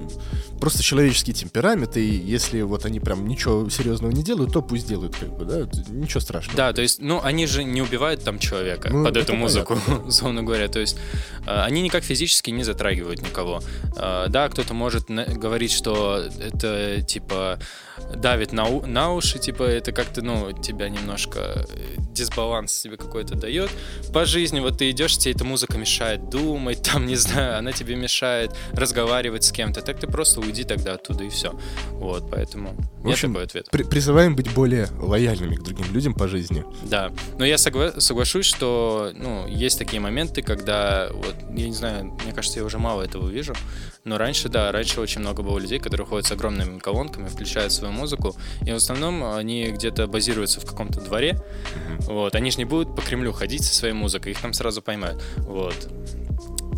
просто 0.59 0.83
человеческий 0.83 1.33
темперамент, 1.33 1.97
и 1.97 2.01
если 2.37 2.61
вот 2.61 2.85
они 2.85 2.99
прям 2.99 3.27
ничего 3.27 3.69
серьезного 3.69 4.11
не 4.11 4.23
делают, 4.23 4.53
то 4.53 4.61
пусть 4.61 4.87
делают, 4.87 5.15
как 5.15 5.35
бы, 5.35 5.45
да, 5.45 5.67
ничего 5.89 6.19
страшного. 6.19 6.57
Да, 6.57 6.73
то 6.73 6.81
есть, 6.81 7.01
ну, 7.01 7.19
они 7.23 7.47
же 7.47 7.63
не 7.63 7.81
убивают 7.81 8.23
там 8.23 8.39
человека 8.39 8.89
ну, 8.91 9.03
под 9.03 9.17
эту 9.17 9.33
музыку, 9.33 9.77
условно 10.05 10.43
говоря, 10.43 10.67
то 10.67 10.79
есть 10.79 10.97
э, 11.45 11.61
они 11.67 11.81
никак 11.81 12.03
физически 12.03 12.51
не 12.51 12.63
затрагивают 12.63 13.21
никого. 13.21 13.61
Э, 13.95 14.27
да, 14.29 14.49
кто-то 14.49 14.73
может 14.73 15.07
говорить, 15.07 15.71
что 15.71 16.23
это, 16.39 17.01
типа, 17.01 17.59
давит 18.15 18.53
на, 18.53 18.69
на 18.69 19.13
уши, 19.13 19.39
типа, 19.39 19.63
это 19.63 19.91
как-то, 19.91 20.21
ну, 20.21 20.51
тебя 20.51 20.89
немножко 20.89 21.65
э, 21.69 21.95
дисбаланс 21.97 22.81
тебе 22.81 22.97
какой-то 22.97 23.35
дает. 23.35 23.69
По 24.13 24.25
жизни 24.25 24.59
вот 24.59 24.77
ты 24.79 24.89
идешь, 24.89 25.17
тебе 25.17 25.33
эта 25.33 25.43
музыка 25.43 25.77
мешает 25.77 26.29
думать, 26.29 26.81
там, 26.91 27.05
не 27.05 27.15
знаю, 27.15 27.57
она 27.57 27.71
тебе 27.71 27.95
мешает 27.95 28.55
разговаривать 28.73 29.43
с 29.43 29.51
кем-то, 29.51 29.81
так 29.81 29.99
ты 29.99 30.07
просто 30.07 30.39
уйди 30.39 30.63
тогда 30.63 30.93
оттуда 30.93 31.23
и 31.23 31.29
все. 31.29 31.57
Вот, 31.91 32.29
поэтому 32.29 32.75
в 32.99 33.09
общем, 33.09 33.33
такой 33.33 33.45
ответ. 33.45 33.67
При 33.71 33.83
призываем 33.83 34.35
быть 34.35 34.51
более 34.53 34.87
лояльными 34.99 35.55
к 35.55 35.63
другим 35.63 35.91
людям 35.93 36.13
по 36.13 36.27
жизни. 36.27 36.63
Да, 36.83 37.11
но 37.37 37.45
я 37.45 37.57
согла 37.57 37.99
соглашусь, 37.99 38.45
что, 38.45 39.11
ну, 39.15 39.47
есть 39.47 39.79
такие 39.79 39.99
моменты, 39.99 40.41
когда, 40.41 41.09
вот, 41.11 41.35
я 41.55 41.67
не 41.67 41.73
знаю, 41.73 42.17
мне 42.23 42.33
кажется, 42.33 42.59
я 42.59 42.65
уже 42.65 42.77
мало 42.77 43.01
этого 43.01 43.29
вижу, 43.29 43.53
но 44.07 44.17
раньше, 44.17 44.49
да, 44.49 44.71
раньше 44.71 45.01
очень 45.01 45.21
много 45.21 45.43
было 45.43 45.59
людей, 45.59 45.79
которые 45.79 46.07
ходят 46.07 46.25
с 46.25 46.31
огромными 46.31 46.79
колонками, 46.79 47.27
включают 47.27 47.73
свою 47.73 47.93
музыку, 47.93 48.35
и 48.65 48.71
в 48.71 48.75
основном 48.75 49.23
они 49.35 49.71
где-то 49.71 50.07
базируются 50.07 50.61
в 50.61 50.65
каком-то 50.65 51.01
дворе, 51.01 51.39
mm-hmm. 51.39 52.13
вот, 52.13 52.35
они 52.35 52.51
же 52.51 52.57
не 52.57 52.65
будут 52.65 52.95
по 52.95 53.01
Кремлю 53.01 53.33
ходить 53.33 53.63
со 53.63 53.75
своей 53.75 53.93
музыкой, 53.93 54.31
их 54.31 54.41
там 54.41 54.53
сразу 54.53 54.81
поймают, 54.81 55.21
вот. 55.37 55.89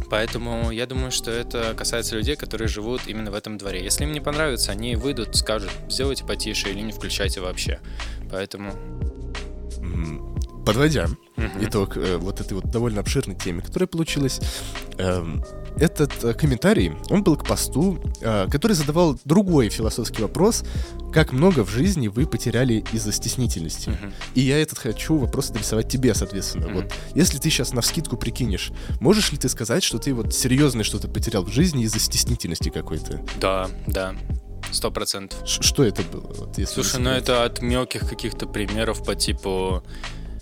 Поэтому 0.09 0.71
я 0.71 0.87
думаю, 0.87 1.11
что 1.11 1.29
это 1.29 1.75
касается 1.77 2.15
людей, 2.15 2.35
которые 2.35 2.67
живут 2.67 3.01
именно 3.05 3.29
в 3.29 3.35
этом 3.35 3.59
дворе. 3.59 3.83
Если 3.83 4.05
им 4.05 4.11
не 4.11 4.19
понравится, 4.19 4.71
они 4.71 4.95
выйдут, 4.95 5.35
скажут, 5.35 5.69
сделайте 5.87 6.25
потише 6.25 6.69
или 6.69 6.81
не 6.81 6.91
включайте 6.91 7.41
вообще. 7.41 7.79
Поэтому... 8.31 8.73
Подводя 10.65 11.07
mm-hmm. 11.35 11.67
итог 11.67 11.97
э, 11.97 12.17
вот 12.17 12.41
этой 12.41 12.53
вот 12.53 12.69
довольно 12.69 13.01
обширной 13.01 13.35
теме, 13.35 13.61
которая 13.61 13.87
получилась, 13.87 14.39
э, 14.99 15.23
этот 15.79 16.23
э, 16.23 16.33
комментарий, 16.33 16.93
он 17.09 17.23
был 17.23 17.35
к 17.35 17.45
посту, 17.45 17.99
э, 18.21 18.47
который 18.49 18.73
задавал 18.73 19.17
другой 19.25 19.69
философский 19.69 20.21
вопрос, 20.21 20.63
как 21.13 21.31
много 21.31 21.63
в 21.63 21.69
жизни 21.69 22.07
вы 22.07 22.25
потеряли 22.27 22.83
из-за 22.91 23.11
стеснительности. 23.11 23.89
Mm-hmm. 23.89 24.13
И 24.35 24.41
я 24.41 24.61
этот 24.61 24.77
хочу 24.77 25.17
вопрос 25.17 25.49
адресовать 25.49 25.89
тебе, 25.89 26.13
соответственно. 26.13 26.65
Mm-hmm. 26.65 26.73
Вот, 26.73 26.93
если 27.15 27.37
ты 27.37 27.49
сейчас 27.49 27.73
на 27.73 27.81
вскидку 27.81 28.17
прикинешь, 28.17 28.71
можешь 28.99 29.31
ли 29.31 29.37
ты 29.37 29.49
сказать, 29.49 29.83
что 29.83 29.97
ты 29.97 30.13
вот 30.13 30.33
серьезно 30.33 30.83
что-то 30.83 31.07
потерял 31.07 31.43
в 31.43 31.51
жизни 31.51 31.83
из-за 31.83 31.99
стеснительности 31.99 32.69
какой-то? 32.69 33.21
Да, 33.39 33.69
да. 33.87 34.15
Сто 34.71 34.91
процентов. 34.91 35.39
Что 35.47 35.83
это 35.83 36.03
было? 36.03 36.31
Вот, 36.33 36.57
если 36.57 36.75
Слушай, 36.75 37.01
ну 37.01 37.09
это 37.09 37.43
от 37.43 37.61
мелких 37.61 38.07
каких-то 38.07 38.45
примеров 38.45 39.03
по 39.03 39.15
типу, 39.15 39.83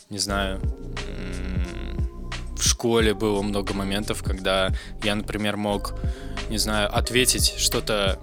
не 0.09 0.19
знаю, 0.19 0.59
в 2.57 2.63
школе 2.63 3.13
было 3.13 3.41
много 3.41 3.73
моментов, 3.73 4.23
когда 4.23 4.73
я, 5.03 5.15
например, 5.15 5.57
мог, 5.57 5.95
не 6.49 6.57
знаю, 6.57 6.95
ответить 6.95 7.55
что-то 7.57 8.19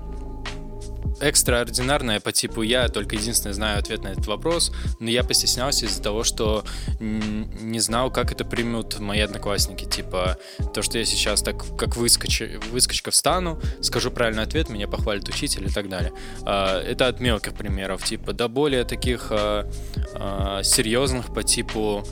экстраординарное 1.20 2.20
по 2.20 2.32
типу 2.32 2.62
я 2.62 2.88
только 2.88 3.16
единственное 3.16 3.54
знаю 3.54 3.78
ответ 3.78 4.02
на 4.02 4.08
этот 4.08 4.26
вопрос, 4.26 4.72
но 5.00 5.08
я 5.08 5.24
постеснялся 5.24 5.86
из-за 5.86 6.02
того, 6.02 6.24
что 6.24 6.64
не 7.00 7.80
знал, 7.80 8.10
как 8.10 8.32
это 8.32 8.44
примут 8.44 8.98
мои 9.00 9.20
одноклассники. 9.20 9.84
Типа, 9.84 10.38
то, 10.72 10.82
что 10.82 10.98
я 10.98 11.04
сейчас 11.04 11.42
так 11.42 11.64
как 11.76 11.96
выскоч... 11.96 12.42
выскочка 12.70 13.10
встану, 13.10 13.60
скажу 13.80 14.10
правильный 14.10 14.42
ответ, 14.42 14.68
меня 14.68 14.88
похвалит 14.88 15.28
учитель 15.28 15.66
и 15.66 15.70
так 15.70 15.88
далее. 15.88 16.12
А, 16.42 16.80
это 16.82 17.08
от 17.08 17.20
мелких 17.20 17.54
примеров, 17.54 18.04
типа, 18.04 18.32
до 18.32 18.48
более 18.48 18.84
таких 18.84 19.28
а, 19.30 19.70
а, 20.14 20.62
серьезных 20.62 21.32
по 21.32 21.42
типу 21.42 22.06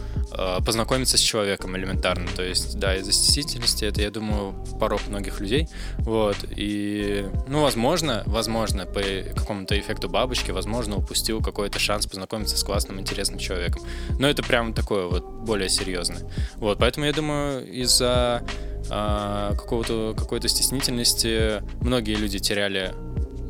познакомиться 0.64 1.16
с 1.16 1.20
человеком 1.20 1.76
элементарно. 1.76 2.28
То 2.34 2.42
есть, 2.42 2.78
да, 2.78 2.96
из-за 2.96 3.12
стеснительности 3.12 3.84
это, 3.84 4.02
я 4.02 4.10
думаю, 4.10 4.54
порог 4.78 5.00
многих 5.08 5.40
людей. 5.40 5.68
Вот. 5.98 6.36
И, 6.56 7.26
ну, 7.48 7.62
возможно, 7.62 8.22
возможно, 8.26 8.86
по 8.86 9.02
какому-то 9.34 9.78
эффекту 9.78 10.08
бабочки, 10.08 10.50
возможно, 10.50 10.96
упустил 10.96 11.42
какой-то 11.42 11.78
шанс 11.78 12.06
познакомиться 12.06 12.56
с 12.56 12.64
классным, 12.64 13.00
интересным 13.00 13.38
человеком. 13.38 13.82
Но 14.18 14.28
это 14.28 14.42
прям 14.42 14.72
такое 14.72 15.06
вот 15.06 15.24
более 15.24 15.68
серьезное. 15.68 16.22
Вот, 16.56 16.78
поэтому 16.78 17.06
я 17.06 17.12
думаю, 17.12 17.66
из-за 17.70 18.42
а, 18.90 19.54
какого-то 19.54 20.14
какой-то 20.16 20.48
стеснительности 20.48 21.62
многие 21.82 22.14
люди 22.14 22.38
теряли 22.38 22.92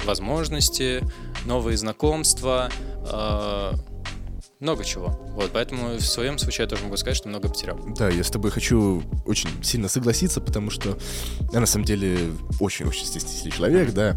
возможности, 0.04 1.02
новые 1.44 1.76
знакомства, 1.76 2.70
а, 3.10 3.74
много 4.62 4.84
чего. 4.84 5.08
Вот, 5.34 5.50
поэтому 5.52 5.96
в 5.96 6.00
своем 6.00 6.38
случае 6.38 6.64
я 6.64 6.68
тоже 6.68 6.84
могу 6.84 6.96
сказать, 6.96 7.16
что 7.16 7.28
много 7.28 7.48
потерял. 7.48 7.78
Да, 7.96 8.08
я 8.08 8.22
с 8.22 8.30
тобой 8.30 8.52
хочу 8.52 9.02
очень 9.26 9.48
сильно 9.62 9.88
согласиться, 9.88 10.40
потому 10.40 10.70
что 10.70 10.96
я 11.52 11.60
на 11.60 11.66
самом 11.66 11.84
деле 11.84 12.32
очень-очень 12.60 13.04
стеснительный 13.04 13.50
человек, 13.50 13.92
да. 13.92 14.16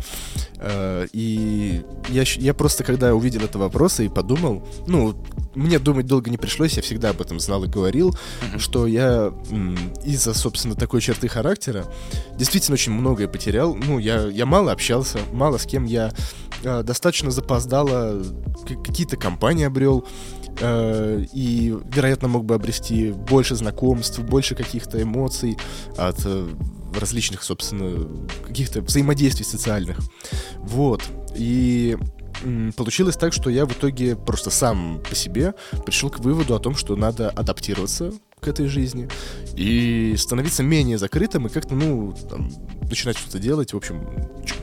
Э, 0.58 1.08
и 1.14 1.82
я, 2.10 2.24
я 2.38 2.54
просто, 2.54 2.84
когда 2.84 3.16
увидел 3.16 3.42
это 3.42 3.58
вопрос 3.58 4.00
и 4.00 4.08
подумал, 4.08 4.68
ну, 4.88 5.16
мне 5.56 5.80
думать 5.80 6.06
долго 6.06 6.30
не 6.30 6.38
пришлось, 6.38 6.74
я 6.74 6.82
всегда 6.82 7.10
об 7.10 7.22
этом 7.22 7.40
знал 7.40 7.64
и 7.64 7.68
говорил, 7.68 8.12
mm-hmm. 8.12 8.60
что 8.60 8.86
я 8.88 9.34
из-за, 10.04 10.34
собственно, 10.34 10.76
такой 10.76 11.02
черты 11.02 11.28
характера 11.28 11.86
действительно 12.38 12.76
очень 12.76 12.92
многое 12.92 13.28
потерял. 13.28 13.74
Ну, 13.74 13.98
я, 14.00 14.28
я 14.28 14.46
мало 14.46 14.72
общался, 14.72 15.20
мало 15.32 15.58
с 15.58 15.66
кем 15.66 15.86
я 15.86 16.14
э, 16.64 16.84
достаточно 16.84 17.32
запоздало 17.32 18.22
какие-то 18.84 19.18
компании 19.18 19.66
обрел, 19.66 20.06
э, 20.60 21.26
и, 21.34 21.76
вероятно, 21.94 22.28
мог 22.28 22.46
бы 22.46 22.56
обрести 22.56 23.12
больше 23.12 23.56
знакомств, 23.56 24.20
больше 24.20 24.56
каких-то 24.56 25.02
эмоций 25.02 25.58
от 25.98 26.18
э, 26.26 26.48
различных, 27.00 27.44
собственно, 27.44 28.08
каких-то 28.46 28.82
взаимодействий 28.82 29.46
социальных. 29.46 30.00
Вот. 30.60 31.02
И 31.36 31.98
получилось 32.76 33.18
так, 33.18 33.34
что 33.34 33.50
я 33.50 33.66
в 33.66 33.72
итоге 33.72 34.16
просто 34.16 34.50
сам 34.50 35.02
по 35.08 35.16
себе 35.16 35.54
пришел 35.86 36.10
к 36.10 36.20
выводу 36.20 36.56
о 36.56 36.60
том, 36.60 36.76
что 36.76 36.96
надо 36.96 37.30
адаптироваться 37.30 38.14
к 38.46 38.48
этой 38.48 38.68
жизни 38.68 39.10
и 39.56 40.16
становиться 40.18 40.64
менее 40.64 40.98
закрытым 40.98 41.48
и 41.48 41.50
как-то, 41.50 41.76
ну, 41.76 42.16
там, 42.30 42.50
начинать 42.90 43.18
что-то 43.18 43.40
делать, 43.40 43.74
в 43.74 43.78
общем, 43.78 44.08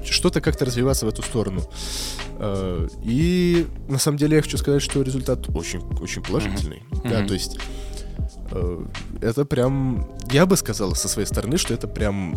что-то 0.04 0.40
как-то 0.40 0.64
развиваться 0.64 1.04
в 1.04 1.08
эту 1.08 1.22
сторону. 1.22 1.62
Э, 2.38 2.88
и 3.04 3.66
на 3.88 3.98
самом 3.98 4.18
деле 4.18 4.36
я 4.36 4.42
хочу 4.42 4.56
сказать, 4.56 4.82
что 4.82 5.02
результат 5.02 5.48
очень, 5.50 5.80
очень 6.00 6.22
положительный. 6.22 6.82
Mm-hmm. 6.90 7.08
Да, 7.10 7.26
то 7.26 7.34
есть 7.34 7.58
э, 8.52 8.86
это 9.20 9.44
прям, 9.44 10.08
я 10.30 10.46
бы 10.46 10.56
сказал 10.56 10.94
со 10.94 11.08
своей 11.08 11.26
стороны, 11.26 11.58
что 11.58 11.74
это 11.74 11.88
прям 11.88 12.36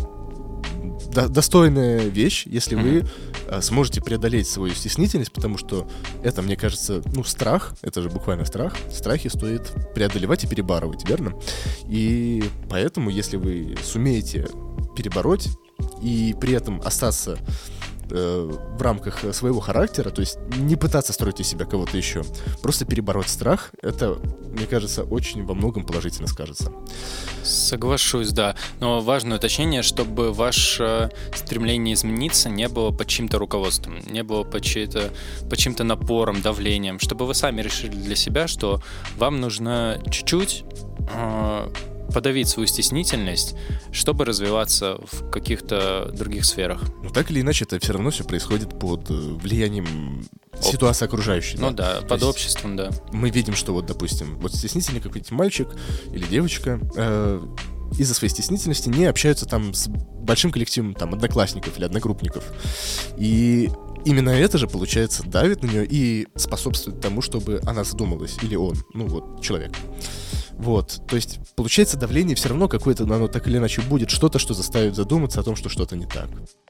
достойная 1.28 2.00
вещь, 2.00 2.46
если 2.46 2.76
mm-hmm. 2.76 3.00
вы 3.00 3.08
э, 3.48 3.62
сможете 3.62 4.02
преодолеть 4.02 4.48
свою 4.48 4.74
стеснительность, 4.74 5.32
потому 5.32 5.56
что 5.58 5.88
это, 6.22 6.42
мне 6.42 6.56
кажется, 6.56 7.02
ну, 7.14 7.24
страх, 7.24 7.74
это 7.82 8.02
же 8.02 8.10
буквально 8.10 8.44
страх. 8.44 8.74
Страхи 8.92 9.28
стоит 9.28 9.72
преодолевать 9.94 10.44
и 10.44 10.46
перебарывать, 10.46 11.08
верно? 11.08 11.34
И 11.88 12.44
поэтому, 12.68 13.10
если 13.10 13.36
вы 13.36 13.76
сумеете 13.82 14.48
перебороть 14.94 15.48
и 16.02 16.34
при 16.40 16.54
этом 16.54 16.80
остаться 16.82 17.38
э, 18.10 18.50
в 18.78 18.82
рамках 18.82 19.34
своего 19.34 19.60
характера, 19.60 20.10
то 20.10 20.20
есть 20.20 20.38
не 20.56 20.76
пытаться 20.76 21.12
строить 21.12 21.40
из 21.40 21.48
себя 21.48 21.64
кого-то 21.64 21.96
еще, 21.96 22.22
просто 22.62 22.84
перебороть 22.84 23.28
страх, 23.28 23.72
это, 23.82 24.18
мне 24.50 24.66
кажется, 24.66 25.04
очень 25.04 25.44
во 25.44 25.54
многом 25.54 25.84
положительно 25.84 26.28
скажется. 26.28 26.72
Соглашусь, 27.42 28.30
да. 28.30 28.56
Но 28.80 29.00
важное 29.00 29.38
уточнение, 29.38 29.82
чтобы 29.82 30.32
ваше 30.32 31.10
стремление 31.34 31.94
измениться 31.94 32.48
не 32.48 32.68
было 32.68 32.90
под 32.90 33.06
чьим-то 33.06 33.38
руководством, 33.38 33.98
не 34.06 34.22
было 34.22 34.44
под, 34.44 34.62
чьи-то, 34.62 35.10
под 35.48 35.58
чьим-то 35.58 35.84
напором, 35.84 36.42
давлением, 36.42 36.98
чтобы 36.98 37.26
вы 37.26 37.34
сами 37.34 37.62
решили 37.62 37.94
для 37.94 38.16
себя, 38.16 38.46
что 38.48 38.82
вам 39.16 39.40
нужно 39.40 40.00
чуть-чуть 40.10 40.64
э, 41.14 41.68
подавить 42.12 42.48
свою 42.48 42.66
стеснительность, 42.66 43.54
чтобы 43.92 44.24
развиваться 44.24 44.98
в 45.10 45.30
каких-то 45.30 46.10
других 46.12 46.44
сферах. 46.44 46.82
Но 47.02 47.10
так 47.10 47.30
или 47.30 47.40
иначе, 47.40 47.64
это 47.64 47.78
все 47.78 47.92
равно 47.92 48.10
все 48.10 48.24
происходит 48.24 48.78
под 48.78 49.10
э, 49.10 49.14
влиянием 49.14 50.26
ситуации 50.60 51.04
окружающей. 51.04 51.58
Ну 51.58 51.70
да, 51.70 52.00
под 52.02 52.12
есть 52.12 52.24
обществом, 52.24 52.76
да. 52.76 52.90
Мы 53.12 53.30
видим, 53.30 53.54
что 53.54 53.72
вот, 53.72 53.86
допустим, 53.86 54.38
вот 54.38 54.54
стеснительный 54.54 55.00
какой-нибудь 55.00 55.32
мальчик 55.32 55.68
или 56.12 56.24
девочка 56.24 56.80
э, 56.96 57.40
из-за 57.98 58.14
своей 58.14 58.30
стеснительности 58.30 58.88
не 58.88 59.04
общаются 59.04 59.46
там 59.46 59.74
с 59.74 59.88
большим 59.88 60.50
коллективом 60.50 60.94
там 60.94 61.14
одноклассников 61.14 61.76
или 61.78 61.84
одногруппников. 61.84 62.44
И 63.16 63.70
именно 64.04 64.30
это 64.30 64.58
же, 64.58 64.66
получается, 64.66 65.22
давит 65.24 65.62
на 65.62 65.66
нее 65.68 65.86
и 65.88 66.26
способствует 66.36 67.00
тому, 67.00 67.22
чтобы 67.22 67.60
она 67.64 67.84
задумалась, 67.84 68.36
или 68.42 68.56
он, 68.56 68.76
ну 68.92 69.06
вот, 69.06 69.42
человек. 69.42 69.72
Вот, 70.56 71.02
то 71.06 71.16
есть, 71.16 71.38
получается, 71.54 71.98
давление 71.98 72.34
все 72.34 72.48
равно 72.48 72.66
какое-то, 72.68 73.04
оно 73.04 73.28
так 73.28 73.46
или 73.46 73.58
иначе 73.58 73.82
будет, 73.82 74.10
что-то, 74.10 74.38
что 74.38 74.54
заставит 74.54 74.94
задуматься 74.94 75.40
о 75.40 75.42
том, 75.42 75.54
что 75.54 75.68
что-то 75.68 75.96
не 75.96 76.06
так. 76.06 76.28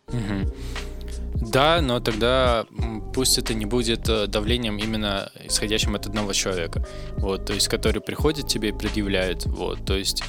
Угу. 0.09 0.53
Да, 1.51 1.81
но 1.81 2.01
тогда 2.01 2.67
пусть 3.15 3.39
это 3.39 3.55
не 3.55 3.67
будет 3.67 4.09
э, 4.09 4.27
давлением 4.27 4.79
именно 4.79 5.31
исходящим 5.45 5.95
от 5.95 6.07
одного 6.07 6.33
человека, 6.33 6.85
вот, 7.19 7.45
то 7.45 7.53
есть, 7.53 7.69
который 7.69 8.01
приходит 8.01 8.49
тебе 8.49 8.71
и 8.71 8.73
предъявляет, 8.73 9.47
вот, 9.47 9.85
то 9.85 9.95
есть 9.95 10.23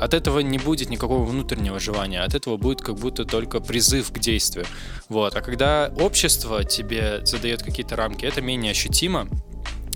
от 0.00 0.14
этого 0.14 0.40
не 0.40 0.58
будет 0.58 0.90
никакого 0.90 1.24
внутреннего 1.24 1.80
желания, 1.80 2.20
от 2.20 2.34
этого 2.34 2.56
будет 2.56 2.80
как 2.80 2.96
будто 2.96 3.24
только 3.24 3.60
призыв 3.60 4.12
к 4.12 4.18
действию. 4.18 4.66
Вот. 5.08 5.34
А 5.34 5.40
когда 5.40 5.90
общество 5.98 6.62
тебе 6.64 7.24
задает 7.24 7.62
какие-то 7.62 7.96
рамки, 7.96 8.24
это 8.26 8.40
менее 8.40 8.72
ощутимо, 8.72 9.28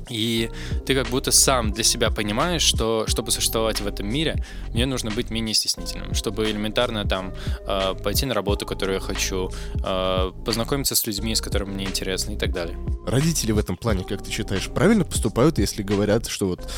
и 0.08 0.50
ты 0.86 0.94
как 0.94 1.08
будто 1.08 1.30
сам 1.30 1.72
для 1.72 1.84
себя 1.84 2.10
понимаешь, 2.10 2.62
что 2.62 3.04
чтобы 3.06 3.30
существовать 3.30 3.80
в 3.80 3.86
этом 3.86 4.08
мире, 4.08 4.44
мне 4.72 4.86
нужно 4.86 5.10
быть 5.10 5.30
менее 5.30 5.54
стеснительным, 5.54 6.14
чтобы 6.14 6.50
элементарно 6.50 7.04
там 7.04 7.32
э, 7.66 7.94
пойти 8.02 8.26
на 8.26 8.34
работу, 8.34 8.66
которую 8.66 8.94
я 8.94 9.00
хочу, 9.00 9.50
э, 9.84 10.32
познакомиться 10.44 10.94
с 10.94 11.06
людьми, 11.06 11.34
с 11.34 11.40
которыми 11.40 11.74
мне 11.74 11.84
интересно 11.84 12.32
и 12.32 12.36
так 12.36 12.52
далее. 12.52 12.76
Родители 13.06 13.52
в 13.52 13.58
этом 13.58 13.76
плане, 13.76 14.04
как 14.04 14.22
ты 14.22 14.30
считаешь, 14.30 14.68
правильно 14.68 15.04
поступают, 15.04 15.58
если 15.58 15.82
говорят, 15.82 16.26
что 16.26 16.46
вот 16.48 16.68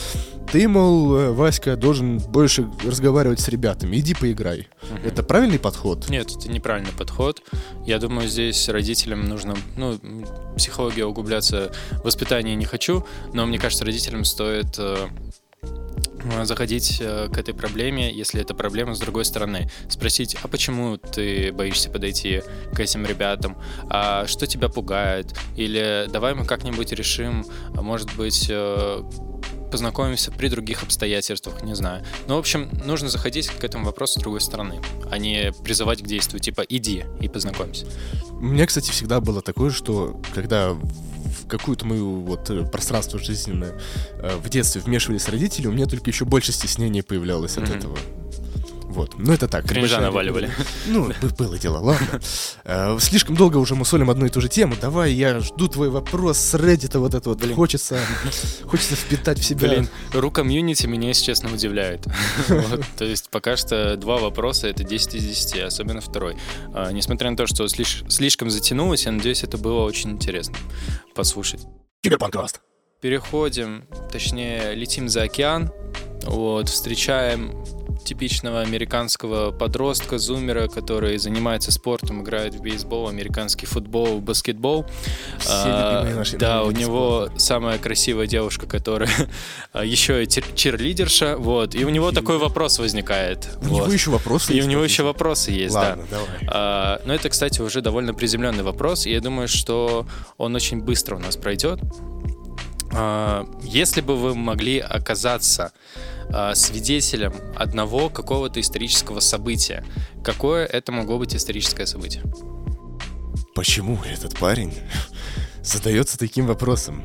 ты, 0.51 0.69
мол, 0.69 1.17
э, 1.17 1.31
Васька, 1.33 1.77
должен 1.77 2.19
больше 2.19 2.69
разговаривать 2.85 3.41
с 3.41 3.49
ребятами, 3.49 3.97
иди 3.97 4.15
поиграй. 4.15 4.69
Угу. 4.83 5.09
Это 5.09 5.23
правильный 5.23 5.59
подход? 5.59 6.09
Нет, 6.09 6.31
это 6.37 6.49
неправильный 6.49 6.93
подход. 6.93 7.43
Я 7.87 7.99
думаю, 7.99 8.29
здесь 8.29 8.69
родителям 8.69 9.25
нужно, 9.29 9.57
ну, 9.77 9.99
психология 10.57 11.05
углубляться 11.05 11.73
воспитание 12.03 12.55
не 12.55 12.65
хочу, 12.65 13.05
но 13.33 13.47
мне 13.47 13.59
кажется, 13.59 13.85
родителям 13.85 14.25
стоит 14.25 14.77
э, 14.79 15.09
заходить 16.45 16.99
э, 17.01 17.29
к 17.33 17.39
этой 17.39 17.55
проблеме, 17.55 18.13
если 18.13 18.41
это 18.41 18.55
проблема 18.55 18.95
с 18.95 18.99
другой 18.99 19.25
стороны. 19.25 19.71
Спросить, 19.89 20.37
а 20.43 20.49
почему 20.49 20.97
ты 20.97 21.53
боишься 21.53 21.91
подойти 21.91 22.43
к 22.73 22.81
этим 22.81 23.05
ребятам? 23.07 23.57
А 23.91 24.27
что 24.27 24.47
тебя 24.47 24.69
пугает? 24.69 25.35
Или 25.57 26.09
давай 26.11 26.35
мы 26.35 26.45
как-нибудь 26.45 26.93
решим, 26.93 27.47
а 27.77 27.83
может 27.83 28.15
быть, 28.17 28.47
э, 28.49 29.03
познакомимся 29.75 30.31
при 30.31 30.49
других 30.49 30.85
обстоятельствах, 30.85 31.65
не 31.65 31.75
знаю. 31.75 32.05
Ну, 32.29 32.37
в 32.37 32.39
общем, 32.39 32.71
нужно 32.85 33.09
заходить 33.09 33.49
к 33.49 33.65
этому 33.65 33.87
вопросу 33.87 34.21
с 34.21 34.23
другой 34.23 34.41
стороны, 34.41 34.81
а 35.11 35.19
не 35.19 35.53
призывать 35.65 36.01
к 36.01 36.07
действию, 36.07 36.39
типа 36.39 36.61
«иди 36.61 37.05
и 37.21 37.27
познакомься». 37.27 37.85
У 38.31 38.45
меня, 38.45 38.69
кстати, 38.69 38.93
всегда 38.93 39.21
было 39.21 39.43
такое, 39.43 39.73
что 39.73 40.21
когда 40.33 40.75
в 40.75 41.49
какую-то 41.49 41.87
мою 41.87 42.21
вот 42.21 42.51
э, 42.51 42.65
пространство 42.71 43.19
жизненное 43.19 43.81
э, 44.21 44.37
в 44.37 44.49
детстве 44.49 44.81
вмешивались 44.81 45.29
родители, 45.29 45.67
у 45.67 45.73
меня 45.73 45.87
только 45.87 46.09
еще 46.09 46.25
больше 46.25 46.53
стеснения 46.53 47.03
появлялось 47.03 47.57
от 47.57 47.65
mm-hmm. 47.65 47.77
этого. 47.77 47.99
Вот. 48.95 49.19
Ну, 49.19 49.33
это 49.33 49.49
так. 49.49 49.67
Кринжа 49.67 50.01
наваливали. 50.01 50.51
Ну, 50.87 51.11
было 51.37 51.59
дело, 51.59 51.79
ладно. 51.79 52.21
Э, 52.65 52.97
слишком 53.01 53.35
долго 53.35 53.57
уже 53.57 53.75
мы 53.75 53.85
солим 53.85 54.09
одну 54.09 54.27
и 54.27 54.29
ту 54.29 54.41
же 54.41 54.49
тему. 54.49 54.77
Давай, 54.81 55.13
я 55.13 55.41
жду 55.41 55.67
твой 55.67 55.91
вопрос 55.91 56.39
с 56.39 56.55
Reddit, 56.55 56.97
вот 56.97 57.15
это 57.15 57.29
вот. 57.29 57.41
Блин. 57.41 57.57
Хочется, 57.57 57.99
хочется 58.65 58.95
впитать 58.95 59.41
в 59.41 59.45
себя. 59.45 59.69
Блин, 59.69 59.89
ру 60.13 60.31
комьюнити 60.31 60.87
меня, 60.87 61.09
если 61.09 61.25
честно, 61.25 61.53
удивляет. 61.53 62.07
вот, 62.49 62.85
то 62.97 63.05
есть 63.05 63.31
пока 63.31 63.57
что 63.57 63.97
два 63.97 64.19
вопроса— 64.19 64.69
это 64.69 64.85
10 64.85 65.17
из 65.17 65.25
10, 65.25 65.59
особенно 65.59 66.01
второй. 66.01 66.37
А, 66.73 66.93
несмотря 66.93 67.31
на 67.31 67.37
то, 67.37 67.49
что 67.49 67.65
слиш- 67.65 68.09
слишком 68.09 68.49
затянулось, 68.49 69.07
я 69.07 69.13
надеюсь, 69.13 69.43
это 69.43 69.59
было 69.59 69.83
очень 69.83 70.11
интересно 70.11 70.57
послушать. 71.17 71.63
Киберпанкаст. 72.03 72.61
Переходим, 73.01 73.85
точнее, 74.13 74.75
летим 74.75 75.09
за 75.09 75.25
океан, 75.25 75.73
вот, 76.23 76.69
встречаем 76.69 77.53
типичного 78.05 78.61
американского 78.61 79.51
подростка, 79.51 80.19
зумера, 80.19 80.69
который 80.69 81.19
занимается 81.19 81.73
спортом, 81.73 82.23
играет 82.23 82.55
в 82.55 82.61
бейсбол, 82.61 83.09
американский 83.09 83.67
футбол, 83.67 84.21
баскетбол. 84.21 84.87
Все 85.39 85.51
а, 85.53 86.15
наши 86.15 86.37
да, 86.37 86.63
у 86.63 86.71
него 86.71 87.27
спорта. 87.27 87.39
самая 87.41 87.79
красивая 87.79 88.27
девушка, 88.27 88.67
которая 88.67 89.11
еще 89.83 90.23
и 90.23 90.27
черлидерша, 90.27 91.37
вот, 91.37 91.75
и 91.75 91.85
у 91.85 91.89
него 91.91 92.13
такой 92.13 92.39
вопрос 92.39 92.79
возникает. 92.79 93.49
У 93.61 93.65
вот. 93.65 93.77
него 93.77 93.93
еще 93.93 94.11
вопросы 94.11 94.53
И 94.53 94.63
у 94.63 94.67
него 94.67 94.83
еще 94.85 95.03
вопросы 95.03 95.51
есть, 95.51 95.75
Ладно, 95.75 96.05
да. 96.11 96.17
Давай. 96.19 96.49
А, 96.49 97.01
но 97.05 97.15
это, 97.15 97.29
кстати, 97.29 97.61
уже 97.61 97.81
довольно 97.81 98.15
приземленный 98.15 98.63
вопрос, 98.63 99.07
и 99.07 99.13
я 99.13 99.21
думаю, 99.21 99.49
что 99.49 100.07
он 100.37 100.55
очень 100.55 100.81
быстро 100.81 101.17
у 101.17 101.19
нас 101.19 101.37
пройдет. 101.37 101.81
А, 102.97 103.47
если 103.63 104.01
бы 104.01 104.17
вы 104.17 104.35
могли 104.35 104.79
оказаться 104.79 105.73
а, 106.33 106.55
свидетелем 106.55 107.35
одного 107.57 108.09
какого-то 108.09 108.61
исторического 108.61 109.21
события, 109.21 109.85
какое 110.23 110.65
это 110.65 110.93
могло 110.93 111.19
быть 111.19 111.35
историческое 111.35 111.87
событие? 111.87 112.23
Почему 113.55 113.99
этот 114.05 114.39
парень 114.39 114.73
задается 115.63 116.19
таким 116.19 116.47
вопросом? 116.47 117.05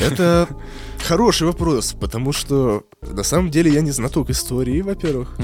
Это 0.00 0.48
хороший 1.06 1.46
вопрос, 1.46 1.92
потому 1.92 2.32
что 2.32 2.84
на 3.02 3.22
самом 3.22 3.50
деле 3.50 3.72
я 3.72 3.80
не 3.82 3.92
знаток 3.92 4.30
истории, 4.30 4.80
во-первых. 4.80 5.36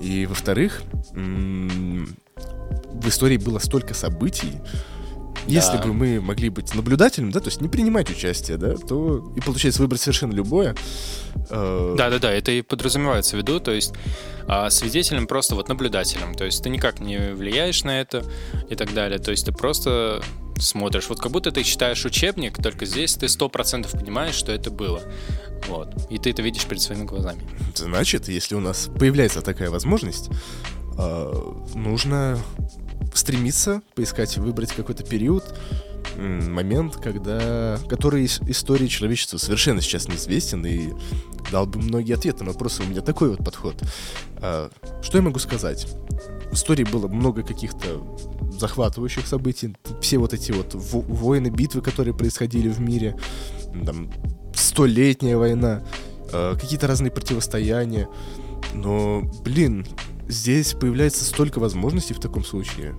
И 0.00 0.26
во-вторых, 0.26 0.82
в 1.12 3.08
истории 3.08 3.36
было 3.36 3.58
столько 3.58 3.94
событий, 3.94 4.60
если 5.46 5.76
бы 5.78 5.92
мы 5.92 6.20
могли 6.20 6.48
быть 6.48 6.74
наблюдателем, 6.74 7.30
да, 7.30 7.40
то 7.40 7.48
есть 7.48 7.60
не 7.60 7.68
принимать 7.68 8.10
участие, 8.10 8.56
да, 8.56 8.76
то 8.76 9.32
и 9.36 9.40
получается 9.40 9.82
выбрать 9.82 10.00
совершенно 10.00 10.32
любое. 10.32 10.74
Э, 11.50 11.94
Да-да-да, 11.96 12.30
это 12.32 12.52
и 12.52 12.62
подразумевается 12.62 13.36
в 13.36 13.38
виду, 13.40 13.60
то 13.60 13.72
есть 13.72 13.92
а 14.46 14.70
свидетелем 14.70 15.26
просто 15.26 15.54
вот 15.54 15.68
наблюдателем, 15.68 16.34
то 16.34 16.44
есть 16.44 16.62
ты 16.62 16.68
никак 16.68 17.00
не 17.00 17.32
влияешь 17.32 17.84
на 17.84 18.00
это 18.00 18.24
и 18.68 18.74
так 18.74 18.92
далее, 18.92 19.18
то 19.18 19.30
есть 19.30 19.46
ты 19.46 19.52
просто 19.52 20.22
смотришь, 20.58 21.08
вот 21.08 21.20
как 21.20 21.32
будто 21.32 21.50
ты 21.50 21.62
читаешь 21.64 22.04
учебник, 22.04 22.62
только 22.62 22.86
здесь 22.86 23.14
ты 23.14 23.28
сто 23.28 23.48
процентов 23.48 23.92
понимаешь, 23.92 24.34
что 24.34 24.52
это 24.52 24.70
было. 24.70 25.02
Вот. 25.68 25.94
И 26.10 26.18
ты 26.18 26.30
это 26.30 26.42
видишь 26.42 26.66
перед 26.66 26.80
своими 26.82 27.04
глазами. 27.04 27.42
Значит, 27.74 28.28
если 28.28 28.54
у 28.54 28.60
нас 28.60 28.88
появляется 28.98 29.42
такая 29.42 29.70
возможность, 29.70 30.28
э, 30.98 31.52
нужно 31.74 32.38
стремиться 33.14 33.82
поискать, 33.94 34.36
выбрать 34.38 34.72
какой-то 34.72 35.04
период, 35.04 35.44
момент, 36.16 36.96
когда, 36.96 37.78
который 37.88 38.24
из 38.24 38.40
истории 38.42 38.86
человечества 38.86 39.38
совершенно 39.38 39.80
сейчас 39.80 40.08
неизвестен 40.08 40.64
и 40.66 40.92
дал 41.50 41.66
бы 41.66 41.78
многие 41.78 42.14
ответы 42.14 42.44
на 42.44 42.52
вопросы. 42.52 42.82
У 42.82 42.86
меня 42.86 43.00
такой 43.00 43.30
вот 43.30 43.38
подход. 43.38 43.82
А, 44.38 44.70
что 45.02 45.18
я 45.18 45.22
могу 45.22 45.38
сказать? 45.38 45.86
В 46.50 46.54
истории 46.54 46.84
было 46.84 47.08
много 47.08 47.42
каких-то 47.42 48.02
захватывающих 48.58 49.26
событий, 49.26 49.74
все 50.00 50.18
вот 50.18 50.34
эти 50.34 50.52
вот 50.52 50.74
войны, 50.74 51.48
битвы, 51.48 51.80
которые 51.80 52.14
происходили 52.14 52.68
в 52.68 52.80
мире, 52.80 53.16
там, 53.84 54.10
столетняя 54.54 55.36
война, 55.36 55.82
а, 56.32 56.56
какие-то 56.56 56.86
разные 56.86 57.10
противостояния. 57.10 58.08
Но, 58.74 59.22
блин, 59.44 59.86
здесь 60.28 60.74
появляется 60.74 61.24
столько 61.24 61.58
возможностей 61.58 62.14
в 62.14 62.20
таком 62.20 62.44
случае. 62.44 62.94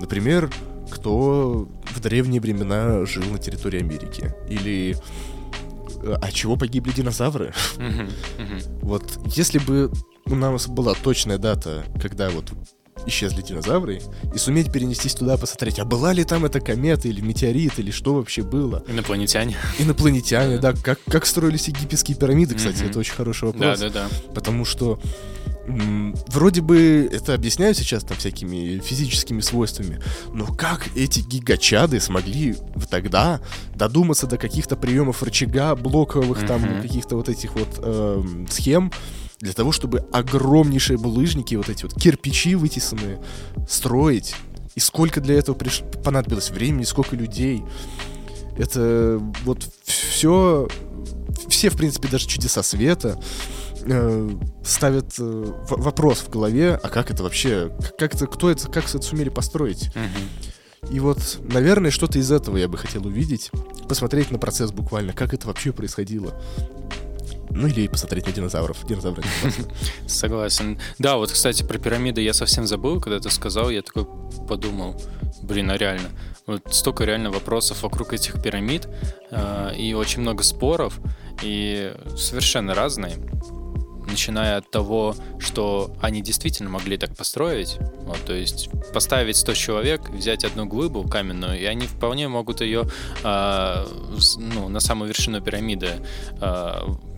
Например, 0.00 0.50
кто 0.90 1.68
в 1.94 2.00
древние 2.00 2.40
времена 2.40 3.04
жил 3.06 3.24
на 3.24 3.38
территории 3.38 3.80
Америки. 3.80 4.34
Или 4.48 4.96
от 6.02 6.24
а 6.24 6.32
чего 6.32 6.56
погибли 6.56 6.92
динозавры? 6.92 7.52
Вот 8.82 9.18
если 9.36 9.58
бы 9.58 9.90
у 10.26 10.34
нас 10.34 10.68
была 10.68 10.94
точная 10.94 11.38
дата, 11.38 11.84
когда 12.00 12.30
вот 12.30 12.52
исчезли 13.06 13.42
динозавры, 13.42 14.02
и 14.34 14.38
суметь 14.38 14.70
перенестись 14.70 15.14
туда, 15.14 15.36
посмотреть, 15.38 15.78
а 15.78 15.84
была 15.84 16.12
ли 16.12 16.24
там 16.24 16.44
эта 16.44 16.60
комета 16.60 17.08
или 17.08 17.20
метеорит, 17.20 17.78
или 17.78 17.90
что 17.90 18.14
вообще 18.14 18.42
было. 18.42 18.84
Инопланетяне. 18.88 19.56
Инопланетяне, 19.78 20.58
да. 20.58 20.74
Как, 20.74 21.00
как 21.08 21.26
строились 21.26 21.68
египетские 21.68 22.16
пирамиды, 22.16 22.54
кстати, 22.54 22.84
это 22.84 22.98
очень 22.98 23.14
хороший 23.14 23.44
вопрос. 23.44 23.80
Да, 23.80 23.88
да, 23.88 24.08
да. 24.08 24.32
Потому 24.34 24.64
что 24.64 25.00
вроде 26.28 26.60
бы 26.60 27.08
это 27.10 27.34
объясняют 27.34 27.76
сейчас 27.76 28.02
там 28.04 28.16
всякими 28.18 28.78
физическими 28.78 29.40
свойствами, 29.40 30.00
но 30.32 30.46
как 30.46 30.88
эти 30.96 31.20
гигачады 31.20 32.00
смогли 32.00 32.56
тогда 32.90 33.40
додуматься 33.74 34.26
до 34.26 34.36
каких-то 34.36 34.76
приемов 34.76 35.22
рычага, 35.22 35.74
блоковых 35.74 36.46
там 36.46 36.64
mm-hmm. 36.64 36.82
каких-то 36.82 37.16
вот 37.16 37.28
этих 37.28 37.54
вот 37.54 37.68
э, 37.78 38.22
схем, 38.50 38.92
для 39.40 39.52
того, 39.52 39.72
чтобы 39.72 40.00
огромнейшие 40.12 40.98
булыжники, 40.98 41.54
вот 41.54 41.68
эти 41.68 41.84
вот 41.84 41.94
кирпичи 41.94 42.54
вытесанные, 42.54 43.20
строить. 43.68 44.34
И 44.74 44.80
сколько 44.80 45.20
для 45.20 45.36
этого 45.36 45.56
приш... 45.56 45.82
понадобилось 46.04 46.50
времени, 46.50 46.84
сколько 46.84 47.16
людей. 47.16 47.62
Это 48.58 49.18
вот 49.44 49.66
все, 49.84 50.68
все, 51.48 51.70
в 51.70 51.76
принципе, 51.76 52.08
даже 52.08 52.26
чудеса 52.26 52.62
света 52.62 53.18
э, 53.84 54.30
ставят 54.64 55.14
э, 55.18 55.52
вопрос 55.68 56.18
в 56.20 56.30
голове, 56.30 56.78
а 56.82 56.88
как 56.88 57.10
это 57.10 57.22
вообще, 57.22 57.72
как 57.98 58.14
это, 58.14 58.26
кто 58.26 58.50
это, 58.50 58.68
как 58.68 58.88
это 58.88 59.02
сумели 59.02 59.28
построить? 59.28 59.90
И 60.90 60.98
вот, 60.98 61.38
наверное, 61.42 61.90
что-то 61.90 62.18
из 62.18 62.32
этого 62.32 62.56
я 62.56 62.66
бы 62.66 62.78
хотел 62.78 63.06
увидеть, 63.06 63.50
посмотреть 63.88 64.30
на 64.30 64.38
процесс 64.38 64.72
буквально, 64.72 65.12
как 65.12 65.34
это 65.34 65.46
вообще 65.46 65.72
происходило. 65.72 66.34
Ну 67.50 67.66
или 67.66 67.88
посмотреть 67.88 68.26
на 68.26 68.32
динозавров. 68.32 68.86
Динозавры. 68.86 69.24
Согласен. 70.06 70.78
Да, 70.98 71.16
вот, 71.16 71.32
кстати, 71.32 71.64
про 71.64 71.78
пирамиды 71.78 72.20
я 72.20 72.32
совсем 72.32 72.66
забыл, 72.66 73.00
когда 73.00 73.18
ты 73.18 73.28
сказал, 73.30 73.70
я 73.70 73.82
такой 73.82 74.06
подумал, 74.48 75.00
блин, 75.42 75.70
а 75.70 75.76
реально. 75.76 76.08
Вот 76.46 76.62
столько 76.74 77.04
реально 77.04 77.30
вопросов 77.30 77.82
вокруг 77.82 78.12
этих 78.12 78.42
пирамид, 78.42 78.88
э, 79.30 79.74
и 79.76 79.94
очень 79.94 80.22
много 80.22 80.42
споров, 80.42 80.98
и 81.42 81.94
совершенно 82.16 82.74
разные 82.74 83.16
начиная 84.10 84.56
от 84.58 84.70
того, 84.70 85.14
что 85.38 85.94
они 86.00 86.20
действительно 86.20 86.68
могли 86.68 86.96
так 86.96 87.16
построить, 87.16 87.78
вот, 88.02 88.18
то 88.26 88.34
есть 88.34 88.68
поставить 88.92 89.36
100 89.36 89.54
человек, 89.54 90.08
взять 90.10 90.44
одну 90.44 90.66
глыбу 90.66 91.08
каменную, 91.08 91.58
и 91.58 91.64
они 91.64 91.86
вполне 91.86 92.28
могут 92.28 92.60
ее 92.60 92.88
э, 93.22 93.86
ну, 94.36 94.68
на 94.68 94.80
самую 94.80 95.08
вершину 95.08 95.40
пирамиды 95.40 95.90
э, 96.40 96.72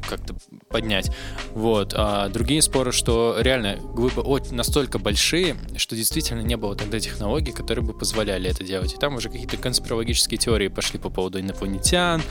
как-то 0.06 0.34
поднять. 0.68 1.10
Вот. 1.54 1.94
А 1.96 2.28
другие 2.28 2.62
споры, 2.62 2.92
что 2.92 3.36
реально 3.38 3.76
глыбы 3.76 4.22
настолько 4.50 4.98
большие, 4.98 5.56
что 5.76 5.96
действительно 5.96 6.40
не 6.40 6.56
было 6.56 6.74
тогда 6.76 7.00
технологий, 7.00 7.52
которые 7.52 7.84
бы 7.84 7.92
позволяли 7.92 8.50
это 8.50 8.64
делать. 8.64 8.94
И 8.94 8.96
там 8.96 9.16
уже 9.16 9.28
какие-то 9.28 9.56
конспирологические 9.56 10.38
теории 10.38 10.68
пошли 10.68 10.98
по 10.98 11.10
поводу 11.10 11.40
инопланетян, 11.40 12.22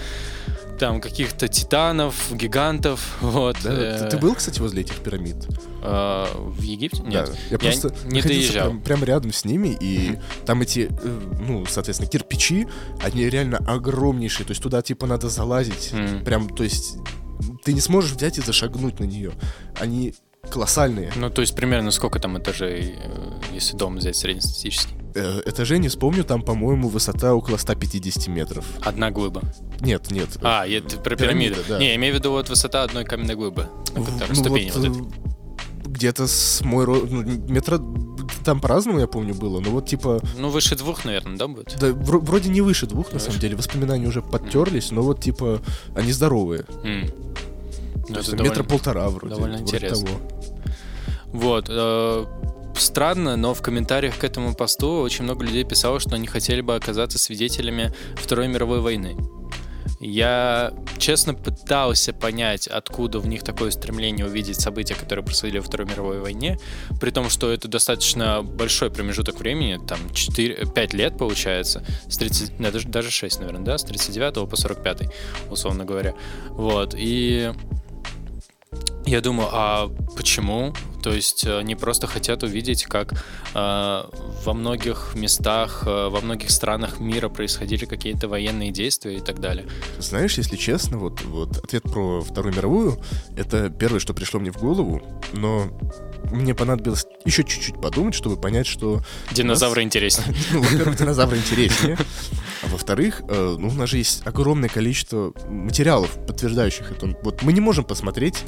там 0.82 1.00
каких-то 1.00 1.48
титанов, 1.48 2.16
гигантов. 2.32 3.18
Вот. 3.22 3.58
Да, 3.64 4.00
ты, 4.00 4.10
ты 4.10 4.18
был, 4.18 4.34
кстати, 4.34 4.60
возле 4.60 4.82
этих 4.82 4.96
пирамид? 4.96 5.36
А, 5.84 6.28
в 6.36 6.62
Египте? 6.64 7.04
Нет. 7.04 7.28
Да. 7.28 7.32
Я, 7.32 7.52
я 7.52 7.60
просто 7.60 7.94
не 8.06 8.22
доезжал. 8.22 8.70
Прям, 8.70 8.82
прям 8.82 9.04
рядом 9.04 9.32
с 9.32 9.46
ними, 9.46 9.78
и 9.80 10.10
mm-hmm. 10.10 10.46
там 10.46 10.62
эти, 10.64 10.90
э, 10.90 11.20
ну, 11.40 11.68
соответственно, 11.68 12.10
кирпичи, 12.10 12.68
они 13.04 13.30
реально 13.30 13.58
огромнейшие. 13.58 14.46
То 14.46 14.52
есть 14.52 14.64
туда, 14.64 14.82
типа, 14.82 15.06
надо 15.06 15.30
залазить. 15.30 15.92
Mm-hmm. 15.94 16.24
Прям, 16.24 16.50
то 16.50 16.64
есть 16.64 16.98
ты 17.64 17.74
не 17.74 17.82
сможешь 17.82 18.12
взять 18.12 18.38
и 18.38 18.42
зашагнуть 18.42 19.00
на 19.00 19.06
нее. 19.06 19.32
Они 19.80 20.14
колоссальные. 20.50 21.12
Ну, 21.16 21.30
то 21.30 21.42
есть 21.42 21.56
примерно 21.56 21.92
сколько 21.92 22.20
там 22.20 22.38
этажей, 22.38 22.96
э, 22.98 23.32
если 23.54 23.78
дом 23.78 23.98
взять 23.98 24.16
среднестатистический? 24.16 24.96
Э, 25.14 25.42
этажей 25.46 25.80
не 25.80 25.90
вспомню, 25.90 26.24
там, 26.24 26.42
по-моему, 26.42 26.90
высота 26.90 27.36
около 27.36 27.58
150 27.58 28.28
метров. 28.28 28.66
Одна 28.82 29.12
глыба? 29.12 29.42
Нет, 29.80 30.10
нет. 30.12 30.30
А, 30.42 30.66
это 30.68 30.98
про 30.98 31.16
пирамиду. 31.16 31.60
Да. 31.68 31.80
Не, 31.80 31.90
я 31.90 31.96
имею 31.96 32.16
в 32.16 32.18
виду 32.18 32.32
вот 32.32 32.50
высота 32.50 32.84
одной 32.84 33.06
каменной 33.06 33.36
глыбы. 33.36 33.68
Ну, 33.96 34.06
ступени 34.36 34.72
вот, 34.72 34.88
вот 34.88 34.98
э, 34.98 35.31
Где-то 36.02 36.26
с 36.26 36.62
мой 36.62 36.86
рост, 36.86 37.12
ну, 37.12 37.22
метра 37.22 37.80
там 38.44 38.60
по-разному, 38.60 39.00
я 39.00 39.06
помню, 39.06 39.36
было, 39.36 39.60
но 39.60 39.70
вот 39.70 39.86
типа... 39.86 40.20
Ну, 40.36 40.50
выше 40.50 40.76
двух, 40.76 41.06
наверное, 41.06 41.38
да, 41.38 41.48
будет? 41.48 41.78
Да, 41.80 41.94
вроде 41.94 42.50
не 42.50 42.62
выше 42.62 42.88
двух, 42.88 43.10
не 43.10 43.14
на 43.14 43.20
выше. 43.20 43.26
самом 43.28 43.40
деле. 43.40 43.56
Воспоминания 43.56 44.08
уже 44.08 44.24
подтерлись, 44.24 44.92
mm. 44.92 44.96
но 44.96 45.02
вот 45.04 45.22
типа 45.22 45.62
они 45.94 46.12
здоровые. 46.12 46.62
Mm. 46.84 47.14
То 48.08 48.18
есть, 48.18 48.32
довольно, 48.32 48.50
метра 48.50 48.64
полтора 48.64 49.10
вроде. 49.10 49.36
Довольно 49.36 49.58
вроде 49.58 49.78
интересно. 49.78 50.08
Того. 50.08 50.20
Вот. 51.34 51.66
Э, 51.70 52.26
странно, 52.76 53.36
но 53.36 53.54
в 53.54 53.62
комментариях 53.62 54.18
к 54.18 54.24
этому 54.24 54.56
посту 54.56 55.02
очень 55.02 55.24
много 55.24 55.46
людей 55.46 55.64
писало, 55.66 56.00
что 56.00 56.16
они 56.16 56.26
хотели 56.26 56.62
бы 56.62 56.74
оказаться 56.74 57.20
свидетелями 57.20 57.94
Второй 58.16 58.48
мировой 58.48 58.82
войны. 58.82 59.16
Я 60.04 60.74
честно 60.98 61.36
пытался 61.36 62.12
понять, 62.12 62.66
откуда 62.66 63.20
в 63.20 63.28
них 63.28 63.44
такое 63.44 63.70
стремление 63.70 64.26
увидеть 64.26 64.60
события, 64.60 64.96
которые 64.96 65.24
происходили 65.24 65.60
во 65.60 65.64
Второй 65.64 65.88
мировой 65.88 66.20
войне, 66.20 66.60
при 67.00 67.12
том, 67.12 67.30
что 67.30 67.52
это 67.52 67.68
достаточно 67.68 68.42
большой 68.42 68.90
промежуток 68.90 69.40
времени, 69.40 69.80
там 69.88 70.00
4, 70.12 70.66
5 70.74 70.94
лет 70.96 71.18
получается, 71.20 71.86
с 72.10 72.18
30, 72.18 72.58
да, 72.58 72.72
даже, 72.72 72.88
даже 72.88 73.12
6, 73.12 73.42
наверное, 73.42 73.64
да, 73.64 73.78
с 73.78 73.84
39 73.84 74.50
по 74.50 74.56
45, 74.56 75.04
условно 75.52 75.86
говоря. 75.86 76.16
Вот, 76.50 76.96
и 76.98 77.54
я 79.06 79.22
думаю, 79.22 79.50
а 79.52 79.88
почему? 80.18 80.74
То 81.02 81.14
есть 81.14 81.46
э, 81.46 81.58
они 81.58 81.76
просто 81.76 82.08
хотят 82.08 82.44
увидеть, 82.44 82.86
как 82.86 83.14
э, 83.14 83.18
во 83.54 84.54
многих 84.54 85.14
местах, 85.16 85.84
э, 85.86 86.10
во 86.10 86.22
многих 86.22 86.52
странах 86.52 87.00
мира 87.00 87.30
происходили 87.30 87.86
какие-то 87.86 88.28
военные 88.28 88.72
действия 88.72 89.18
и 89.18 89.20
так 89.20 89.40
далее. 89.40 89.66
Знаешь, 90.00 90.38
если 90.38 90.56
честно, 90.56 90.98
вот, 90.98 91.22
вот 91.24 91.58
ответ 91.58 91.84
про 91.84 92.22
Вторую 92.22 92.56
мировую, 92.56 93.00
это 93.36 93.70
первое, 93.70 94.00
что 94.00 94.14
пришло 94.14 94.40
мне 94.40 94.52
в 94.52 94.58
голову, 94.58 95.02
но 95.34 95.68
мне 96.32 96.56
понадобилось 96.56 97.06
еще 97.26 97.44
чуть-чуть 97.44 97.82
подумать, 97.82 98.16
чтобы 98.16 98.38
понять, 98.38 98.68
что... 98.68 99.02
Динозавры 99.32 99.82
нас... 99.82 99.88
интереснее. 99.88 100.36
Ну, 100.52 100.62
во-первых, 100.62 100.98
динозавры 100.98 101.38
интереснее. 101.38 101.98
А 102.64 102.68
во-вторых, 102.68 103.22
э, 103.28 103.56
ну, 103.58 103.70
у 103.70 103.74
нас 103.74 103.90
же 103.90 103.98
есть 103.98 104.22
огромное 104.26 104.70
количество 104.70 105.34
материалов, 105.48 106.18
подтверждающих 106.28 106.92
это. 106.92 107.18
Вот 107.24 107.42
мы 107.42 107.54
не 107.54 107.62
можем 107.62 107.86
посмотреть 107.86 108.44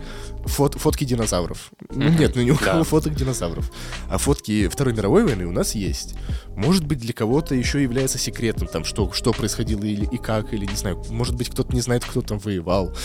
фот 0.45 0.75
фотки 0.75 1.03
динозавров. 1.03 1.71
Ну, 1.89 2.09
нет, 2.09 2.35
ну 2.35 2.41
ни 2.41 2.51
у 2.51 2.57
кого 2.57 2.83
фоток 2.83 3.15
динозавров. 3.15 3.71
А 4.09 4.17
фотки 4.17 4.67
Второй 4.67 4.93
мировой 4.93 5.23
войны 5.23 5.45
у 5.45 5.51
нас 5.51 5.75
есть. 5.75 6.15
Может 6.55 6.85
быть, 6.85 6.99
для 6.99 7.13
кого-то 7.13 7.55
еще 7.55 7.81
является 7.81 8.17
секретом, 8.17 8.67
там, 8.67 8.83
что, 8.83 9.11
что 9.13 9.31
происходило 9.33 9.83
или 9.83 10.05
и 10.05 10.17
как, 10.17 10.53
или 10.53 10.65
не 10.65 10.75
знаю. 10.75 11.03
Может 11.09 11.35
быть, 11.35 11.49
кто-то 11.49 11.73
не 11.73 11.81
знает, 11.81 12.03
кто 12.05 12.21
там 12.21 12.39
воевал. 12.39 12.95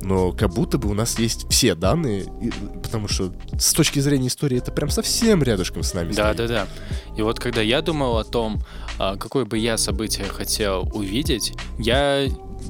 Но 0.00 0.32
как 0.32 0.50
будто 0.50 0.78
бы 0.78 0.88
у 0.88 0.94
нас 0.94 1.18
есть 1.18 1.46
все 1.50 1.74
данные, 1.74 2.26
потому 2.82 3.08
что 3.08 3.32
с 3.58 3.72
точки 3.72 3.98
зрения 3.98 4.28
истории 4.28 4.58
это 4.58 4.72
прям 4.72 4.90
совсем 4.90 5.42
рядышком 5.42 5.82
с 5.82 5.94
нами. 5.94 6.12
Да, 6.12 6.32
стоит. 6.32 6.48
да, 6.48 6.66
да. 6.66 6.66
И 7.16 7.22
вот 7.22 7.40
когда 7.40 7.62
я 7.62 7.82
думал 7.82 8.18
о 8.18 8.24
том, 8.24 8.62
а, 8.98 9.16
какое 9.16 9.44
бы 9.44 9.58
я 9.58 9.76
событие 9.76 10.26
хотел 10.26 10.88
увидеть, 10.92 11.52
я 11.78 12.26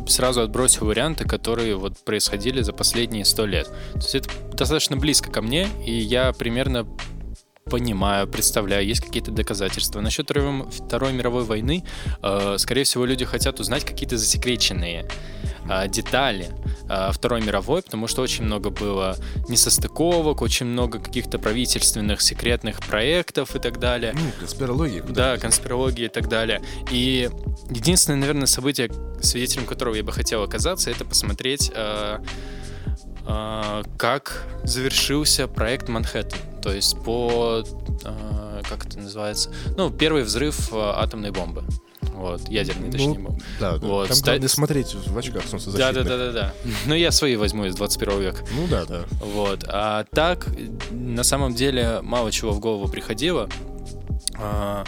сразу 0.07 0.43
отбросил 0.43 0.87
варианты, 0.87 1.25
которые 1.25 1.77
вот 1.77 1.99
происходили 1.99 2.63
за 2.63 2.73
последние 2.73 3.25
сто 3.25 3.47
лет. 3.47 3.67
То 3.93 3.99
есть 3.99 4.15
это 4.15 4.31
достаточно 4.53 4.97
близко 4.97 5.31
ко 5.31 5.43
мне, 5.43 5.69
и 5.85 5.93
я 5.93 6.33
примерно 6.33 6.87
понимаю, 7.65 8.29
представляю, 8.29 8.87
есть 8.87 9.01
какие-то 9.01 9.33
доказательства. 9.33 10.01
Насчет 10.01 10.31
Второй 10.31 11.13
мировой 11.13 11.45
войны, 11.45 11.85
э, 12.23 12.57
скорее 12.59 12.85
всего, 12.85 13.05
люди 13.05 13.25
хотят 13.25 13.59
узнать 13.59 13.85
какие-то 13.85 14.17
засекреченные 14.17 15.09
детали 15.89 16.51
э, 16.89 17.11
Второй 17.13 17.43
мировой, 17.43 17.83
потому 17.83 18.07
что 18.07 18.23
очень 18.23 18.45
много 18.45 18.71
было 18.71 19.17
несостыковок, 19.49 20.43
очень 20.43 20.67
много 20.67 20.99
каких-то 20.99 21.39
правительственных 21.39 22.21
секретных 22.21 22.81
проектов 22.81 23.57
и 23.57 23.59
так 23.59 23.79
далее. 23.79 24.13
Ну, 24.15 24.21
конспирологии. 24.39 25.03
Да, 25.09 25.37
конспирологии 25.39 26.07
и 26.07 26.09
так 26.09 26.29
далее. 26.29 26.63
И 26.91 27.29
единственное, 27.71 28.21
наверное, 28.21 28.47
событие, 28.47 28.91
свидетелем 29.21 29.67
которого 29.67 29.95
я 29.95 30.03
бы 30.03 30.13
хотел 30.13 30.43
оказаться, 30.43 30.91
это 30.91 31.05
посмотреть 31.05 31.73
как 33.99 34.47
завершился 34.63 35.49
проект 35.49 35.89
Манхэттен. 35.89 36.39
То 36.63 36.73
есть 36.73 36.97
по, 37.03 37.65
как 38.69 38.87
это 38.87 38.99
называется, 39.01 39.51
ну, 39.77 39.91
первый 39.91 40.23
взрыв 40.23 40.73
атомной 40.73 41.33
бомбы. 41.33 41.65
Вот, 42.17 42.49
ядерный, 42.49 42.91
точнее, 42.91 43.19
ну, 43.19 43.39
Да, 43.61 43.77
да. 43.77 43.87
Вот, 43.87 44.09
Там 44.09 44.17
ста... 44.17 44.31
главное 44.33 44.49
смотреть 44.49 44.95
в 44.95 45.19
очках 45.19 45.45
солнцезащитных. 45.47 46.05
Да, 46.05 46.17
да, 46.17 46.17
да, 46.17 46.33
да, 46.33 46.33
да. 46.33 46.55
Ну, 46.87 46.95
я 46.95 47.11
свои 47.13 47.37
возьму 47.37 47.67
из 47.67 47.75
21 47.75 48.21
века. 48.21 48.39
Ну, 48.57 48.67
да, 48.69 48.87
да. 48.87 49.05
Вот. 49.21 49.65
А 49.69 50.05
так, 50.11 50.49
на 50.91 51.23
самом 51.23 51.55
деле, 51.55 52.01
мало 52.03 52.33
чего 52.33 52.53
в 52.53 52.59
голову 52.59 52.89
приходило. 52.89 53.51
А, 54.39 54.85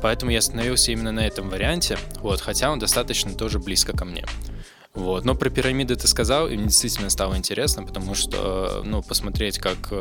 поэтому 0.00 0.30
я 0.32 0.38
остановился 0.38 0.92
именно 0.92 1.12
на 1.12 1.26
этом 1.26 1.50
варианте. 1.50 1.98
Вот, 2.22 2.40
хотя 2.40 2.70
он 2.70 2.78
достаточно 2.78 3.34
тоже 3.34 3.58
близко 3.58 3.94
ко 3.94 4.06
мне. 4.06 4.24
Вот. 4.96 5.24
Но 5.24 5.34
про 5.34 5.50
пирамиды 5.50 5.94
ты 5.94 6.08
сказал, 6.08 6.48
и 6.48 6.56
мне 6.56 6.66
действительно 6.66 7.10
стало 7.10 7.36
интересно, 7.36 7.84
потому 7.84 8.14
что, 8.14 8.82
ну, 8.84 9.02
посмотреть, 9.02 9.58
как 9.58 9.92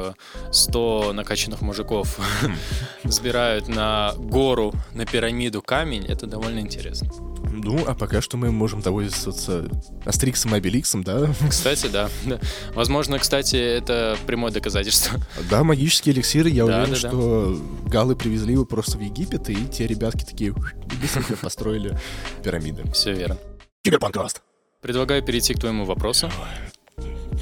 100 0.51 1.11
накачанных 1.13 1.61
мужиков 1.61 2.17
сбирают 3.03 3.67
на 3.67 4.13
гору, 4.17 4.73
на 4.93 5.05
пирамиду 5.05 5.61
камень, 5.61 6.05
это 6.05 6.27
довольно 6.27 6.59
интересно. 6.59 7.09
Ну, 7.51 7.83
а 7.85 7.93
пока 7.93 8.21
что 8.21 8.37
мы 8.37 8.51
можем 8.51 8.81
довольствоваться 8.81 9.69
Астериксом 10.05 10.55
и 10.55 10.57
Обеликсом, 10.57 11.03
да? 11.03 11.29
Кстати, 11.49 11.87
да. 11.87 12.09
да. 12.25 12.39
Возможно, 12.73 13.19
кстати, 13.19 13.55
это 13.55 14.17
прямое 14.25 14.51
доказательство. 14.51 15.19
Да, 15.49 15.63
магические 15.63 16.15
эликсиры, 16.15 16.49
я 16.49 16.65
да, 16.65 16.77
уверен, 16.77 16.91
да, 16.91 16.95
что 16.95 17.55
да. 17.55 17.89
галлы 17.89 18.15
привезли 18.15 18.53
его 18.53 18.65
просто 18.65 18.97
в 18.97 19.01
Египет, 19.01 19.49
и 19.49 19.67
те 19.67 19.87
ребятки 19.87 20.23
такие 20.23 20.53
быстренько 21.01 21.35
построили 21.35 21.97
пирамиды. 22.43 22.89
Все 22.93 23.13
верно. 23.13 23.37
Киберпанкаст. 23.83 24.41
Предлагаю 24.85 25.23
перейти 25.23 25.55
к 25.55 25.59
твоему 25.59 25.83
вопросу. 25.83 26.29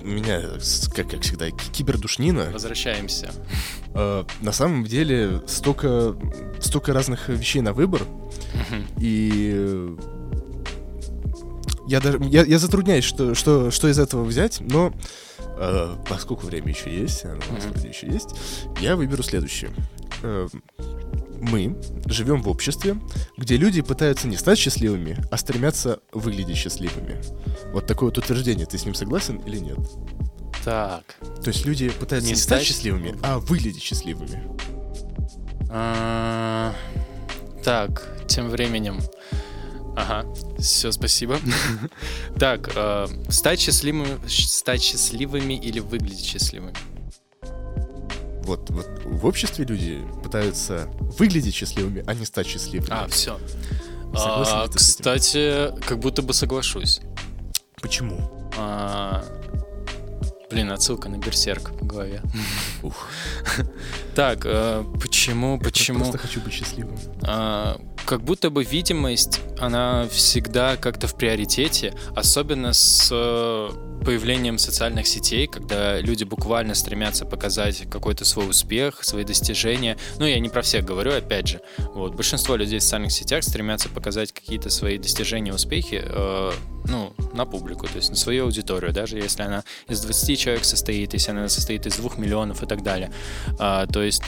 У 0.01 0.07
меня, 0.07 0.43
как, 0.95 1.09
как 1.09 1.23
всегда, 1.23 1.51
кибердушнина. 1.51 2.51
Возвращаемся. 2.53 3.31
Э, 3.93 4.23
на 4.39 4.53
самом 4.53 4.85
деле, 4.85 5.41
столько, 5.45 6.15
столько 6.61 6.93
разных 6.93 7.27
вещей 7.27 7.61
на 7.61 7.73
выбор. 7.73 8.03
И 8.97 9.93
я 11.85 11.99
даже 11.99 12.17
я, 12.29 12.45
я 12.45 12.59
затрудняюсь, 12.59 13.03
что, 13.03 13.35
что, 13.35 13.71
что 13.71 13.89
из 13.89 13.99
этого 13.99 14.23
взять, 14.23 14.61
но 14.61 14.93
э, 15.57 15.95
поскольку 16.07 16.45
время 16.45 16.69
еще 16.69 16.97
есть, 16.97 17.25
оно 17.25 17.41
у 17.49 17.53
нас 17.55 17.65
вроде 17.65 17.89
еще 17.89 18.07
есть, 18.07 18.29
я 18.79 18.95
выберу 18.95 19.21
следующее. 19.21 19.71
Э, 20.21 20.47
мы 21.43 21.75
живем 22.05 22.41
в 22.41 22.49
обществе, 22.49 22.97
где 23.37 23.57
люди 23.57 23.81
пытаются 23.81 24.27
не 24.27 24.37
стать 24.37 24.57
счастливыми, 24.57 25.17
а 25.31 25.37
стремятся 25.37 25.99
выглядеть 26.11 26.57
счастливыми. 26.57 27.21
Вот 27.71 27.85
такое 27.85 28.09
вот 28.09 28.17
утверждение, 28.17 28.65
ты 28.65 28.77
с 28.77 28.85
ним 28.85 28.93
согласен 28.95 29.37
или 29.37 29.57
нет? 29.57 29.77
Так. 30.63 31.15
То 31.43 31.49
есть 31.49 31.65
люди 31.65 31.89
пытаются 31.89 32.29
не, 32.29 32.35
не 32.35 32.39
стать 32.39 32.63
счастливыми, 32.63 33.15
а 33.21 33.39
выглядеть 33.39 33.83
счастливыми. 33.83 34.43
А, 35.69 36.73
так, 37.63 38.17
тем 38.27 38.49
временем. 38.49 38.99
Ага, 39.95 40.25
все, 40.59 40.91
спасибо. 40.91 41.39
Так, 42.39 42.71
э, 42.75 43.07
стать 43.29 43.59
счастливыми, 43.59 44.17
стать 44.27 44.81
счастливыми 44.81 45.53
или 45.53 45.79
выглядеть 45.79 46.25
счастливыми? 46.25 46.73
Вот, 48.43 48.69
вот 48.69 48.87
в 49.05 49.25
обществе 49.25 49.65
люди 49.65 50.01
пытаются 50.23 50.89
выглядеть 51.17 51.53
счастливыми, 51.55 52.03
а 52.05 52.13
не 52.13 52.25
стать 52.25 52.47
счастливыми. 52.47 52.89
А, 52.91 53.07
все. 53.07 53.39
А, 54.15 54.67
кстати, 54.67 55.71
как 55.85 55.99
будто 55.99 56.21
бы 56.21 56.33
соглашусь. 56.33 57.01
Почему? 57.81 58.51
А, 58.57 59.23
блин, 60.51 60.71
отсылка 60.71 61.09
на 61.09 61.17
Берсерк 61.17 61.71
в 61.71 61.85
голове. 61.85 62.21
Ух. 62.83 63.07
Так, 64.15 64.41
э, 64.45 64.83
почему, 65.01 65.59
почему? 65.59 65.99
Я 65.99 66.03
просто 66.05 66.19
хочу 66.19 66.41
быть 66.41 66.53
счастливым. 66.53 66.97
А, 67.23 67.79
как 68.05 68.23
будто 68.23 68.49
бы 68.49 68.63
видимость, 68.63 69.41
она 69.59 70.07
всегда 70.09 70.75
как-то 70.77 71.07
в 71.07 71.15
приоритете, 71.15 71.95
особенно 72.15 72.73
с 72.73 73.09
э, 73.11 73.92
появлением 74.03 74.57
социальных 74.57 75.07
сетей, 75.07 75.47
когда 75.47 75.99
люди 75.99 76.23
буквально 76.23 76.75
стремятся 76.75 77.25
показать 77.25 77.89
какой-то 77.89 78.25
свой 78.25 78.49
успех, 78.49 79.03
свои 79.03 79.23
достижения. 79.23 79.97
Ну, 80.19 80.25
я 80.25 80.39
не 80.39 80.49
про 80.49 80.61
всех 80.61 80.85
говорю, 80.85 81.13
опять 81.13 81.47
же. 81.47 81.61
Вот, 81.93 82.15
большинство 82.15 82.55
людей 82.55 82.79
в 82.79 82.83
социальных 82.83 83.11
сетях 83.11 83.43
стремятся 83.43 83.89
показать 83.89 84.31
какие-то 84.31 84.69
свои 84.69 84.97
достижения, 84.97 85.53
успехи, 85.53 86.01
э, 86.03 86.51
ну, 86.85 87.13
на 87.33 87.45
публику, 87.45 87.87
то 87.87 87.95
есть 87.95 88.09
на 88.09 88.15
свою 88.15 88.45
аудиторию, 88.45 88.91
даже 88.91 89.17
если 89.17 89.43
она 89.43 89.63
из 89.87 90.01
20 90.01 90.39
человек 90.39 90.65
состоит, 90.65 91.13
если 91.13 91.31
она 91.31 91.47
состоит 91.49 91.85
из 91.85 91.95
2 91.97 92.11
миллионов 92.17 92.63
и 92.63 92.65
так 92.65 92.83
далее. 92.83 93.11
А, 93.59 93.87
то 93.87 94.01
есть 94.01 94.23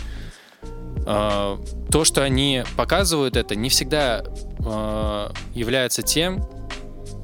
а, 1.06 1.60
то, 1.92 2.04
что 2.04 2.24
они 2.24 2.64
показывают 2.78 3.36
это, 3.36 3.56
не 3.56 3.70
всегда 3.70 4.24
а, 4.66 5.32
является 5.54 6.02
тем, 6.02 6.48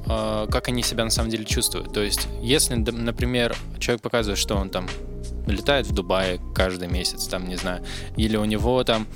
как 0.06 0.68
они 0.68 0.82
себя 0.82 1.04
на 1.04 1.10
самом 1.10 1.30
деле 1.30 1.44
чувствуют. 1.44 1.92
То 1.92 2.02
есть, 2.02 2.28
если, 2.42 2.74
например, 2.74 3.56
человек 3.78 4.02
показывает, 4.02 4.38
что 4.38 4.56
он 4.56 4.70
там 4.70 4.88
летает 5.46 5.86
в 5.86 5.92
Дубае 5.92 6.40
каждый 6.54 6.88
месяц, 6.88 7.26
там, 7.26 7.48
не 7.48 7.56
знаю, 7.56 7.84
или 8.16 8.36
у 8.36 8.44
него 8.44 8.82
там 8.84 9.06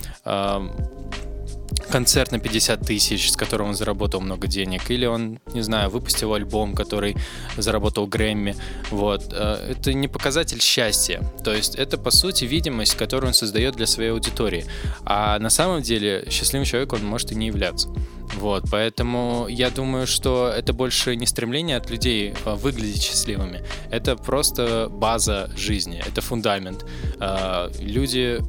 концерт 1.90 2.32
на 2.32 2.38
50 2.38 2.80
тысяч, 2.80 3.30
с 3.30 3.36
которого 3.36 3.68
он 3.68 3.74
заработал 3.74 4.20
много 4.20 4.46
денег, 4.46 4.90
или 4.90 5.06
он, 5.06 5.38
не 5.54 5.62
знаю, 5.62 5.90
выпустил 5.90 6.34
альбом, 6.34 6.74
который 6.74 7.16
заработал 7.56 8.06
Грэмми. 8.06 8.56
Вот. 8.90 9.32
Э, 9.32 9.70
это 9.70 9.92
не 9.92 10.08
показатель 10.08 10.60
счастья. 10.60 11.20
То 11.44 11.54
есть 11.54 11.74
это, 11.76 11.98
по 11.98 12.10
сути, 12.10 12.44
видимость, 12.44 12.96
которую 12.96 13.28
он 13.28 13.34
создает 13.34 13.76
для 13.76 13.86
своей 13.86 14.10
аудитории. 14.10 14.64
А 15.04 15.38
на 15.38 15.50
самом 15.50 15.82
деле 15.82 16.26
счастливым 16.30 16.66
человеком 16.66 17.00
он 17.02 17.06
может 17.06 17.32
и 17.32 17.34
не 17.34 17.46
являться. 17.46 17.88
Вот, 18.34 18.64
поэтому 18.70 19.46
я 19.48 19.70
думаю, 19.70 20.06
что 20.06 20.48
это 20.48 20.72
больше 20.72 21.16
не 21.16 21.26
стремление 21.26 21.76
от 21.76 21.90
людей 21.90 22.34
э, 22.44 22.54
выглядеть 22.54 23.02
счастливыми. 23.02 23.62
Это 23.90 24.16
просто 24.16 24.88
база 24.90 25.50
жизни, 25.56 26.02
это 26.06 26.20
фундамент. 26.20 26.84
Э, 27.20 27.70
люди 27.80 28.40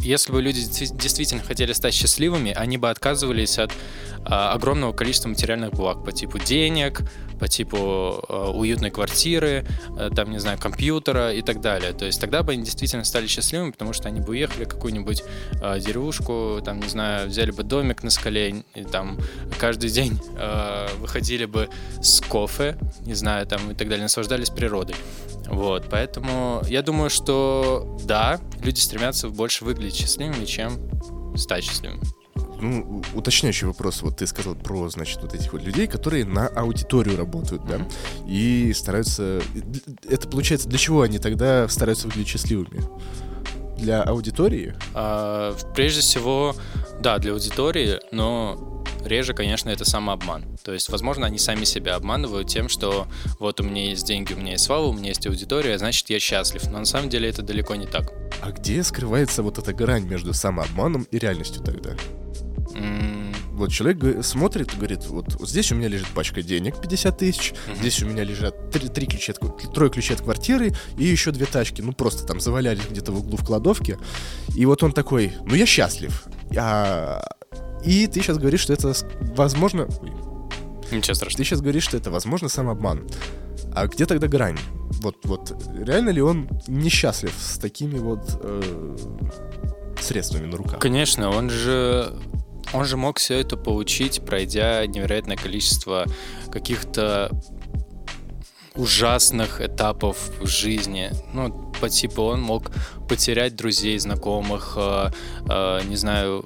если 0.00 0.32
бы 0.32 0.42
люди 0.42 0.60
действительно 0.60 1.42
хотели 1.42 1.72
стать 1.72 1.94
счастливыми, 1.94 2.52
они 2.52 2.78
бы 2.78 2.90
отказывались 2.90 3.58
от 3.58 3.72
а, 4.24 4.52
огромного 4.52 4.92
количества 4.92 5.28
материальных 5.28 5.72
благ 5.72 6.04
по 6.04 6.12
типу 6.12 6.38
денег, 6.38 7.00
по 7.38 7.48
типу 7.48 7.76
а, 8.28 8.50
уютной 8.50 8.90
квартиры, 8.90 9.66
а, 9.96 10.10
там, 10.10 10.30
не 10.30 10.38
знаю, 10.38 10.58
компьютера 10.58 11.32
и 11.32 11.42
так 11.42 11.60
далее. 11.60 11.92
То 11.92 12.04
есть 12.04 12.20
тогда 12.20 12.42
бы 12.42 12.52
они 12.52 12.64
действительно 12.64 13.04
стали 13.04 13.26
счастливыми, 13.26 13.70
потому 13.70 13.92
что 13.92 14.08
они 14.08 14.20
бы 14.20 14.30
уехали 14.30 14.64
в 14.64 14.68
какую-нибудь 14.68 15.22
а, 15.60 15.78
деревушку, 15.78 16.60
там, 16.64 16.80
не 16.80 16.88
знаю, 16.88 17.28
взяли 17.28 17.50
бы 17.50 17.62
домик 17.62 18.02
на 18.02 18.10
скале, 18.10 18.64
и 18.74 18.84
там 18.84 19.18
каждый 19.58 19.90
день 19.90 20.18
выходили 20.98 21.44
бы 21.44 21.68
с 22.00 22.20
кофе, 22.20 22.76
не 23.04 23.14
знаю, 23.14 23.46
там 23.46 23.70
и 23.70 23.74
так 23.74 23.88
далее, 23.88 24.02
наслаждались 24.02 24.50
природой. 24.50 24.96
Вот, 25.46 25.86
поэтому 25.90 26.62
я 26.68 26.82
думаю, 26.82 27.10
что 27.10 27.98
да, 28.04 28.40
люди 28.62 28.80
стремятся 28.80 29.28
больше 29.28 29.64
выглядеть 29.64 29.96
счастливыми, 29.96 30.44
чем 30.44 30.78
стать 31.36 31.64
счастливыми. 31.64 32.02
Ну, 32.60 33.02
уточняющий 33.14 33.66
вопрос. 33.66 34.02
Вот 34.02 34.16
ты 34.16 34.26
сказал 34.26 34.54
про, 34.54 34.88
значит, 34.88 35.20
вот 35.22 35.34
этих 35.34 35.52
вот 35.52 35.62
людей, 35.62 35.86
которые 35.86 36.24
на 36.24 36.48
аудиторию 36.48 37.16
работают, 37.16 37.64
да, 37.66 37.76
mm-hmm. 37.76 38.28
и 38.28 38.72
стараются... 38.72 39.40
Это 40.08 40.28
получается, 40.28 40.68
для 40.68 40.78
чего 40.78 41.02
они 41.02 41.18
тогда 41.18 41.68
стараются 41.68 42.06
выглядеть 42.06 42.28
счастливыми? 42.28 42.82
Для 43.76 44.02
аудитории? 44.02 44.74
А, 44.94 45.54
прежде 45.74 46.00
всего, 46.00 46.56
да, 47.00 47.18
для 47.18 47.32
аудитории, 47.32 48.00
но 48.10 48.84
реже, 49.04 49.34
конечно, 49.34 49.70
это 49.70 49.84
самообман. 49.84 50.44
То 50.64 50.72
есть, 50.72 50.88
возможно, 50.88 51.26
они 51.26 51.38
сами 51.38 51.64
себя 51.64 51.94
обманывают 51.94 52.48
тем, 52.48 52.68
что 52.68 53.06
вот 53.38 53.60
у 53.60 53.62
меня 53.62 53.90
есть 53.90 54.04
деньги, 54.04 54.32
у 54.32 54.36
меня 54.36 54.52
есть 54.52 54.64
слава, 54.64 54.86
у 54.86 54.92
меня 54.92 55.08
есть 55.08 55.26
аудитория, 55.26 55.78
значит, 55.78 56.10
я 56.10 56.18
счастлив. 56.18 56.64
Но 56.66 56.80
на 56.80 56.84
самом 56.84 57.08
деле 57.08 57.28
это 57.28 57.42
далеко 57.42 57.76
не 57.76 57.86
так. 57.86 58.12
А 58.42 58.50
где 58.50 58.82
скрывается 58.82 59.44
вот 59.44 59.58
эта 59.58 59.72
грань 59.72 60.06
между 60.06 60.34
самообманом 60.34 61.06
и 61.10 61.18
реальностью 61.18 61.62
тогда? 61.62 61.90
Вот 63.52 63.72
человек 63.72 64.24
смотрит 64.24 64.72
и 64.72 64.76
говорит, 64.76 65.06
вот, 65.06 65.34
вот 65.34 65.48
здесь 65.48 65.72
у 65.72 65.74
меня 65.74 65.88
лежит 65.88 66.06
пачка 66.08 66.42
денег 66.42 66.80
50 66.80 67.18
тысяч, 67.18 67.52
mm-hmm. 67.52 67.76
здесь 67.76 68.02
у 68.04 68.06
меня 68.06 68.22
лежат 68.22 68.70
три, 68.70 68.88
три 68.88 69.06
ключи 69.06 69.32
от, 69.32 69.74
трое 69.74 69.90
ключей 69.90 70.14
от 70.14 70.22
квартиры 70.22 70.72
и 70.96 71.04
еще 71.04 71.32
две 71.32 71.44
тачки, 71.44 71.82
ну 71.82 71.92
просто 71.92 72.24
там 72.24 72.38
завалялись 72.38 72.84
где-то 72.88 73.10
в 73.10 73.18
углу 73.18 73.36
в 73.36 73.44
кладовке. 73.44 73.98
И 74.54 74.64
вот 74.64 74.84
он 74.84 74.92
такой, 74.92 75.32
ну 75.44 75.56
я 75.56 75.66
счастлив. 75.66 76.24
А, 76.56 77.20
и 77.84 78.06
ты 78.06 78.20
сейчас 78.22 78.38
говоришь, 78.38 78.60
что 78.60 78.72
это 78.72 78.92
возможно... 79.34 79.88
Ничего 80.92 81.14
страшного. 81.14 81.38
Ты 81.38 81.44
сейчас 81.44 81.60
говоришь, 81.60 81.82
что 81.82 81.96
это 81.96 82.12
возможно 82.12 82.48
самообман. 82.48 83.08
А 83.74 83.88
где 83.88 84.06
тогда 84.06 84.28
грань? 84.28 84.58
Вот, 85.02 85.16
вот 85.24 85.54
реально 85.84 86.10
ли 86.10 86.22
он 86.22 86.48
несчастлив 86.66 87.34
с 87.38 87.58
такими 87.58 87.98
вот 87.98 88.40
э, 88.40 88.96
средствами 90.00 90.46
на 90.46 90.56
руках? 90.56 90.78
Конечно, 90.78 91.30
он 91.30 91.50
же 91.50 92.14
он 92.72 92.84
же 92.84 92.96
мог 92.96 93.18
все 93.18 93.38
это 93.40 93.56
получить, 93.56 94.22
пройдя 94.24 94.86
невероятное 94.86 95.36
количество 95.36 96.06
каких-то 96.50 97.30
ужасных 98.74 99.60
этапов 99.60 100.30
в 100.40 100.46
жизни. 100.46 101.10
Ну, 101.32 101.72
по 101.80 101.88
типу 101.88 102.22
он 102.22 102.40
мог 102.40 102.70
потерять 103.08 103.56
друзей, 103.56 103.98
знакомых, 103.98 104.74
э, 104.76 105.10
э, 105.48 105.80
не 105.86 105.96
знаю, 105.96 106.44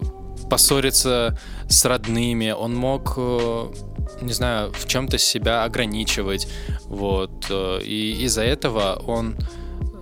поссориться 0.49 1.39
с 1.69 1.85
родными, 1.85 2.51
он 2.51 2.75
мог, 2.75 3.15
э, 3.17 3.73
не 4.21 4.33
знаю, 4.33 4.73
в 4.73 4.87
чем-то 4.87 5.19
себя 5.19 5.65
ограничивать, 5.65 6.49
вот, 6.85 7.47
э, 7.51 7.81
и 7.83 8.25
из-за 8.25 8.43
этого 8.43 9.03
он 9.07 9.37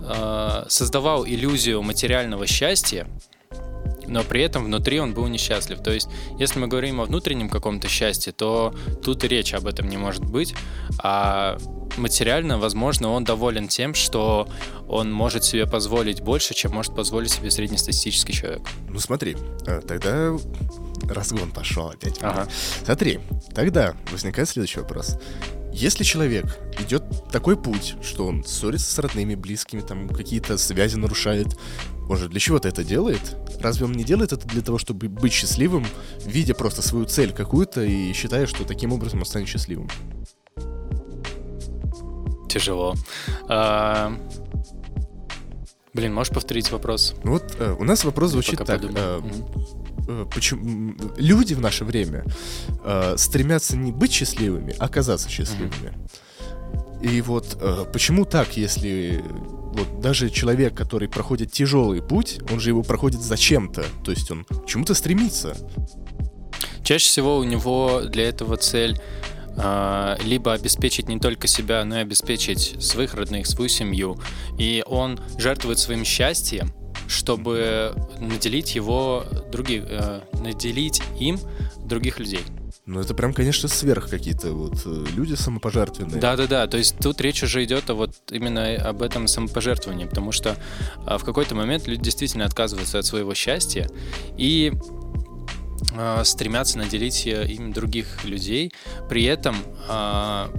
э, 0.03 0.65
создавал 0.67 1.25
иллюзию 1.25 1.81
материального 1.83 2.47
счастья, 2.47 3.07
но 4.07 4.23
при 4.23 4.41
этом 4.41 4.65
внутри 4.65 4.99
он 4.99 5.13
был 5.13 5.27
несчастлив. 5.27 5.81
То 5.81 5.91
есть, 5.91 6.07
если 6.37 6.59
мы 6.59 6.67
говорим 6.67 7.01
о 7.01 7.05
внутреннем 7.05 7.49
каком-то 7.49 7.87
счастье, 7.87 8.33
то 8.33 8.73
тут 9.03 9.23
и 9.23 9.27
речи 9.27 9.55
об 9.55 9.67
этом 9.67 9.89
не 9.89 9.97
может 9.97 10.23
быть. 10.23 10.53
А 11.01 11.57
материально, 11.97 12.57
возможно, 12.57 13.09
он 13.09 13.23
доволен 13.23 13.67
тем, 13.67 13.93
что 13.93 14.47
он 14.87 15.11
может 15.11 15.43
себе 15.43 15.65
позволить 15.65 16.21
больше, 16.21 16.53
чем 16.53 16.71
может 16.71 16.95
позволить 16.95 17.31
себе 17.31 17.51
среднестатистический 17.51 18.33
человек. 18.33 18.61
Ну 18.89 18.99
смотри, 18.99 19.37
э, 19.65 19.81
тогда 19.87 20.37
разгон 21.09 21.51
пошел 21.51 21.89
опять. 21.89 22.17
Ага. 22.21 22.47
Смотри, 22.83 23.19
тогда 23.53 23.95
возникает 24.11 24.49
следующий 24.49 24.79
вопрос. 24.79 25.17
Если 25.73 26.03
человек 26.03 26.45
идет 26.79 27.03
такой 27.31 27.55
путь, 27.55 27.95
что 28.03 28.27
он 28.27 28.43
ссорится 28.43 28.91
с 28.91 28.99
родными, 28.99 29.35
близкими, 29.35 29.79
там 29.79 30.09
какие-то 30.09 30.57
связи 30.57 30.97
нарушает, 30.97 31.57
он 32.11 32.17
же 32.17 32.27
для 32.27 32.41
чего-то 32.41 32.67
это 32.67 32.83
делает? 32.83 33.37
Разве 33.61 33.85
он 33.85 33.93
не 33.93 34.03
делает 34.03 34.33
это 34.33 34.45
для 34.45 34.61
того, 34.61 34.77
чтобы 34.77 35.07
быть 35.07 35.31
счастливым, 35.31 35.85
видя 36.25 36.53
просто 36.53 36.81
свою 36.81 37.05
цель 37.05 37.31
какую-то 37.31 37.83
и 37.83 38.11
считая, 38.11 38.47
что 38.47 38.65
таким 38.65 38.91
образом 38.91 39.19
он 39.19 39.25
станет 39.25 39.47
счастливым? 39.47 39.89
Тяжело. 42.49 42.95
А... 43.47 44.11
Блин, 45.93 46.13
можешь 46.13 46.33
повторить 46.33 46.69
вопрос? 46.71 47.15
Ну 47.23 47.31
вот 47.31 47.55
э, 47.59 47.75
у 47.79 47.85
нас 47.85 48.03
вопрос 48.03 48.31
звучит 48.31 48.59
так. 48.65 48.83
Э, 48.83 49.21
э, 50.07 50.25
почему 50.33 50.93
люди 51.15 51.53
в 51.53 51.61
наше 51.61 51.85
время 51.85 52.25
э, 52.83 53.15
стремятся 53.17 53.77
не 53.77 53.93
быть 53.93 54.11
счастливыми, 54.11 54.75
а 54.79 54.85
оказаться 54.85 55.29
счастливыми. 55.29 55.93
Mm-hmm. 57.01 57.09
И 57.09 57.21
вот 57.21 57.57
э, 57.59 57.85
почему 57.91 58.25
так, 58.25 58.57
если 58.57 59.23
вот 59.71 59.99
даже 60.01 60.29
человек, 60.29 60.75
который 60.75 61.07
проходит 61.07 61.51
тяжелый 61.51 62.01
путь, 62.01 62.39
он 62.51 62.59
же 62.59 62.69
его 62.69 62.83
проходит 62.83 63.21
зачем-то, 63.21 63.85
то 64.03 64.11
есть 64.11 64.29
он 64.31 64.43
к 64.43 64.65
чему-то 64.65 64.93
стремится. 64.93 65.55
Чаще 66.83 67.05
всего 67.05 67.37
у 67.37 67.43
него 67.43 68.01
для 68.05 68.27
этого 68.27 68.57
цель 68.57 68.99
а, 69.57 70.17
либо 70.23 70.53
обеспечить 70.53 71.07
не 71.09 71.19
только 71.19 71.47
себя, 71.47 71.83
но 71.85 71.97
и 71.97 72.01
обеспечить 72.01 72.81
своих 72.81 73.13
родных, 73.13 73.47
свою 73.47 73.69
семью. 73.69 74.19
И 74.57 74.83
он 74.87 75.19
жертвует 75.37 75.79
своим 75.79 76.05
счастьем, 76.05 76.73
чтобы 77.07 77.93
наделить 78.19 78.75
его 78.75 79.25
других, 79.51 79.83
э, 79.87 80.21
наделить 80.41 81.01
им 81.19 81.39
других 81.85 82.19
людей. 82.19 82.41
Ну, 82.91 82.99
это 82.99 83.13
прям, 83.13 83.33
конечно, 83.33 83.69
сверх 83.69 84.09
какие-то 84.09 84.51
вот 84.51 84.81
э, 84.85 85.05
люди 85.15 85.33
самопожертвенные. 85.35 86.19
Да-да-да, 86.19 86.67
то 86.67 86.75
есть 86.75 86.97
тут 86.97 87.21
речь 87.21 87.41
уже 87.41 87.63
идет 87.63 87.89
о 87.89 87.93
вот 87.93 88.11
именно 88.31 88.75
об 88.75 89.01
этом 89.01 89.29
самопожертвовании, 89.29 90.03
потому 90.03 90.33
что 90.33 90.57
а, 91.05 91.17
в 91.17 91.23
какой-то 91.23 91.55
момент 91.55 91.87
люди 91.87 92.01
действительно 92.01 92.43
отказываются 92.43 92.99
от 92.99 93.05
своего 93.05 93.33
счастья 93.33 93.89
и 94.37 94.73
а, 95.95 96.25
стремятся 96.25 96.79
наделить 96.79 97.25
э, 97.27 97.47
им 97.47 97.71
других 97.71 98.25
людей, 98.25 98.73
при 99.07 99.23
этом 99.23 99.55
а, 99.87 100.51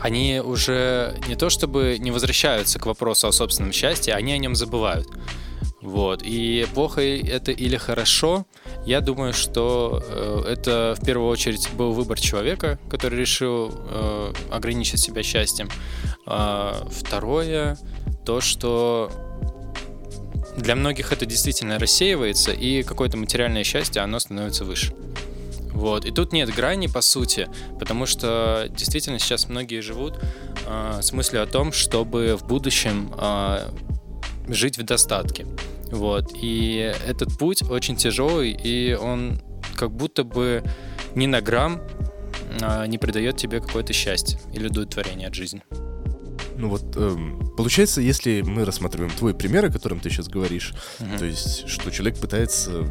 они 0.00 0.40
уже 0.44 1.16
не 1.26 1.34
то 1.34 1.50
чтобы 1.50 1.96
не 1.98 2.12
возвращаются 2.12 2.78
к 2.78 2.86
вопросу 2.86 3.26
о 3.26 3.32
собственном 3.32 3.72
счастье, 3.72 4.14
они 4.14 4.32
о 4.32 4.38
нем 4.38 4.54
забывают. 4.54 5.08
Вот. 5.80 6.22
И 6.22 6.66
плохо 6.74 7.00
это 7.00 7.52
или 7.52 7.76
хорошо, 7.76 8.46
я 8.86 9.00
думаю, 9.00 9.32
что 9.32 10.02
э, 10.06 10.44
это 10.48 10.96
в 10.98 11.04
первую 11.04 11.28
очередь 11.28 11.68
был 11.74 11.92
выбор 11.92 12.18
человека, 12.18 12.78
который 12.88 13.18
решил 13.18 13.72
э, 13.72 14.32
ограничить 14.50 15.00
себя 15.00 15.22
счастьем. 15.22 15.68
А 16.26 16.86
второе, 16.90 17.78
то, 18.24 18.40
что 18.40 19.10
для 20.56 20.74
многих 20.76 21.12
это 21.12 21.26
действительно 21.26 21.78
рассеивается, 21.78 22.52
и 22.52 22.82
какое-то 22.82 23.16
материальное 23.16 23.64
счастье, 23.64 24.02
оно 24.02 24.18
становится 24.18 24.64
выше. 24.64 24.94
Вот. 25.72 26.04
И 26.04 26.10
тут 26.10 26.32
нет 26.32 26.54
грани, 26.54 26.88
по 26.88 27.00
сути, 27.00 27.48
потому 27.78 28.06
что 28.06 28.66
действительно 28.70 29.18
сейчас 29.18 29.48
многие 29.48 29.80
живут 29.80 30.18
э, 30.66 30.98
с 31.02 31.12
мыслью 31.12 31.42
о 31.42 31.46
том, 31.46 31.72
чтобы 31.72 32.36
в 32.36 32.46
будущем 32.46 33.12
э, 33.16 33.70
жить 34.48 34.78
в 34.78 34.82
достатке. 34.82 35.46
Вот. 35.90 36.32
И 36.40 36.94
этот 37.06 37.36
путь 37.38 37.62
очень 37.62 37.96
тяжелый, 37.96 38.52
и 38.52 38.94
он 38.94 39.40
как 39.74 39.92
будто 39.92 40.24
бы 40.24 40.62
ни 41.14 41.26
на 41.26 41.40
грамм 41.40 41.80
э, 42.60 42.86
не 42.86 42.98
придает 42.98 43.36
тебе 43.36 43.60
какое-то 43.60 43.92
счастье 43.92 44.38
или 44.52 44.68
удовлетворение 44.68 45.28
от 45.28 45.34
жизни. 45.34 45.62
Ну 46.56 46.68
вот, 46.68 46.94
эм, 46.96 47.54
получается, 47.56 48.02
если 48.02 48.42
мы 48.42 48.64
рассматриваем 48.66 49.10
твой 49.10 49.34
пример, 49.34 49.64
о 49.64 49.70
котором 49.70 49.98
ты 49.98 50.10
сейчас 50.10 50.28
говоришь, 50.28 50.74
uh-huh. 50.98 51.18
то 51.18 51.24
есть, 51.24 51.66
что 51.68 51.90
человек 51.90 52.18
пытается 52.18 52.86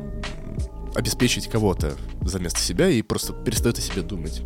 обеспечить 0.96 1.48
кого-то 1.48 1.96
за 2.22 2.40
место 2.40 2.60
себя 2.60 2.90
и 2.90 3.04
просто 3.04 3.34
перестает 3.34 3.78
о 3.78 3.82
себе 3.82 4.02
думать. 4.02 4.42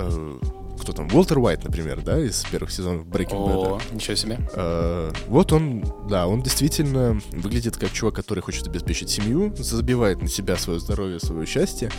Э, 0.00 0.38
кто 0.78 0.92
там? 0.92 1.08
Уолтер 1.12 1.38
Уайт, 1.38 1.64
например, 1.64 2.02
да, 2.02 2.18
из 2.18 2.44
первых 2.44 2.70
сезонов 2.70 3.06
Breaking 3.06 3.46
Bad. 3.46 3.78
О, 3.78 3.80
ничего 3.92 4.14
себе. 4.14 4.38
Э, 4.54 5.12
вот 5.26 5.52
он, 5.52 5.84
да, 6.08 6.26
он 6.26 6.42
действительно 6.42 7.20
выглядит 7.32 7.76
как 7.76 7.92
чувак, 7.92 8.14
который 8.14 8.40
хочет 8.40 8.66
обеспечить 8.66 9.10
семью, 9.10 9.54
забивает 9.56 10.22
на 10.22 10.28
себя 10.28 10.56
свое 10.56 10.80
здоровье, 10.80 11.20
свое 11.20 11.46
счастье. 11.46 11.90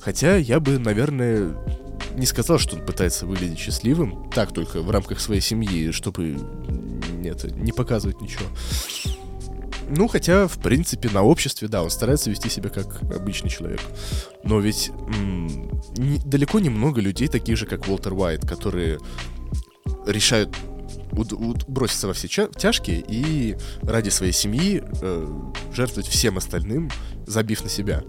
Хотя 0.00 0.36
я 0.36 0.60
бы, 0.60 0.78
наверное, 0.78 1.54
не 2.14 2.26
сказал, 2.26 2.58
что 2.58 2.76
он 2.76 2.84
пытается 2.84 3.26
выглядеть 3.26 3.58
счастливым, 3.58 4.30
так 4.30 4.52
только 4.52 4.80
в 4.82 4.90
рамках 4.90 5.20
своей 5.20 5.40
семьи, 5.40 5.90
чтобы 5.92 6.36
нет, 7.12 7.44
не 7.56 7.72
показывать 7.72 8.20
ничего. 8.20 8.46
Ну, 9.90 10.06
хотя, 10.08 10.46
в 10.46 10.58
принципе, 10.58 11.08
на 11.10 11.22
обществе, 11.22 11.68
да, 11.68 11.82
он 11.82 11.90
старается 11.90 12.30
вести 12.30 12.48
себя 12.48 12.68
как 12.68 13.02
обычный 13.14 13.48
человек. 13.50 13.80
Но 14.44 14.60
ведь 14.60 14.90
м- 14.90 15.70
не, 15.96 16.18
далеко 16.18 16.60
не 16.60 16.68
много 16.68 17.00
людей, 17.00 17.28
таких 17.28 17.56
же, 17.56 17.66
как 17.66 17.88
Уолтер 17.88 18.12
Уайт, 18.12 18.46
которые 18.46 18.98
решают 20.06 20.54
уд- 21.12 21.32
уд- 21.32 21.64
броситься 21.68 22.06
во 22.06 22.12
все 22.12 22.28
ча- 22.28 22.48
тяжкие 22.48 23.02
и 23.06 23.56
ради 23.82 24.10
своей 24.10 24.32
семьи 24.32 24.82
э, 25.00 25.26
жертвовать 25.72 26.06
всем 26.08 26.36
остальным, 26.36 26.90
забив 27.26 27.62
на 27.62 27.70
себя. 27.70 28.02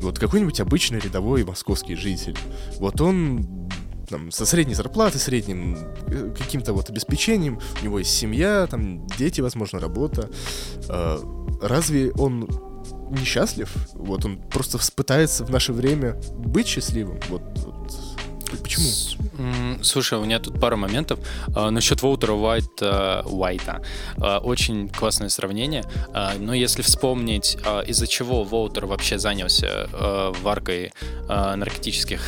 Вот 0.00 0.18
какой-нибудь 0.18 0.60
обычный 0.60 0.98
рядовой 1.00 1.44
московский 1.44 1.94
житель. 1.94 2.36
Вот 2.78 3.00
он 3.00 3.46
там, 4.08 4.30
со 4.30 4.46
средней 4.46 4.74
зарплатой, 4.74 5.20
средним 5.20 5.76
э, 6.06 6.34
каким-то 6.36 6.72
вот 6.72 6.90
обеспечением, 6.90 7.60
у 7.80 7.84
него 7.84 7.98
есть 7.98 8.10
семья, 8.10 8.66
там 8.66 9.06
дети, 9.18 9.40
возможно, 9.40 9.80
работа. 9.80 10.30
Э, 10.88 11.18
разве 11.62 12.12
он 12.12 12.48
несчастлив? 13.10 13.72
Вот 13.94 14.24
он 14.24 14.38
просто 14.38 14.78
пытается 14.94 15.44
в 15.44 15.50
наше 15.50 15.72
время 15.72 16.20
быть 16.36 16.66
счастливым. 16.66 17.20
Вот, 17.28 17.42
вот 17.56 17.78
Почему? 18.62 18.88
Слушай, 19.82 20.18
у 20.18 20.24
меня 20.24 20.38
тут 20.38 20.60
пара 20.60 20.76
моментов. 20.76 21.20
А, 21.54 21.70
насчет 21.70 22.02
Воутера 22.02 22.32
Уайта, 22.32 23.22
Уайта. 23.26 23.82
А, 24.16 24.38
очень 24.38 24.88
классное 24.88 25.28
сравнение. 25.28 25.84
А, 26.14 26.34
но 26.38 26.54
если 26.54 26.82
вспомнить, 26.82 27.58
а, 27.64 27.80
из-за 27.82 28.06
чего 28.06 28.44
Воутер 28.44 28.86
вообще 28.86 29.18
занялся 29.18 29.88
а, 29.92 30.32
варкой 30.42 30.92
а, 31.28 31.56
наркотических 31.56 32.22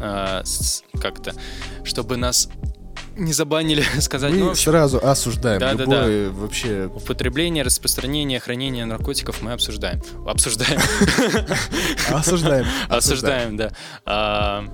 а, 0.00 0.42
как-то, 1.00 1.34
чтобы 1.84 2.16
нас 2.16 2.48
не 3.16 3.32
забанили 3.32 3.84
сказать. 4.00 4.32
Мы 4.32 4.38
ну, 4.38 4.50
общем, 4.50 4.72
сразу 4.72 4.98
осуждаем 4.98 5.60
да, 5.60 5.72
любое 5.72 6.26
да, 6.26 6.32
да. 6.32 6.40
вообще... 6.40 6.90
Употребление, 6.94 7.62
распространение, 7.62 8.40
хранение 8.40 8.84
наркотиков 8.84 9.42
мы 9.42 9.52
обсуждаем. 9.52 10.02
Обсуждаем. 10.26 10.80
Осуждаем. 12.10 12.66
Осуждаем, 12.88 13.56
да. 13.56 13.72
А, 14.04 14.64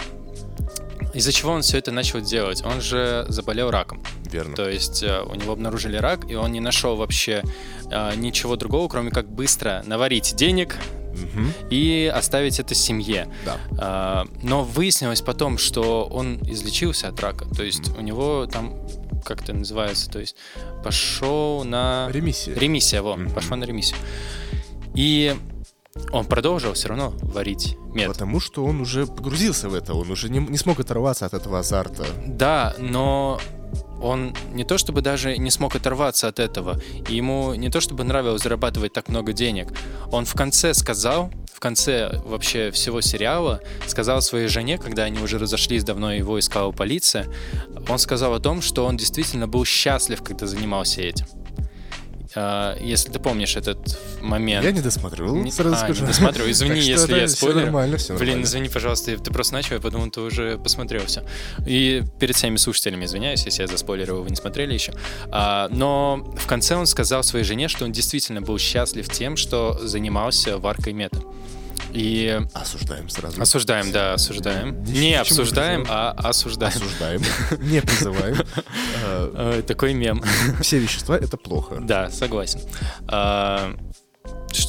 из-за 1.15 1.33
чего 1.33 1.53
он 1.53 1.63
все 1.63 1.79
это 1.79 1.93
начал 1.93 2.21
делать? 2.21 2.63
Он 2.65 2.81
же 2.81 3.25
заболел 3.29 3.71
раком. 3.71 4.03
Верно. 4.31 4.55
То 4.55 4.69
есть 4.69 5.03
э, 5.03 5.23
у 5.23 5.35
него 5.35 5.53
обнаружили 5.53 5.97
рак, 5.97 6.31
и 6.31 6.35
он 6.35 6.53
не 6.53 6.61
нашел 6.61 6.97
вообще 6.97 7.43
э, 7.91 8.15
ничего 8.17 8.57
другого, 8.57 8.89
кроме 8.89 9.11
как 9.11 9.29
быстро 9.29 9.83
наварить 9.87 10.35
денег, 10.37 10.77
угу. 11.25 11.47
и 11.71 12.11
оставить 12.15 12.61
это 12.61 12.75
семье. 12.75 13.29
Да. 13.45 13.59
А, 13.79 14.27
но 14.43 14.65
выяснилось 14.65 15.21
потом, 15.21 15.59
что 15.59 16.05
он 16.05 16.39
излечился 16.49 17.09
от 17.09 17.21
рака. 17.21 17.47
То 17.55 17.63
есть 17.63 17.97
у 17.97 18.01
него 18.01 18.47
там 18.47 18.75
как 19.25 19.43
это 19.43 19.53
называется, 19.53 20.09
то 20.09 20.21
есть 20.21 20.37
пошел 20.85 21.65
на 21.65 22.09
ремиссия. 22.13 22.55
Ремиссия, 22.55 23.03
во, 23.03 23.15
угу. 23.15 23.29
пошел 23.31 23.57
на 23.57 23.65
ремиссию. 23.65 23.99
И 24.95 25.35
он 26.13 26.25
продолжил 26.27 26.73
все 26.75 26.89
равно 26.89 27.13
варить 27.23 27.77
мед. 27.93 28.09
Потому 28.09 28.41
что 28.41 28.65
он 28.65 28.81
уже 28.81 29.07
погрузился 29.07 29.69
в 29.69 29.75
это, 29.75 29.95
он 29.95 30.11
уже 30.11 30.29
не, 30.29 30.39
не 30.39 30.59
смог 30.59 30.81
оторваться 30.81 31.27
от 31.27 31.35
этого 31.35 31.61
азарта. 31.61 32.05
Да, 32.27 32.75
но 32.79 33.41
он 34.01 34.35
не 34.53 34.65
то 34.65 34.79
чтобы 34.79 35.01
даже 35.01 35.37
не 35.39 35.51
смог 35.51 35.75
оторваться 35.75 36.29
от 36.29 36.39
этого, 36.39 36.81
и 37.09 37.15
ему 37.15 37.55
не 37.55 37.71
то 37.71 37.81
чтобы 37.81 38.05
нравилось 38.05 38.43
зарабатывать 38.43 38.93
так 38.93 39.09
много 39.09 39.33
денег. 39.33 39.73
Он 40.13 40.25
в 40.25 40.35
конце 40.35 40.75
сказал, 40.75 41.31
в 41.53 41.61
конце 41.61 42.21
вообще 42.25 42.71
всего 42.71 43.01
сериала, 43.01 43.61
сказал 43.87 44.21
своей 44.21 44.49
жене, 44.49 44.79
когда 44.79 45.05
они 45.05 45.19
уже 45.19 45.39
разошлись 45.39 45.85
давно, 45.85 46.13
его 46.13 46.39
искала 46.39 46.73
полиция, 46.73 47.27
он 47.89 47.99
сказал 47.99 48.35
о 48.35 48.41
том, 48.41 48.61
что 48.61 48.85
он 48.85 48.97
действительно 48.97 49.49
был 49.49 49.65
счастлив, 49.65 50.23
когда 50.23 50.47
занимался 50.47 51.01
этим. 51.01 51.27
Э, 52.37 52.77
если 52.81 53.11
ты 53.11 53.19
помнишь 53.19 53.57
этот 53.57 53.99
момент. 54.21 54.65
Я 54.65 54.71
не 54.73 54.81
досмотрел, 54.81 55.35
Не- 55.37 55.51
сразу 55.51 55.75
а, 55.75 55.79
скажу. 55.79 56.03
не 56.03 56.07
досмотрел. 56.09 56.49
Извини, 56.51 56.81
если 56.81 57.05
это 57.05 57.17
я 57.17 57.27
всё 57.27 57.37
спойлерю. 57.37 57.61
нормально, 57.63 57.97
всё 57.97 58.15
Блин, 58.15 58.27
нормально. 58.29 58.45
извини, 58.45 58.69
пожалуйста, 58.69 59.17
ты 59.17 59.31
просто 59.33 59.55
начал, 59.55 59.75
я 59.77 59.81
подумал, 59.81 60.11
ты 60.11 60.21
уже 60.21 60.59
посмотрел 60.59 61.05
все. 61.07 61.25
И 61.67 62.03
перед 62.21 62.37
всеми 62.37 62.57
слушателями 62.57 63.05
извиняюсь, 63.07 63.45
если 63.45 63.63
я 63.63 63.69
заспойлерил, 63.69 64.23
вы 64.23 64.31
не 64.31 64.37
смотрели 64.37 64.75
еще. 64.75 64.93
А, 65.31 65.69
но 65.71 66.33
в 66.39 66.47
конце 66.47 66.77
он 66.77 66.87
сказал 66.87 67.23
своей 67.23 67.45
жене, 67.45 67.69
что 67.69 67.85
он 67.85 67.93
действительно 67.93 68.43
был 68.43 68.59
счастлив 68.59 69.09
тем, 69.09 69.37
что 69.37 69.79
занимался 69.83 70.59
варкой 70.59 70.93
мета. 70.93 71.21
И 71.97 72.39
Осуждаем 72.53 73.09
сразу. 73.09 73.41
осуждаем, 73.41 73.91
да, 73.91 74.13
осуждаем. 74.15 74.83
Ничего, 74.83 74.99
Не 74.99 75.15
обсуждаем, 75.15 75.81
призываем? 75.83 76.15
а 76.19 76.29
осуждаем. 76.29 76.73
Осуждаем. 76.77 77.23
Не 77.61 77.81
призываем. 77.81 78.37
Э, 79.07 79.63
Такой 79.67 79.95
мем. 79.95 80.23
Все 80.61 80.79
вещества— 80.79 81.17
это 81.21 81.37
плохо. 81.39 81.79
Да, 81.81 82.11
согласен. 82.11 82.61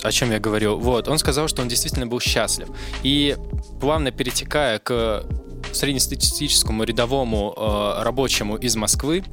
О 0.03 0.11
чем 0.11 0.31
я 0.31 0.39
говорил? 0.39 0.77
Вот, 0.77 1.07
он 1.07 1.17
сказал, 1.17 1.47
что 1.47 1.61
он 1.61 1.67
действительно 1.67 2.07
был 2.07 2.19
счастлив. 2.19 2.67
И 3.03 3.37
плавно 3.79 4.11
перетекая 4.11 4.79
к 4.79 5.23
среднестатистическому 5.71 6.83
рядовому 6.83 7.53
э, 7.55 8.03
рабочему 8.03 8.55
из 8.55 8.75
Москвы, 8.75 9.23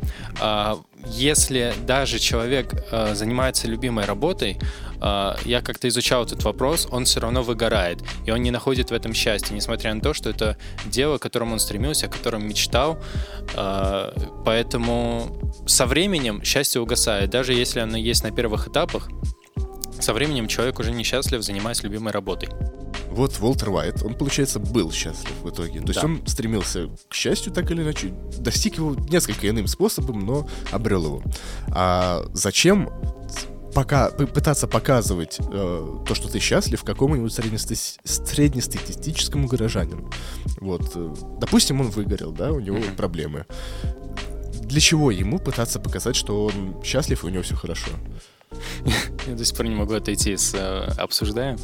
а, 0.41 0.79
если 1.07 1.75
даже 1.87 2.19
человек 2.19 2.75
э, 2.91 3.15
занимается 3.15 3.69
любимой 3.69 4.05
работой, 4.05 4.59
э, 5.01 5.35
я 5.45 5.61
как-то 5.61 5.87
изучал 5.89 6.25
этот 6.25 6.43
вопрос, 6.43 6.89
он 6.91 7.05
все 7.05 7.21
равно 7.21 7.43
выгорает, 7.43 8.01
и 8.27 8.31
он 8.31 8.43
не 8.43 8.51
находит 8.51 8.91
в 8.91 8.95
этом 8.95 9.15
счастья, 9.15 9.55
несмотря 9.55 9.95
на 9.95 10.01
то, 10.01 10.13
что 10.13 10.31
это 10.31 10.57
дело, 10.87 11.19
к 11.19 11.23
которому 11.23 11.53
он 11.53 11.61
стремился, 11.61 12.07
о 12.07 12.09
котором 12.09 12.47
мечтал, 12.49 12.99
Э, 13.57 14.13
поэтому 14.45 15.53
со 15.67 15.87
временем 15.87 16.43
счастье 16.43 16.81
угасает, 16.81 17.31
даже 17.31 17.55
если 17.55 17.81
оно 17.81 17.97
есть 17.97 18.25
на 18.25 18.31
первых 18.31 18.69
этапах. 18.69 19.09
Со 20.05 20.13
временем 20.13 20.49
человек 20.49 20.79
уже 20.81 20.91
несчастлив, 20.93 21.43
занимаясь 21.43 21.83
любимой 21.83 22.13
работой. 22.13 22.51
Вот 23.11 23.39
Уолтер 23.41 23.71
Уайт, 23.71 24.03
он, 24.03 24.13
получается, 24.13 24.59
был 24.59 24.93
счастлив 24.93 25.33
в 25.43 25.49
итоге. 25.49 25.81
То 25.81 25.87
есть 25.89 26.01
Да. 26.03 26.07
он 26.07 26.27
стремился 26.27 26.91
к 27.09 27.15
счастью 27.15 27.55
так 27.55 27.71
или 27.71 27.81
иначе, 27.83 28.09
достиг 28.37 28.77
его 28.77 28.95
несколько 29.09 29.49
иным 29.49 29.67
способом, 29.67 30.27
но 30.27 30.47
обрел 30.71 31.07
его. 31.07 31.23
А 31.69 32.23
зачем 32.35 32.91
пока 33.75 34.11
пытаться 34.11 34.69
показывать 34.69 35.39
э, 35.41 35.99
то, 36.07 36.15
что 36.15 36.29
ты 36.29 36.39
счастлив, 36.39 36.85
какому-нибудь 36.85 37.33
среднестати- 37.33 37.99
среднестатистическому 38.05 39.49
горожанину? 39.49 40.11
Вот, 40.61 40.83
э, 40.97 41.15
допустим, 41.41 41.81
он 41.81 41.89
выгорел, 41.89 42.31
да, 42.31 42.53
у 42.53 42.61
него 42.61 42.77
Мгм. 42.77 42.95
проблемы. 42.97 43.47
Для 44.65 44.81
чего 44.81 45.11
ему 45.11 45.39
пытаться 45.39 45.81
показать, 45.81 46.15
что 46.17 46.45
он 46.45 46.83
счастлив 46.85 47.25
и 47.25 47.27
у 47.27 47.31
него 47.31 47.43
все 47.43 47.57
хорошо? 47.57 47.89
Я 49.27 49.35
до 49.35 49.45
сих 49.45 49.57
пор 49.57 49.67
не 49.67 49.75
могу 49.75 49.95
отойти 49.95 50.37
с 50.37 50.55
э, 50.55 50.93
обсуждаем. 50.97 51.59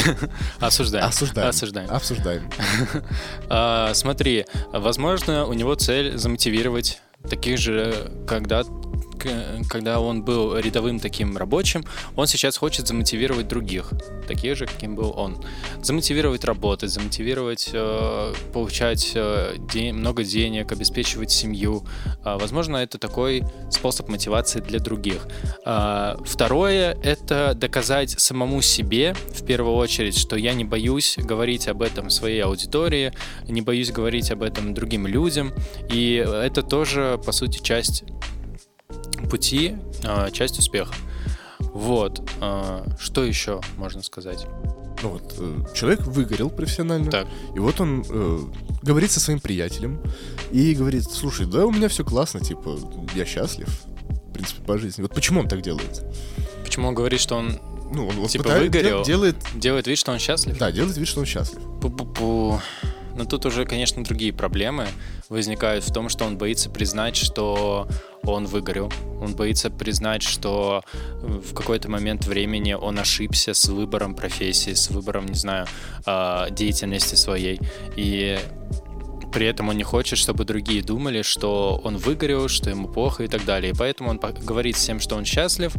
Осуждаем. 0.60 1.06
Осуждаем. 1.06 1.48
Осуждаем. 1.48 1.90
Обсуждаем. 1.90 2.50
А, 3.48 3.92
смотри, 3.94 4.44
возможно, 4.72 5.46
у 5.46 5.52
него 5.52 5.74
цель 5.74 6.18
замотивировать 6.18 7.00
таких 7.28 7.58
же, 7.58 8.12
когда 8.26 8.64
когда 9.68 10.00
он 10.00 10.22
был 10.22 10.56
рядовым 10.56 11.00
таким 11.00 11.36
рабочим, 11.36 11.84
он 12.14 12.26
сейчас 12.26 12.56
хочет 12.56 12.86
замотивировать 12.86 13.48
других, 13.48 13.90
таких 14.26 14.56
же, 14.56 14.66
каким 14.66 14.94
был 14.94 15.12
он. 15.16 15.44
Замотивировать 15.82 16.44
работать, 16.44 16.90
замотивировать 16.90 17.70
э, 17.72 18.34
получать 18.52 19.12
э, 19.14 19.56
де- 19.72 19.92
много 19.92 20.24
денег, 20.24 20.72
обеспечивать 20.72 21.30
семью. 21.30 21.84
А, 22.22 22.38
возможно, 22.38 22.76
это 22.76 22.98
такой 22.98 23.42
способ 23.70 24.08
мотивации 24.08 24.60
для 24.60 24.78
других. 24.78 25.26
А, 25.64 26.18
второе— 26.24 26.96
это 27.02 27.54
доказать 27.54 28.10
самому 28.10 28.62
себе, 28.62 29.14
в 29.34 29.44
первую 29.44 29.76
очередь, 29.76 30.16
что 30.16 30.36
я 30.36 30.54
не 30.54 30.64
боюсь 30.64 31.16
говорить 31.18 31.68
об 31.68 31.82
этом 31.82 32.10
своей 32.10 32.42
аудитории, 32.42 33.12
не 33.48 33.62
боюсь 33.62 33.90
говорить 33.90 34.30
об 34.30 34.42
этом 34.42 34.74
другим 34.74 35.06
людям. 35.06 35.52
И 35.90 36.14
это 36.14 36.62
тоже, 36.62 37.20
по 37.24 37.32
сути, 37.32 37.60
часть 37.62 38.04
пути, 39.30 39.76
а, 40.04 40.30
часть 40.30 40.58
успеха. 40.58 40.94
Вот. 41.58 42.22
а, 42.40 42.84
Что 42.98 43.24
еще 43.24 43.60
можно 43.76 44.02
сказать? 44.02 44.46
Ну 45.02 45.10
вот, 45.10 45.34
э, 45.38 45.58
человек 45.74 46.00
выгорел 46.06 46.48
профессионально. 46.48 47.10
Так. 47.10 47.26
И 47.54 47.58
вот 47.58 47.80
он 47.82 48.02
э, 48.08 48.38
говорит 48.82 49.10
со 49.10 49.20
своим 49.20 49.40
приятелем 49.40 50.00
и 50.52 50.74
говорит, 50.74 51.04
слушай, 51.04 51.44
да 51.44 51.66
у 51.66 51.70
меня 51.70 51.88
все 51.88 52.02
классно, 52.02 52.40
типа, 52.40 52.78
я 53.14 53.26
счастлив, 53.26 53.68
в 53.68 54.32
принципе, 54.32 54.62
по 54.62 54.78
жизни. 54.78 55.02
Вот 55.02 55.12
почему 55.14 55.40
он 55.40 55.48
так 55.48 55.60
делает? 55.60 56.02
Почему 56.64 56.88
он 56.88 56.94
говорит, 56.94 57.20
что 57.20 57.36
он 57.36 57.58
Ну, 57.92 58.08
он 58.08 58.16
вот 58.16 58.30
Типа 58.30 58.44
пытает- 58.44 58.62
выгорел? 58.62 59.00
де- 59.02 59.06
делает, 59.12 59.36
делает 59.54 59.86
вид, 59.86 59.98
что 59.98 60.12
он 60.12 60.18
счастлив? 60.18 60.56
да, 60.58 60.72
делает 60.72 60.96
вид, 60.96 61.06
что 61.08 61.20
он 61.20 61.26
счастлив. 61.26 61.60
Пу-пу-пу. 61.82 62.58
Но 63.16 63.24
тут 63.26 63.44
уже, 63.46 63.64
конечно, 63.66 64.02
другие 64.02 64.32
проблемы 64.32 64.86
возникают 65.28 65.84
в 65.84 65.92
том, 65.92 66.08
что 66.08 66.24
он 66.24 66.36
боится 66.38 66.68
признать, 66.70 67.16
что 67.16 67.86
он 68.26 68.46
выгорел. 68.46 68.92
Он 69.20 69.34
боится 69.34 69.70
признать, 69.70 70.22
что 70.22 70.82
в 71.22 71.54
какой-то 71.54 71.90
момент 71.90 72.26
времени 72.26 72.74
он 72.74 72.98
ошибся 72.98 73.54
с 73.54 73.68
выбором 73.68 74.14
профессии, 74.14 74.74
с 74.74 74.90
выбором, 74.90 75.26
не 75.26 75.34
знаю, 75.34 75.66
а, 76.04 76.50
деятельности 76.50 77.14
своей. 77.14 77.60
И 77.96 78.38
при 79.32 79.46
этом 79.46 79.68
он 79.68 79.76
не 79.76 79.84
хочет, 79.84 80.18
чтобы 80.18 80.44
другие 80.44 80.82
думали, 80.82 81.22
что 81.22 81.80
он 81.84 81.96
выгорел, 81.96 82.48
что 82.48 82.70
ему 82.70 82.88
плохо 82.88 83.24
и 83.24 83.28
так 83.28 83.44
далее. 83.44 83.72
И 83.72 83.76
поэтому 83.76 84.10
он 84.10 84.18
говорит 84.18 84.76
всем, 84.76 85.00
что 85.00 85.16
он 85.16 85.24
счастлив, 85.24 85.74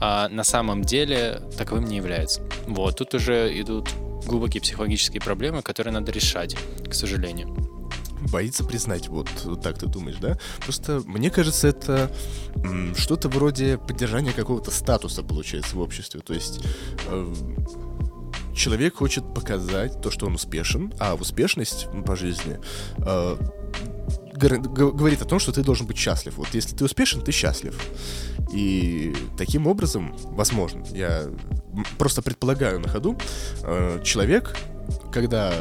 а 0.00 0.28
на 0.28 0.44
самом 0.44 0.82
деле 0.82 1.40
таковым 1.56 1.84
не 1.84 1.96
является. 1.96 2.42
Вот, 2.66 2.96
тут 2.96 3.14
уже 3.14 3.50
идут 3.60 3.88
глубокие 4.26 4.60
психологические 4.60 5.22
проблемы, 5.22 5.62
которые 5.62 5.94
надо 5.94 6.12
решать, 6.12 6.56
к 6.88 6.94
сожалению. 6.94 7.77
Боится 8.30 8.64
признать, 8.64 9.08
вот, 9.08 9.28
так 9.62 9.78
ты 9.78 9.86
думаешь, 9.86 10.18
да? 10.20 10.38
Просто 10.60 11.02
мне 11.06 11.30
кажется, 11.30 11.68
это 11.68 12.10
что-то 12.96 13.28
вроде 13.28 13.78
поддержания 13.78 14.32
какого-то 14.32 14.70
статуса, 14.70 15.22
получается, 15.22 15.76
в 15.76 15.80
обществе. 15.80 16.20
То 16.20 16.34
есть 16.34 16.60
э, 17.06 17.34
человек 18.54 18.96
хочет 18.96 19.34
показать 19.34 20.00
то, 20.02 20.10
что 20.10 20.26
он 20.26 20.34
успешен, 20.34 20.92
а 20.98 21.14
успешность 21.14 21.88
по 22.04 22.16
жизни 22.16 22.58
э, 22.98 23.36
говорит 24.38 25.22
о 25.22 25.24
том, 25.24 25.38
что 25.38 25.52
ты 25.52 25.62
должен 25.62 25.86
быть 25.86 25.96
счастлив. 25.96 26.36
Вот 26.36 26.48
если 26.52 26.76
ты 26.76 26.84
успешен, 26.84 27.22
ты 27.22 27.32
счастлив. 27.32 27.78
И 28.52 29.14
таким 29.36 29.66
образом, 29.66 30.14
возможно, 30.24 30.84
я 30.92 31.24
просто 31.98 32.22
предполагаю 32.22 32.80
на 32.80 32.88
ходу, 32.88 33.18
э, 33.62 34.00
человек, 34.04 34.56
когда 35.12 35.52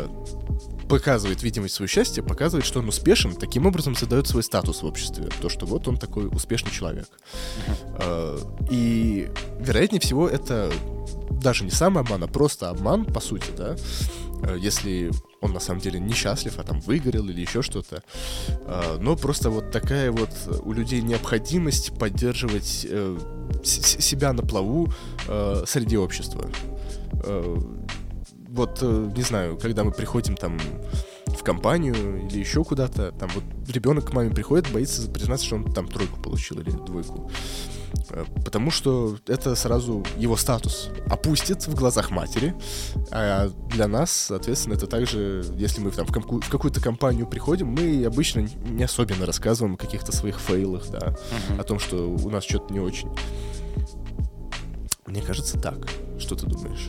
показывает 0.87 1.43
видимость 1.43 1.75
своего 1.75 1.87
счастья, 1.87 2.23
показывает, 2.23 2.65
что 2.65 2.79
он 2.79 2.87
успешен, 2.87 3.35
таким 3.35 3.65
образом 3.65 3.95
создает 3.95 4.27
свой 4.27 4.43
статус 4.43 4.81
в 4.81 4.85
обществе. 4.85 5.29
То, 5.41 5.49
что 5.49 5.65
вот 5.65 5.87
он 5.87 5.97
такой 5.97 6.27
успешный 6.27 6.71
человек. 6.71 7.07
Э, 7.99 8.37
И, 8.69 9.29
вероятнее 9.59 9.99
всего, 9.99 10.27
это 10.27 10.71
даже 11.29 11.63
не 11.63 11.71
сам 11.71 11.97
обман, 11.97 12.23
а 12.23 12.27
просто 12.27 12.69
обман, 12.69 13.05
по 13.05 13.19
сути, 13.19 13.51
да. 13.55 13.75
Э, 14.43 14.57
Если 14.59 15.11
он 15.41 15.53
на 15.53 15.59
самом 15.59 15.81
деле 15.81 15.99
несчастлив, 15.99 16.57
а 16.57 16.63
там 16.63 16.79
выгорел 16.79 17.27
или 17.29 17.41
еще 17.41 17.61
что-то. 17.61 18.03
Э, 18.47 18.97
Но 18.99 19.15
просто 19.15 19.49
вот 19.49 19.71
такая 19.71 20.11
вот 20.11 20.31
у 20.63 20.71
людей 20.73 21.01
необходимость 21.01 21.97
поддерживать 21.97 22.87
себя 23.63 24.33
на 24.33 24.43
плаву 24.43 24.93
среди 25.65 25.97
общества. 25.97 26.49
Вот, 28.57 28.79
э, 28.81 29.11
не 29.15 29.21
знаю, 29.21 29.57
когда 29.57 29.83
мы 29.83 29.91
приходим 29.91 30.35
там 30.35 30.59
в 31.27 31.43
компанию 31.43 32.27
или 32.27 32.39
еще 32.39 32.63
куда-то, 32.63 33.11
там 33.11 33.29
вот 33.35 33.43
ребенок 33.69 34.09
к 34.09 34.13
маме 34.13 34.31
приходит, 34.31 34.71
боится 34.73 35.07
признаться, 35.09 35.45
что 35.45 35.55
он 35.57 35.71
там 35.71 35.87
тройку 35.87 36.19
получил 36.19 36.59
или 36.59 36.71
двойку. 36.71 37.29
Э, 38.09 38.25
Потому 38.43 38.71
что 38.71 39.15
это 39.27 39.53
сразу 39.55 40.03
его 40.17 40.35
статус 40.37 40.89
опустит 41.09 41.67
в 41.67 41.75
глазах 41.75 42.09
матери. 42.09 42.55
А 43.11 43.49
для 43.69 43.87
нас, 43.87 44.11
соответственно, 44.11 44.73
это 44.73 44.87
также, 44.87 45.45
если 45.55 45.79
мы 45.81 45.91
там 45.91 46.07
в, 46.07 46.11
комку- 46.11 46.41
в 46.41 46.49
какую-то 46.49 46.81
компанию 46.81 47.27
приходим, 47.27 47.67
мы 47.67 48.03
обычно 48.05 48.47
не 48.69 48.83
особенно 48.83 49.25
рассказываем 49.27 49.75
о 49.75 49.77
каких-то 49.77 50.11
своих 50.11 50.39
фейлах, 50.39 50.89
да, 50.89 51.15
Мгм. 51.49 51.59
о 51.59 51.63
том, 51.63 51.77
что 51.79 52.09
у 52.09 52.29
нас 52.31 52.43
что-то 52.43 52.73
не 52.73 52.79
очень. 52.79 53.09
Мне 55.05 55.21
кажется, 55.21 55.59
так. 55.59 55.77
Что 56.19 56.35
ты 56.35 56.47
думаешь? 56.47 56.87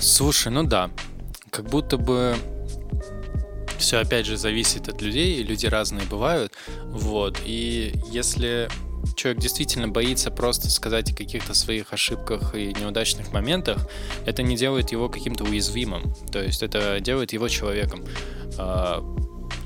Слушай, 0.00 0.52
ну 0.52 0.62
да, 0.64 0.90
как 1.50 1.66
будто 1.66 1.96
бы 1.96 2.36
все 3.78 3.98
опять 3.98 4.26
же 4.26 4.36
зависит 4.36 4.88
от 4.88 5.02
людей, 5.02 5.40
и 5.40 5.42
люди 5.42 5.66
разные 5.66 6.06
бывают, 6.06 6.52
вот, 6.84 7.38
и 7.44 7.94
если 8.10 8.68
человек 9.16 9.42
действительно 9.42 9.88
боится 9.88 10.30
просто 10.30 10.70
сказать 10.70 11.12
о 11.12 11.16
каких-то 11.16 11.54
своих 11.54 11.92
ошибках 11.92 12.54
и 12.54 12.72
неудачных 12.74 13.32
моментах, 13.32 13.88
это 14.24 14.42
не 14.42 14.56
делает 14.56 14.92
его 14.92 15.08
каким-то 15.08 15.44
уязвимым, 15.44 16.14
то 16.30 16.40
есть 16.40 16.62
это 16.62 17.00
делает 17.00 17.32
его 17.32 17.48
человеком. 17.48 18.04
А, 18.58 19.02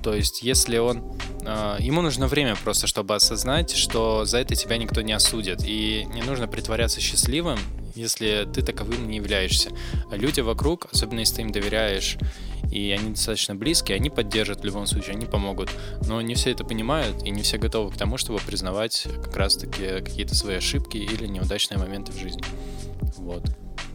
То 0.03 0.15
есть, 0.15 0.43
если 0.43 0.79
он... 0.79 1.03
Э, 1.43 1.77
ему 1.81 2.01
нужно 2.01 2.29
время 2.29 2.55
просто, 2.55 2.87
чтобы 2.87 3.17
осознать, 3.17 3.73
что 3.73 4.25
за 4.25 4.39
это 4.39 4.55
тебя 4.55 4.77
никто 4.79 5.03
не 5.03 5.13
осудит. 5.13 5.63
И 5.67 6.07
не 6.15 6.23
нужно 6.23 6.47
притворяться 6.47 7.01
счастливым, 7.01 7.59
если 7.97 8.47
ты 8.53 8.63
таковым 8.63 9.09
не 9.09 9.17
являешься. 9.17 9.71
Люди 10.11 10.41
вокруг, 10.41 10.87
особенно 10.93 11.21
если 11.21 11.37
ты 11.37 11.43
им 11.43 11.53
доверяешь, 11.53 12.19
и 12.71 12.91
они 12.91 13.11
достаточно 13.11 13.55
близкие, 13.55 13.97
они 13.97 14.11
поддержат 14.11 14.61
в 14.61 14.65
любом 14.65 14.87
случае, 14.87 15.17
они 15.17 15.27
помогут. 15.27 15.71
Но 16.07 16.21
не 16.21 16.35
все 16.35 16.51
это 16.51 16.65
понимают, 16.65 17.23
и 17.23 17.31
не 17.31 17.43
все 17.43 17.59
готовы 17.59 17.91
к 17.91 17.97
тому, 17.97 18.19
чтобы 18.19 18.41
признавать 18.41 19.07
как 19.25 19.37
раз-таки 19.37 20.01
какие-то 20.01 20.35
свои 20.35 20.57
ошибки 20.57 20.97
или 20.97 21.27
неудачные 21.27 21.79
моменты 21.79 22.13
в 22.13 22.19
жизни. 22.19 22.43
Вот. 23.17 23.43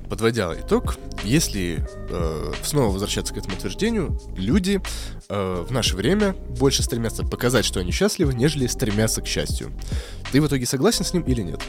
Подводя 0.09 0.53
итог, 0.59 0.97
если 1.23 1.87
э, 2.09 2.53
снова 2.63 2.91
возвращаться 2.91 3.33
к 3.33 3.37
этому 3.37 3.55
утверждению, 3.55 4.19
люди 4.35 4.81
э, 5.29 5.65
в 5.65 5.71
наше 5.71 5.95
время 5.95 6.33
больше 6.33 6.83
стремятся 6.83 7.23
показать, 7.23 7.63
что 7.63 7.79
они 7.79 7.91
счастливы, 7.91 8.33
нежели 8.33 8.67
стремятся 8.67 9.21
к 9.21 9.27
счастью. 9.27 9.71
Ты 10.33 10.41
в 10.41 10.47
итоге 10.47 10.65
согласен 10.65 11.05
с 11.05 11.13
ним 11.13 11.23
или 11.23 11.41
нет? 11.41 11.61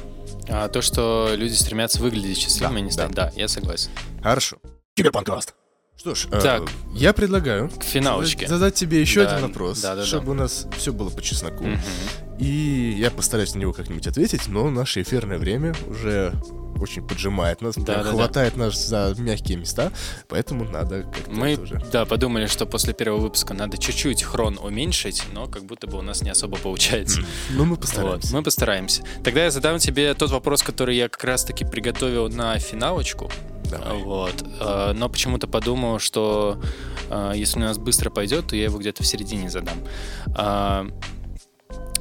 А 0.48 0.68
то, 0.68 0.82
что 0.82 1.30
люди 1.34 1.52
стремятся 1.54 2.00
выглядеть 2.00 2.38
счастливыми, 2.38 2.80
да, 2.80 2.80
не 2.80 2.90
стать, 2.90 3.10
да. 3.12 3.26
да, 3.26 3.32
я 3.36 3.48
согласен. 3.48 3.90
Хорошо. 4.22 4.58
Киберпанкаст. 4.94 5.54
Что 5.96 6.14
ж, 6.14 6.26
э, 6.32 6.40
так, 6.40 6.62
э, 6.62 6.66
я 6.94 7.12
предлагаю 7.12 7.68
к 7.68 7.84
финалочке 7.84 8.48
задать 8.48 8.74
тебе 8.74 9.00
еще 9.00 9.24
да, 9.24 9.36
один 9.36 9.48
вопрос, 9.48 9.80
да, 9.80 9.94
да, 9.94 10.04
чтобы 10.04 10.26
да. 10.26 10.30
у 10.32 10.34
нас 10.34 10.66
все 10.76 10.92
было 10.92 11.10
по 11.10 11.22
чесноку. 11.22 11.64
Угу. 11.64 11.78
И 12.40 12.96
я 12.98 13.10
постараюсь 13.10 13.54
на 13.54 13.60
него 13.60 13.72
как-нибудь 13.72 14.06
ответить, 14.06 14.48
но 14.48 14.68
наше 14.70 15.02
эфирное 15.02 15.38
время 15.38 15.74
уже 15.88 16.32
очень 16.82 17.06
поджимает 17.06 17.60
нас, 17.62 17.76
да, 17.76 18.02
да, 18.02 18.10
хватает 18.10 18.54
да. 18.56 18.64
нас 18.64 18.86
за 18.86 19.14
мягкие 19.18 19.58
места, 19.58 19.92
поэтому 20.28 20.64
надо 20.64 21.04
как-то 21.04 21.30
Мы, 21.30 21.56
тоже... 21.56 21.82
да, 21.92 22.04
подумали, 22.04 22.46
что 22.46 22.66
после 22.66 22.92
первого 22.92 23.20
выпуска 23.20 23.54
надо 23.54 23.78
чуть-чуть 23.78 24.22
хрон 24.22 24.58
уменьшить, 24.62 25.22
но 25.32 25.46
как 25.46 25.64
будто 25.64 25.86
бы 25.86 25.98
у 25.98 26.02
нас 26.02 26.22
не 26.22 26.30
особо 26.30 26.58
получается. 26.58 27.20
Ну, 27.50 27.64
мы 27.64 27.76
постараемся. 27.76 28.26
Вот, 28.28 28.34
мы 28.34 28.42
постараемся. 28.42 29.04
Тогда 29.22 29.44
я 29.44 29.50
задам 29.50 29.78
тебе 29.78 30.12
тот 30.14 30.30
вопрос, 30.30 30.62
который 30.62 30.96
я 30.96 31.08
как 31.08 31.22
раз-таки 31.24 31.64
приготовил 31.64 32.28
на 32.28 32.58
финалочку. 32.58 33.30
Давай. 33.70 34.02
Вот. 34.02 34.44
Э, 34.60 34.92
но 34.92 35.08
почему-то 35.08 35.46
подумал, 35.46 35.98
что 35.98 36.60
э, 37.10 37.32
если 37.34 37.58
у 37.58 37.62
нас 37.62 37.78
быстро 37.78 38.10
пойдет, 38.10 38.48
то 38.48 38.56
я 38.56 38.64
его 38.64 38.78
где-то 38.78 39.02
в 39.02 39.06
середине 39.06 39.48
задам. 39.48 39.76
Э, 40.36 40.88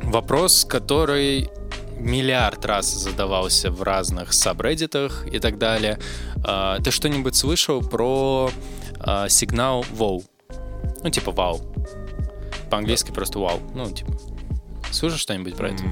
вопрос, 0.03 0.65
который 0.65 1.49
миллиард 2.01 2.65
раз 2.65 2.91
задавался 2.91 3.71
в 3.71 3.81
разных 3.83 4.33
сабреддитах 4.33 5.25
и 5.31 5.39
так 5.39 5.57
далее. 5.57 5.99
Ты 6.83 6.91
что-нибудь 6.91 7.35
слышал 7.35 7.81
про 7.81 8.51
сигнал 9.29 9.85
wow? 9.93 10.23
Ну, 11.03 11.09
типа 11.09 11.31
вау. 11.31 11.61
По-английски 12.69 13.11
просто 13.11 13.39
вау. 13.39 13.59
Ну, 13.73 13.89
типа. 13.91 14.13
Слышал 14.91 15.17
что-нибудь 15.17 15.55
про 15.55 15.69
это? 15.69 15.83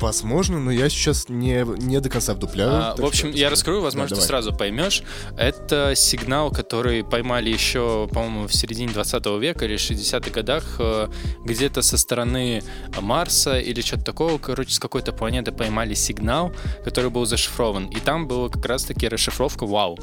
Возможно, 0.00 0.58
но 0.58 0.70
я 0.70 0.88
сейчас 0.88 1.28
не, 1.28 1.64
не 1.82 2.00
до 2.00 2.08
конца 2.08 2.34
вдупляю. 2.34 2.70
А, 2.72 2.94
в 2.96 3.04
общем, 3.04 3.30
я 3.30 3.48
раскрою, 3.48 3.80
возможно, 3.80 4.16
да, 4.16 4.20
ты 4.20 4.26
сразу 4.26 4.54
поймешь. 4.54 5.02
Это 5.36 5.94
сигнал, 5.94 6.50
который 6.50 7.04
поймали 7.04 7.50
еще, 7.50 8.08
по-моему, 8.12 8.48
в 8.48 8.54
середине 8.54 8.92
20 8.92 9.26
века 9.40 9.64
или 9.64 9.76
60-х 9.76 10.30
годах, 10.30 10.76
э, 10.78 11.08
где-то 11.44 11.82
со 11.82 11.96
стороны 11.96 12.62
Марса 13.00 13.58
или 13.58 13.80
что-то 13.80 14.04
такого, 14.04 14.38
короче, 14.38 14.74
с 14.74 14.78
какой-то 14.78 15.12
планеты 15.12 15.52
поймали 15.52 15.94
сигнал, 15.94 16.52
который 16.84 17.10
был 17.10 17.24
зашифрован. 17.24 17.86
И 17.86 18.00
там 18.00 18.26
была 18.26 18.48
как 18.48 18.64
раз-таки 18.66 19.08
расшифровка 19.08 19.64
«Вау». 19.64 19.98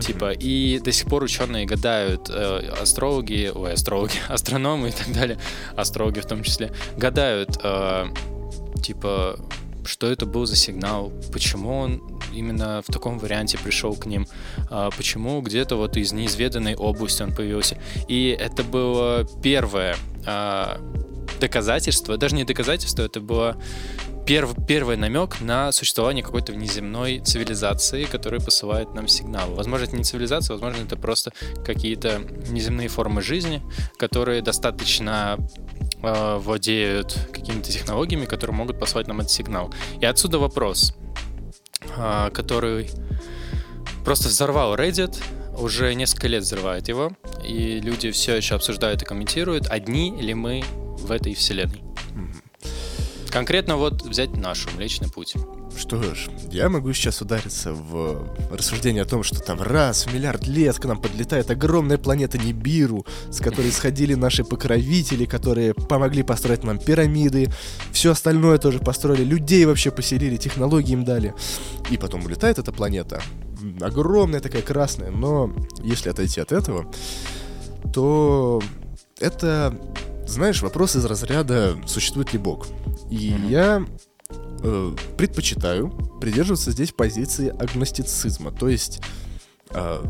Типа, 0.00 0.32
и 0.32 0.80
до 0.80 0.90
сих 0.92 1.08
пор 1.08 1.22
ученые 1.22 1.66
гадают, 1.66 2.28
э, 2.28 2.70
астрологи, 2.80 3.52
ой, 3.54 3.72
астрологи, 3.72 4.14
астрономы 4.28 4.88
и 4.88 4.92
так 4.92 5.12
далее, 5.12 5.38
астрологи 5.76 6.20
в 6.20 6.26
том 6.26 6.42
числе, 6.42 6.72
гадают, 6.96 7.58
э, 7.62 8.06
типа, 8.82 9.38
что 9.84 10.06
это 10.06 10.26
был 10.26 10.46
за 10.46 10.56
сигнал, 10.56 11.12
почему 11.32 11.78
он 11.78 12.20
именно 12.32 12.82
в 12.86 12.92
таком 12.92 13.18
варианте 13.18 13.58
пришел 13.58 13.94
к 13.94 14.06
ним, 14.06 14.26
а, 14.70 14.90
почему 14.90 15.40
где-то 15.40 15.76
вот 15.76 15.96
из 15.96 16.12
неизведанной 16.12 16.74
области 16.74 17.22
он 17.22 17.34
появился. 17.34 17.78
И 18.08 18.36
это 18.38 18.64
было 18.64 19.26
первое 19.42 19.96
а, 20.26 20.80
доказательство, 21.40 22.16
даже 22.16 22.34
не 22.34 22.44
доказательство, 22.44 23.02
это 23.02 23.20
было 23.20 23.56
перв, 24.26 24.54
первый 24.66 24.96
намек 24.96 25.40
на 25.40 25.72
существование 25.72 26.24
какой-то 26.24 26.52
внеземной 26.52 27.20
цивилизации, 27.20 28.04
которая 28.04 28.40
посылает 28.40 28.94
нам 28.94 29.08
сигнал. 29.08 29.54
Возможно, 29.54 29.84
это 29.84 29.96
не 29.96 30.04
цивилизация, 30.04 30.54
возможно, 30.54 30.82
это 30.82 30.96
просто 30.96 31.32
какие-то 31.64 32.20
неземные 32.48 32.88
формы 32.88 33.22
жизни, 33.22 33.62
которые 33.98 34.42
достаточно 34.42 35.38
э, 36.04 36.36
владеют 36.38 37.16
какими-то 37.32 37.70
технологиями, 37.70 38.24
которые 38.24 38.56
могут 38.56 38.78
послать 38.78 39.06
нам 39.06 39.20
этот 39.20 39.30
сигнал. 39.30 39.72
И 40.00 40.06
отсюда 40.06 40.38
вопрос, 40.38 40.94
э, 41.96 42.30
который 42.32 42.90
просто 44.04 44.28
взорвал 44.28 44.74
Reddit, 44.76 45.16
уже 45.58 45.94
несколько 45.94 46.28
лет 46.28 46.42
взрывает 46.42 46.88
его, 46.88 47.12
и 47.46 47.80
люди 47.80 48.10
все 48.10 48.36
еще 48.36 48.56
обсуждают 48.56 49.02
и 49.02 49.04
комментируют, 49.04 49.68
одни 49.68 50.10
ли 50.20 50.34
мы 50.34 50.64
в 50.98 51.10
этой 51.12 51.34
вселенной. 51.34 51.82
Конкретно 53.30 53.76
вот 53.76 54.02
взять 54.02 54.36
нашу 54.36 54.70
Млечный 54.76 55.10
Путь. 55.10 55.34
Что 55.76 56.00
ж, 56.14 56.28
я 56.50 56.68
могу 56.68 56.92
сейчас 56.92 57.20
удариться 57.20 57.72
в 57.72 58.26
рассуждение 58.50 59.02
о 59.02 59.06
том, 59.06 59.22
что 59.22 59.40
там 59.40 59.60
раз 59.60 60.06
в 60.06 60.14
миллиард 60.14 60.46
лет 60.46 60.78
к 60.78 60.84
нам 60.84 61.00
подлетает 61.00 61.50
огромная 61.50 61.98
планета 61.98 62.38
Нибиру, 62.38 63.04
с 63.30 63.40
которой 63.40 63.72
сходили 63.72 64.14
наши 64.14 64.44
покровители, 64.44 65.24
которые 65.24 65.74
помогли 65.74 66.22
построить 66.22 66.62
нам 66.62 66.78
пирамиды, 66.78 67.52
все 67.92 68.12
остальное 68.12 68.58
тоже 68.58 68.78
построили, 68.78 69.24
людей 69.24 69.64
вообще 69.64 69.90
поселили, 69.90 70.36
технологии 70.36 70.92
им 70.92 71.04
дали. 71.04 71.34
И 71.90 71.96
потом 71.96 72.24
улетает 72.24 72.58
эта 72.58 72.72
планета, 72.72 73.20
огромная 73.80 74.40
такая 74.40 74.62
красная, 74.62 75.10
но 75.10 75.52
если 75.82 76.08
отойти 76.08 76.40
от 76.40 76.52
этого, 76.52 76.90
то 77.92 78.62
это, 79.18 79.78
знаешь, 80.26 80.62
вопрос 80.62 80.96
из 80.96 81.04
разряда 81.04 81.76
«существует 81.86 82.32
ли 82.32 82.38
Бог?» 82.38 82.66
И 83.10 83.30
mm-hmm. 83.30 83.50
я 83.50 83.84
э, 84.62 84.96
предпочитаю 85.16 85.90
придерживаться 86.20 86.70
здесь 86.70 86.92
позиции 86.92 87.48
агностицизма. 87.48 88.50
То 88.52 88.68
есть, 88.68 89.00
э, 89.70 90.04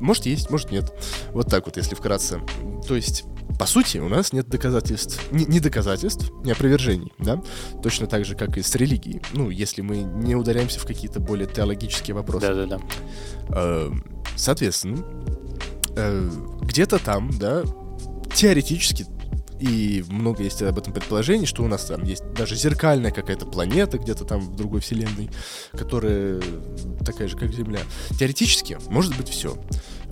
может 0.00 0.26
есть, 0.26 0.50
может 0.50 0.70
нет. 0.70 0.92
Вот 1.30 1.48
так 1.48 1.66
вот, 1.66 1.76
если 1.76 1.94
вкратце. 1.94 2.40
То 2.86 2.96
есть, 2.96 3.24
по 3.58 3.66
сути, 3.66 3.98
у 3.98 4.08
нас 4.08 4.32
нет 4.32 4.48
доказательств, 4.48 5.20
не, 5.30 5.44
не 5.44 5.60
доказательств, 5.60 6.30
не 6.44 6.52
опровержений, 6.52 7.12
да? 7.18 7.42
Точно 7.82 8.06
так 8.06 8.24
же, 8.24 8.34
как 8.34 8.58
и 8.58 8.62
с 8.62 8.74
религией. 8.74 9.22
Ну, 9.32 9.50
если 9.50 9.82
мы 9.82 9.98
не 9.98 10.34
ударяемся 10.34 10.80
в 10.80 10.86
какие-то 10.86 11.20
более 11.20 11.46
теологические 11.46 12.14
вопросы. 12.14 12.46
Да-да-да. 12.46 12.80
Э, 13.48 13.90
соответственно, 14.36 15.04
э, 15.96 16.30
где-то 16.62 16.98
там, 16.98 17.30
да, 17.38 17.62
теоретически 18.34 19.06
и 19.60 20.04
много 20.08 20.42
есть 20.42 20.62
об 20.62 20.78
этом 20.78 20.92
предположений, 20.92 21.46
что 21.46 21.62
у 21.62 21.68
нас 21.68 21.84
там 21.84 22.04
есть 22.04 22.24
даже 22.34 22.56
зеркальная 22.56 23.10
какая-то 23.10 23.46
планета 23.46 23.98
где-то 23.98 24.24
там 24.24 24.40
в 24.40 24.56
другой 24.56 24.80
вселенной, 24.80 25.30
которая 25.72 26.40
такая 27.04 27.28
же, 27.28 27.36
как 27.36 27.52
Земля. 27.52 27.80
Теоретически 28.18 28.78
может 28.88 29.16
быть 29.16 29.28
все. 29.28 29.56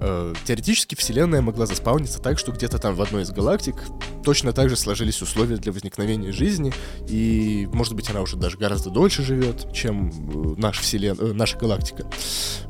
Э, 0.04 0.34
теоретически 0.44 0.96
Вселенная 0.96 1.42
могла 1.42 1.64
заспауниться 1.66 2.20
так, 2.20 2.36
что 2.36 2.50
где-то 2.50 2.78
там 2.78 2.96
в 2.96 3.02
одной 3.02 3.22
из 3.22 3.30
галактик 3.30 3.76
точно 4.24 4.52
так 4.52 4.68
же 4.68 4.76
сложились 4.76 5.22
условия 5.22 5.56
для 5.56 5.70
возникновения 5.70 6.32
жизни, 6.32 6.72
и, 7.08 7.68
может 7.72 7.94
быть, 7.94 8.10
она 8.10 8.20
уже 8.20 8.36
даже 8.36 8.58
гораздо 8.58 8.90
дольше 8.90 9.22
живет, 9.22 9.72
чем 9.72 10.08
э, 10.08 10.54
наша, 10.60 10.82
вселен... 10.82 11.16
Э, 11.20 11.32
наша 11.32 11.56
галактика. 11.56 12.10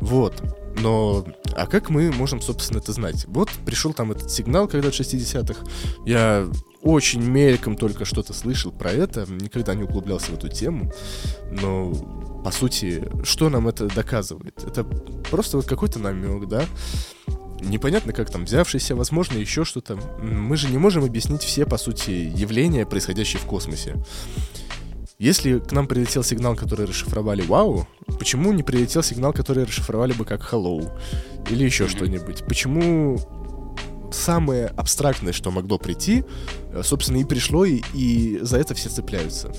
Вот. 0.00 0.42
Но, 0.78 1.24
а 1.56 1.66
как 1.66 1.88
мы 1.88 2.12
можем, 2.12 2.42
собственно, 2.42 2.78
это 2.78 2.92
знать? 2.92 3.24
Вот 3.28 3.48
пришел 3.64 3.94
там 3.94 4.12
этот 4.12 4.30
сигнал, 4.30 4.68
когда 4.68 4.90
в 4.90 4.94
60-х. 4.94 5.64
Я 6.04 6.46
очень 6.82 7.22
мельком 7.22 7.76
только 7.76 8.04
что-то 8.04 8.34
слышал 8.34 8.72
про 8.72 8.90
это, 8.90 9.26
никогда 9.28 9.74
не 9.74 9.84
углублялся 9.84 10.32
в 10.32 10.34
эту 10.34 10.48
тему, 10.48 10.92
но 11.50 11.92
по 12.44 12.50
сути, 12.50 13.08
что 13.24 13.48
нам 13.48 13.68
это 13.68 13.86
доказывает? 13.86 14.62
Это 14.64 14.84
просто 14.84 15.56
вот 15.56 15.66
какой-то 15.66 15.98
намек, 15.98 16.48
да? 16.48 16.64
Непонятно, 17.60 18.12
как 18.12 18.30
там 18.30 18.44
взявшийся, 18.44 18.96
возможно, 18.96 19.38
еще 19.38 19.64
что-то. 19.64 19.96
Мы 20.20 20.56
же 20.56 20.68
не 20.68 20.78
можем 20.78 21.04
объяснить 21.04 21.42
все, 21.42 21.64
по 21.64 21.78
сути, 21.78 22.10
явления, 22.10 22.84
происходящие 22.84 23.40
в 23.40 23.46
космосе. 23.46 23.94
Если 25.18 25.60
к 25.60 25.70
нам 25.70 25.86
прилетел 25.86 26.24
сигнал, 26.24 26.56
который 26.56 26.86
расшифровали 26.86 27.42
«Вау», 27.42 27.86
почему 28.18 28.52
не 28.52 28.64
прилетел 28.64 29.04
сигнал, 29.04 29.32
который 29.32 29.64
расшифровали 29.64 30.12
бы 30.12 30.24
как 30.24 30.52
«Hello» 30.52 30.90
или 31.48 31.64
еще 31.64 31.86
что-нибудь? 31.86 32.44
Почему 32.48 33.20
самое 34.12 34.66
абстрактное, 34.66 35.32
что 35.32 35.50
могло 35.50 35.78
прийти, 35.78 36.24
э, 36.72 36.82
собственно, 36.84 37.18
и 37.18 37.24
пришло, 37.24 37.64
и, 37.64 37.82
и 37.94 38.38
за 38.42 38.58
это 38.58 38.74
все 38.74 38.88
цепляются. 38.88 39.52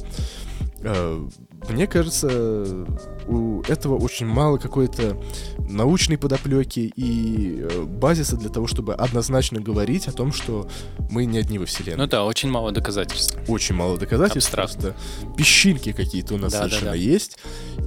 Э, 0.83 1.27
мне 1.69 1.87
кажется, 1.87 2.85
у 3.27 3.61
этого 3.61 3.97
очень 3.97 4.25
мало 4.25 4.57
какой-то 4.57 5.17
научной 5.57 6.17
подоплеки 6.17 6.91
и 6.95 7.59
э, 7.61 7.83
базиса 7.83 8.35
для 8.35 8.49
того, 8.49 8.67
чтобы 8.67 8.93
однозначно 8.93 9.61
говорить 9.61 10.07
о 10.07 10.11
том, 10.11 10.33
что 10.33 10.67
мы 11.09 11.25
не 11.25 11.37
одни 11.37 11.57
во 11.57 11.65
Вселенной. 11.65 11.97
Ну 12.03 12.07
да, 12.07 12.25
очень 12.25 12.49
мало 12.49 12.71
доказательств. 12.71 13.37
Очень 13.47 13.75
мало 13.75 13.97
доказательств. 13.97 14.53
Абстрактно. 14.53 14.95
Песчинки 15.37 15.93
какие-то 15.93 16.35
у 16.35 16.37
нас 16.37 16.51
да, 16.51 16.59
совершенно 16.59 16.91
да, 16.91 16.91
да. 16.91 16.95
есть. 16.97 17.37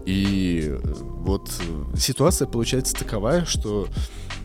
И 0.06 0.70
э, 0.70 0.78
вот 1.02 1.50
ситуация 1.96 2.48
получается 2.48 2.94
таковая, 2.94 3.44
что 3.44 3.88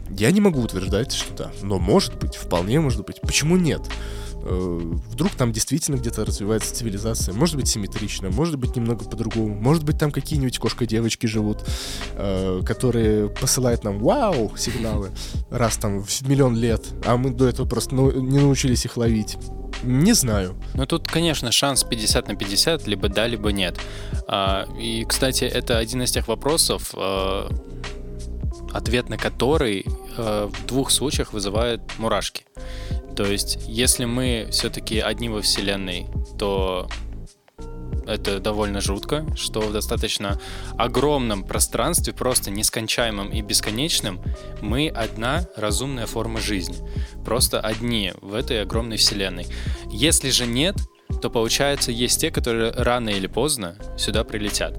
я 0.10 0.32
не 0.32 0.42
могу 0.42 0.62
утверждать, 0.62 1.14
что 1.14 1.34
да, 1.36 1.52
но 1.62 1.80
может 1.80 2.20
быть, 2.20 2.36
вполне 2.36 2.80
может 2.82 3.06
быть. 3.06 3.22
Почему 3.22 3.56
нет? 3.56 3.82
Вдруг 4.44 5.32
там 5.36 5.52
действительно 5.52 5.98
где-то 5.98 6.26
развивается 6.26 6.74
цивилизация, 6.74 7.34
может 7.34 7.56
быть 7.56 7.68
симметрично, 7.68 8.30
может 8.30 8.58
быть 8.58 8.76
немного 8.76 9.06
по-другому, 9.06 9.56
может 9.56 9.84
быть 9.84 9.98
там 9.98 10.12
какие-нибудь 10.12 10.58
кошка-девочки 10.58 11.28
живут, 11.28 11.66
э, 12.14 12.62
которые 12.66 13.30
посылают 13.30 13.84
нам 13.84 14.00
вау 14.00 14.52
сигналы 14.58 15.12
раз 15.50 15.78
там 15.78 16.04
в 16.04 16.28
миллион 16.28 16.56
лет, 16.56 16.86
а 17.06 17.18
мы 17.18 17.32
до 17.32 17.48
этого 17.48 17.68
просто 17.68 17.96
не 17.96 18.40
научились 18.40 18.86
их 18.86 18.98
ловить. 18.98 19.38
Не 19.84 20.14
знаю. 20.14 20.56
Ну 20.76 20.86
тут, 20.86 21.08
конечно, 21.08 21.52
шанс 21.52 21.84
50 21.84 22.28
на 22.28 22.36
50, 22.36 22.88
либо 22.88 23.10
да, 23.10 23.28
либо 23.28 23.52
нет. 23.52 23.80
А, 24.28 24.68
и, 24.80 25.06
кстати, 25.06 25.44
это 25.44 25.80
один 25.80 26.04
из 26.04 26.12
тех 26.12 26.28
вопросов, 26.28 26.94
э, 26.96 27.50
ответ 28.74 29.10
на 29.10 29.18
который 29.18 29.86
в 30.18 30.52
двух 30.68 30.92
случаях 30.92 31.34
вызывает 31.34 31.82
мурашки. 31.98 32.46
То 33.16 33.26
есть, 33.26 33.60
если 33.68 34.06
мы 34.06 34.48
все-таки 34.52 35.00
одни 35.00 35.30
во 35.30 35.42
Вселенной, 35.42 36.08
то 36.38 36.88
это 38.08 38.40
довольно 38.40 38.82
жутко, 38.82 39.26
что 39.36 39.62
в 39.62 39.72
достаточно 39.72 40.40
огромном 40.78 41.44
пространстве, 41.44 42.14
просто 42.14 42.50
нескончаемом 42.50 43.30
и 43.30 43.42
бесконечном, 43.42 44.22
мы 44.62 44.90
одна 44.90 45.48
разумная 45.56 46.08
форма 46.08 46.40
жизни. 46.40 46.78
Просто 47.24 47.60
одни 47.60 48.14
в 48.22 48.34
этой 48.34 48.62
огромной 48.62 48.98
вселенной. 48.98 49.46
Если 49.92 50.30
же 50.30 50.46
нет, 50.46 50.76
то 51.22 51.30
получается 51.30 51.92
есть 51.92 52.20
те, 52.20 52.32
которые 52.32 52.72
рано 52.72 53.10
или 53.10 53.28
поздно 53.28 53.76
сюда 53.98 54.24
прилетят 54.24 54.78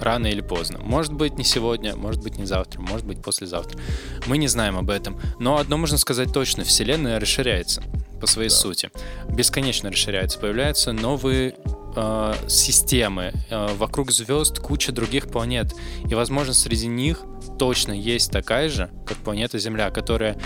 рано 0.00 0.26
или 0.26 0.40
поздно. 0.40 0.78
Может 0.80 1.12
быть 1.12 1.38
не 1.38 1.44
сегодня, 1.44 1.96
может 1.96 2.22
быть 2.22 2.36
не 2.36 2.46
завтра, 2.46 2.80
может 2.80 3.06
быть 3.06 3.22
послезавтра. 3.22 3.78
Мы 4.26 4.38
не 4.38 4.48
знаем 4.48 4.76
об 4.76 4.90
этом. 4.90 5.18
Но 5.38 5.58
одно 5.58 5.76
можно 5.76 5.98
сказать 5.98 6.32
точно, 6.32 6.64
Вселенная 6.64 7.20
расширяется 7.20 7.82
по 8.20 8.26
своей 8.26 8.48
да. 8.48 8.54
сути. 8.54 8.90
Бесконечно 9.28 9.90
расширяется. 9.90 10.38
Появляются 10.38 10.92
новые 10.92 11.54
э, 11.96 12.34
системы. 12.48 13.32
Э, 13.50 13.68
вокруг 13.76 14.10
звезд 14.10 14.58
куча 14.58 14.92
других 14.92 15.28
планет. 15.28 15.74
И, 16.08 16.14
возможно, 16.14 16.54
среди 16.54 16.86
них 16.86 17.22
точно 17.58 17.92
есть 17.92 18.30
такая 18.30 18.68
же, 18.68 18.90
как 19.06 19.18
планета 19.18 19.58
Земля, 19.58 19.90
которая 19.90 20.36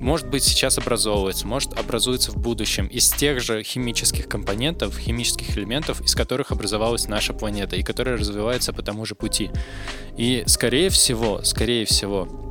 может 0.00 0.28
быть 0.28 0.44
сейчас 0.44 0.78
образовывается, 0.78 1.46
может 1.46 1.78
образуется 1.78 2.30
в 2.30 2.36
будущем 2.36 2.86
из 2.86 3.10
тех 3.10 3.40
же 3.40 3.62
химических 3.62 4.28
компонентов, 4.28 4.98
химических 4.98 5.56
элементов, 5.56 6.00
из 6.00 6.14
которых 6.14 6.52
образовалась 6.52 7.08
наша 7.08 7.32
планета 7.32 7.76
и 7.76 7.82
которая 7.82 8.16
развивается 8.16 8.72
по 8.72 8.82
тому 8.82 9.04
же 9.04 9.14
пути. 9.14 9.50
И 10.16 10.44
скорее 10.46 10.90
всего, 10.90 11.42
скорее 11.42 11.84
всего, 11.86 12.46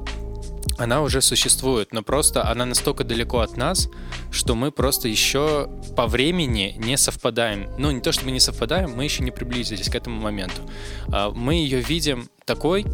она 0.78 1.02
уже 1.02 1.22
существует, 1.22 1.94
но 1.94 2.04
просто 2.04 2.48
она 2.50 2.66
настолько 2.66 3.04
далеко 3.04 3.40
от 3.40 3.56
нас, 3.58 3.90
что 4.32 4.56
мы 4.56 4.72
просто 4.72 5.08
еще 5.08 5.70
по 5.96 6.08
времени 6.08 6.76
не 6.78 6.98
совпадаем. 6.98 7.70
Ну, 7.78 7.92
не 7.92 8.02
то 8.02 8.12
чтобы 8.12 8.32
не 8.32 8.40
совпадаем, 8.40 8.92
мы 8.92 9.06
еще 9.06 9.24
не 9.24 9.32
приблизились 9.32 9.90
к 9.90 9.96
этому 9.96 10.20
моменту. 10.20 10.62
А, 11.08 11.32
мы 11.32 11.56
ее 11.56 11.80
видим 11.80 12.30
такой, 12.46 12.86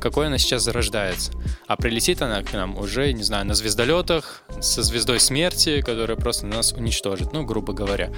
какой 0.00 0.28
она 0.28 0.38
сейчас 0.38 0.62
зарождается. 0.62 1.32
А 1.66 1.76
прилетит 1.76 2.22
она 2.22 2.42
к 2.42 2.52
нам 2.52 2.78
уже, 2.78 3.12
не 3.12 3.22
знаю, 3.22 3.46
на 3.46 3.54
звездолетах, 3.54 4.42
со 4.60 4.82
звездой 4.82 5.20
смерти, 5.20 5.80
которая 5.80 6.16
просто 6.16 6.46
нас 6.46 6.72
уничтожит, 6.72 7.32
ну, 7.32 7.44
грубо 7.44 7.72
говоря. 7.72 8.10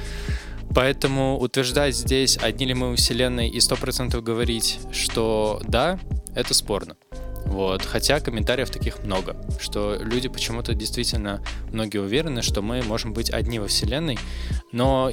Поэтому 0.74 1.38
утверждать 1.38 1.94
здесь, 1.94 2.36
одни 2.36 2.66
ли 2.66 2.74
мы 2.74 2.92
у 2.92 2.96
Вселенной, 2.96 3.48
и 3.48 3.60
сто 3.60 3.76
процентов 3.76 4.22
говорить, 4.22 4.80
что 4.92 5.60
да, 5.66 5.98
это 6.34 6.54
спорно. 6.54 6.96
Вот. 7.46 7.82
Хотя 7.82 8.20
комментариев 8.20 8.70
таких 8.70 9.04
много, 9.04 9.36
что 9.60 9.96
люди 10.00 10.28
почему-то 10.28 10.74
действительно 10.74 11.42
многие 11.72 11.98
уверены, 11.98 12.42
что 12.42 12.62
мы 12.62 12.82
можем 12.82 13.12
быть 13.12 13.30
одни 13.30 13.58
во 13.58 13.66
Вселенной. 13.66 14.18
Но 14.72 15.10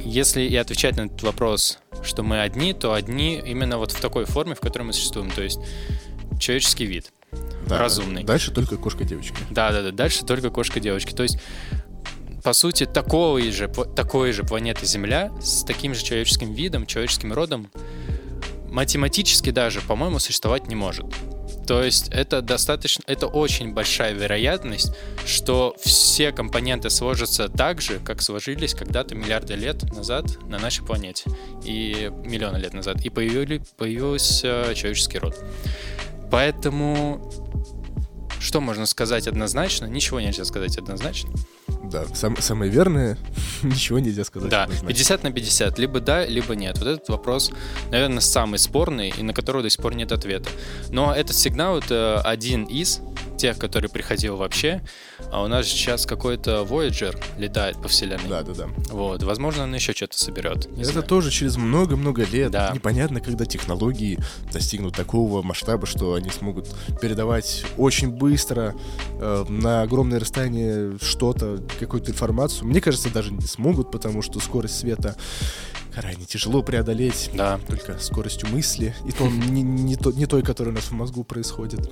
если 0.00 0.42
и 0.42 0.56
отвечать 0.56 0.96
на 0.96 1.02
этот 1.02 1.22
вопрос, 1.22 1.78
что 2.02 2.22
мы 2.22 2.40
одни, 2.40 2.72
то 2.72 2.94
одни 2.94 3.42
именно 3.44 3.78
вот 3.78 3.92
в 3.92 4.00
такой 4.00 4.24
форме, 4.24 4.54
в 4.54 4.60
которой 4.60 4.84
мы 4.84 4.92
существуем. 4.92 5.30
То 5.30 5.42
есть 5.42 5.58
человеческий 6.40 6.86
вид. 6.86 7.12
Да, 7.66 7.78
разумный. 7.78 8.24
Дальше 8.24 8.52
только 8.52 8.76
кошка-девочка. 8.76 9.36
Да, 9.50 9.72
да, 9.72 9.82
да. 9.82 9.90
Дальше 9.90 10.24
только 10.24 10.50
кошка-девочки. 10.50 11.12
То 11.12 11.22
есть, 11.22 11.38
по 12.42 12.52
сути, 12.52 12.86
такой 12.86 13.50
же, 13.50 13.68
такой 13.68 14.32
же 14.32 14.44
планеты 14.44 14.86
Земля 14.86 15.30
с 15.40 15.64
таким 15.64 15.94
же 15.94 16.02
человеческим 16.04 16.52
видом, 16.52 16.86
человеческим 16.86 17.32
родом 17.32 17.70
математически 18.68 19.50
даже, 19.50 19.80
по-моему, 19.82 20.18
существовать 20.18 20.66
не 20.66 20.74
может. 20.74 21.06
То 21.66 21.82
есть 21.82 22.08
это 22.08 22.42
достаточно, 22.42 23.02
это 23.06 23.26
очень 23.26 23.72
большая 23.72 24.12
вероятность, 24.12 24.92
что 25.24 25.76
все 25.80 26.32
компоненты 26.32 26.90
сложатся 26.90 27.48
так 27.48 27.80
же, 27.80 27.98
как 28.00 28.20
сложились 28.22 28.74
когда-то 28.74 29.14
миллиарды 29.14 29.54
лет 29.54 29.82
назад 29.92 30.42
на 30.48 30.58
нашей 30.58 30.84
планете 30.84 31.30
и 31.64 32.10
миллионы 32.24 32.56
лет 32.56 32.74
назад, 32.74 33.04
и 33.04 33.10
появили, 33.10 33.62
появился 33.76 34.72
человеческий 34.74 35.18
род. 35.18 35.36
Поэтому 36.30 37.30
что 38.40 38.60
можно 38.60 38.86
сказать 38.86 39.28
однозначно? 39.28 39.86
Ничего 39.86 40.20
нельзя 40.20 40.44
сказать 40.44 40.76
однозначно. 40.76 41.30
Да, 41.92 42.04
сам, 42.14 42.36
самое 42.40 42.70
верное, 42.70 43.18
ничего 43.62 43.98
нельзя 43.98 44.24
сказать. 44.24 44.50
Да, 44.50 44.64
однозначно. 44.64 44.88
50 44.88 45.22
на 45.24 45.32
50, 45.32 45.78
либо 45.78 46.00
да, 46.00 46.24
либо 46.26 46.54
нет. 46.54 46.78
Вот 46.78 46.88
этот 46.88 47.08
вопрос, 47.08 47.50
наверное, 47.90 48.20
самый 48.20 48.58
спорный, 48.58 49.10
и 49.10 49.22
на 49.22 49.34
который 49.34 49.62
до 49.62 49.70
сих 49.70 49.80
пор 49.82 49.94
нет 49.94 50.12
ответа. 50.12 50.50
Но 50.90 51.14
этот 51.14 51.36
сигнал— 51.36 51.78
это 51.78 52.20
один 52.22 52.64
из 52.64 53.00
тех, 53.42 53.58
который 53.58 53.90
приходил 53.90 54.36
вообще. 54.36 54.82
А 55.32 55.42
у 55.42 55.48
нас 55.48 55.66
сейчас 55.66 56.06
какой-то 56.06 56.64
Voyager 56.68 57.20
летает 57.38 57.80
по 57.82 57.88
вселенной. 57.88 58.28
Да, 58.28 58.42
да, 58.42 58.52
да. 58.54 58.68
Вот, 58.90 59.22
возможно, 59.24 59.64
он 59.64 59.74
еще 59.74 59.92
что-то 59.92 60.16
соберет. 60.16 60.66
Это 60.66 60.84
знаю. 60.84 61.06
тоже 61.06 61.30
через 61.32 61.56
много-много 61.56 62.24
лет. 62.24 62.52
Да. 62.52 62.70
Непонятно, 62.72 63.20
когда 63.20 63.44
технологии 63.44 64.18
достигнут 64.52 64.94
такого 64.94 65.42
масштаба, 65.42 65.86
что 65.86 66.14
они 66.14 66.30
смогут 66.30 66.68
передавать 67.00 67.64
очень 67.78 68.10
быстро 68.10 68.76
э, 69.18 69.44
на 69.48 69.82
огромное 69.82 70.20
расстояние 70.20 70.96
что-то, 71.00 71.58
какую-то 71.82 72.10
информацию. 72.10 72.66
Мне 72.66 72.80
кажется, 72.80 73.12
даже 73.12 73.32
не 73.32 73.46
смогут, 73.46 73.90
потому 73.90 74.22
что 74.22 74.40
скорость 74.40 74.78
света 74.78 75.16
крайне 75.94 76.24
тяжело 76.24 76.62
преодолеть 76.62 77.30
да. 77.34 77.58
только 77.66 77.98
скоростью 77.98 78.48
мысли, 78.48 78.94
и 79.06 79.12
то 79.12 79.28
не, 79.28 79.62
не, 79.62 79.96
то, 79.96 80.10
не 80.10 80.26
той, 80.26 80.42
которая 80.42 80.72
у 80.72 80.76
нас 80.76 80.84
в 80.84 80.92
мозгу 80.92 81.24
происходит. 81.24 81.90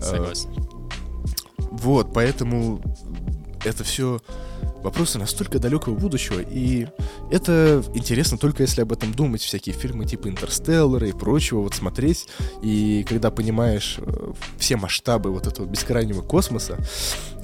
Согласен. 0.00 0.50
Вот, 1.58 2.12
поэтому 2.14 2.80
это 3.64 3.84
все 3.84 4.20
вопросы 4.82 5.18
настолько 5.18 5.58
далекого 5.58 5.94
будущего, 5.94 6.40
и 6.40 6.86
это 7.30 7.82
интересно 7.94 8.38
только 8.38 8.62
если 8.62 8.82
об 8.82 8.92
этом 8.92 9.12
думать, 9.12 9.42
всякие 9.42 9.74
фильмы 9.74 10.06
типа 10.06 10.28
«Интерстеллара» 10.28 11.08
и 11.08 11.12
прочего, 11.12 11.60
вот 11.60 11.74
смотреть, 11.74 12.28
и 12.62 13.04
когда 13.08 13.30
понимаешь 13.30 13.96
э, 13.98 14.32
все 14.58 14.76
масштабы 14.76 15.30
вот 15.30 15.46
этого 15.46 15.66
бескрайнего 15.66 16.22
космоса, 16.22 16.78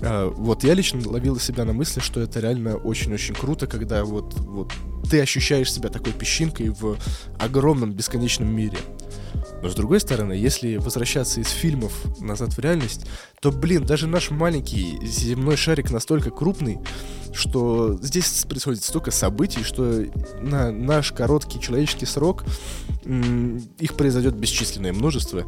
э, 0.00 0.32
вот 0.34 0.64
я 0.64 0.74
лично 0.74 1.00
ловил 1.08 1.38
себя 1.38 1.64
на 1.64 1.72
мысли, 1.72 2.00
что 2.00 2.20
это 2.20 2.40
реально 2.40 2.76
очень-очень 2.76 3.34
круто, 3.34 3.66
когда 3.66 4.04
вот, 4.04 4.34
вот 4.40 4.72
ты 5.10 5.20
ощущаешь 5.20 5.72
себя 5.72 5.88
такой 5.88 6.12
песчинкой 6.12 6.68
в 6.68 6.96
огромном 7.38 7.92
бесконечном 7.92 8.54
мире. 8.54 8.78
Но 9.62 9.68
с 9.68 9.74
другой 9.74 10.00
стороны, 10.00 10.32
если 10.32 10.76
возвращаться 10.76 11.40
из 11.40 11.48
фильмов 11.48 11.92
назад 12.20 12.52
в 12.54 12.58
реальность, 12.58 13.06
то, 13.40 13.52
блин, 13.52 13.86
даже 13.86 14.08
наш 14.08 14.30
маленький 14.30 14.98
земной 15.06 15.56
шарик 15.56 15.90
настолько 15.90 16.30
крупный, 16.30 16.80
что 17.32 17.96
здесь 18.02 18.44
происходит 18.48 18.82
столько 18.82 19.10
событий, 19.10 19.62
что 19.62 20.04
на 20.40 20.72
наш 20.72 21.12
короткий 21.12 21.60
человеческий 21.60 22.06
срок 22.06 22.44
их 23.04 23.94
произойдет 23.94 24.34
бесчисленное 24.34 24.92
множество, 24.92 25.44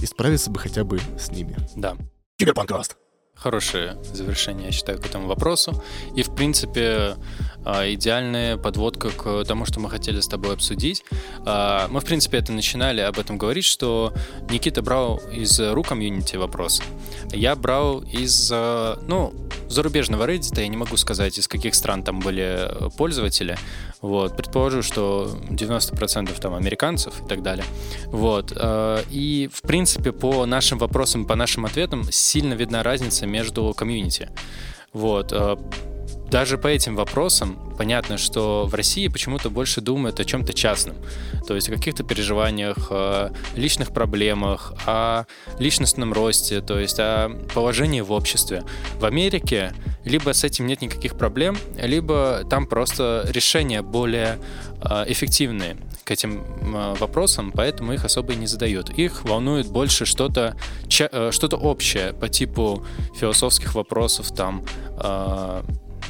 и 0.00 0.06
справиться 0.06 0.50
бы 0.50 0.58
хотя 0.58 0.84
бы 0.84 1.00
с 1.18 1.30
ними. 1.30 1.56
Да. 1.76 1.96
Киберпанкаст. 2.36 2.96
Хорошее 3.42 3.96
завершение, 4.12 4.66
я 4.66 4.72
считаю, 4.72 5.00
к 5.00 5.06
этому 5.06 5.26
вопросу. 5.26 5.82
И, 6.14 6.22
в 6.22 6.32
принципе, 6.32 7.16
а, 7.64 7.92
идеальная 7.92 8.56
подводка 8.56 9.10
к 9.10 9.44
тому, 9.44 9.64
что 9.64 9.80
мы 9.80 9.90
хотели 9.90 10.20
с 10.20 10.28
тобой 10.28 10.54
обсудить. 10.54 11.04
А, 11.44 11.88
мы, 11.88 11.98
в 12.00 12.04
принципе, 12.04 12.38
это 12.38 12.52
начинали 12.52 13.00
об 13.00 13.18
этом 13.18 13.38
говорить, 13.38 13.64
что 13.64 14.12
Никита 14.48 14.80
брал 14.80 15.20
из 15.32 15.58
рук 15.58 15.88
комьюнити 15.88 16.36
вопрос. 16.36 16.80
Я 17.32 17.56
брал 17.56 18.00
из, 18.02 18.48
а, 18.52 19.02
ну, 19.08 19.34
зарубежного 19.72 20.26
Reddit, 20.26 20.60
я 20.60 20.68
не 20.68 20.76
могу 20.76 20.96
сказать, 20.96 21.38
из 21.38 21.48
каких 21.48 21.74
стран 21.74 22.02
там 22.02 22.20
были 22.20 22.68
э, 22.68 22.90
пользователи. 22.96 23.56
Вот. 24.00 24.36
Предположу, 24.36 24.82
что 24.82 25.30
90% 25.50 26.40
там 26.40 26.54
американцев 26.54 27.22
и 27.24 27.28
так 27.28 27.42
далее. 27.42 27.64
Вот. 28.06 28.52
Э, 28.54 29.02
и, 29.10 29.50
в 29.52 29.62
принципе, 29.62 30.12
по 30.12 30.46
нашим 30.46 30.78
вопросам, 30.78 31.26
по 31.26 31.36
нашим 31.36 31.64
ответам 31.64 32.04
сильно 32.10 32.54
видна 32.54 32.82
разница 32.82 33.26
между 33.26 33.72
комьюнити. 33.74 34.30
Вот 34.92 35.32
даже 36.32 36.56
по 36.56 36.66
этим 36.66 36.96
вопросам 36.96 37.58
понятно, 37.76 38.16
что 38.16 38.64
в 38.64 38.74
России 38.74 39.06
почему-то 39.08 39.50
больше 39.50 39.82
думают 39.82 40.18
о 40.18 40.24
чем-то 40.24 40.54
частном. 40.54 40.96
То 41.46 41.54
есть 41.54 41.68
о 41.68 41.72
каких-то 41.72 42.04
переживаниях, 42.04 42.90
о 42.90 43.32
личных 43.54 43.92
проблемах, 43.92 44.72
о 44.86 45.26
личностном 45.58 46.14
росте, 46.14 46.62
то 46.62 46.80
есть 46.80 46.98
о 46.98 47.28
положении 47.54 48.00
в 48.00 48.12
обществе. 48.12 48.64
В 48.98 49.04
Америке 49.04 49.74
либо 50.06 50.32
с 50.32 50.42
этим 50.42 50.66
нет 50.66 50.80
никаких 50.80 51.18
проблем, 51.18 51.58
либо 51.76 52.44
там 52.48 52.66
просто 52.66 53.26
решения 53.28 53.82
более 53.82 54.38
э, 54.80 55.04
эффективные 55.08 55.76
к 56.04 56.10
этим 56.10 56.40
э, 56.40 56.94
вопросам, 56.98 57.52
поэтому 57.52 57.92
их 57.92 58.06
особо 58.06 58.32
и 58.32 58.36
не 58.36 58.46
задают. 58.46 58.88
Их 58.88 59.24
волнует 59.24 59.66
больше 59.68 60.06
что-то 60.06 60.56
э, 60.98 61.30
что-то 61.30 61.58
общее 61.58 62.14
по 62.14 62.30
типу 62.30 62.86
философских 63.20 63.74
вопросов, 63.74 64.34
там 64.34 64.64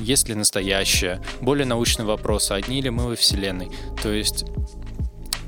есть 0.03 0.29
ли 0.29 0.35
настоящее, 0.35 1.23
более 1.41 1.67
научные 1.67 2.07
вопросы, 2.07 2.53
одни 2.53 2.83
ли 2.83 2.91
мы 2.91 3.09
во 3.09 3.17
Вселенной. 3.17 3.71
То 4.03 4.11
есть 4.11 4.45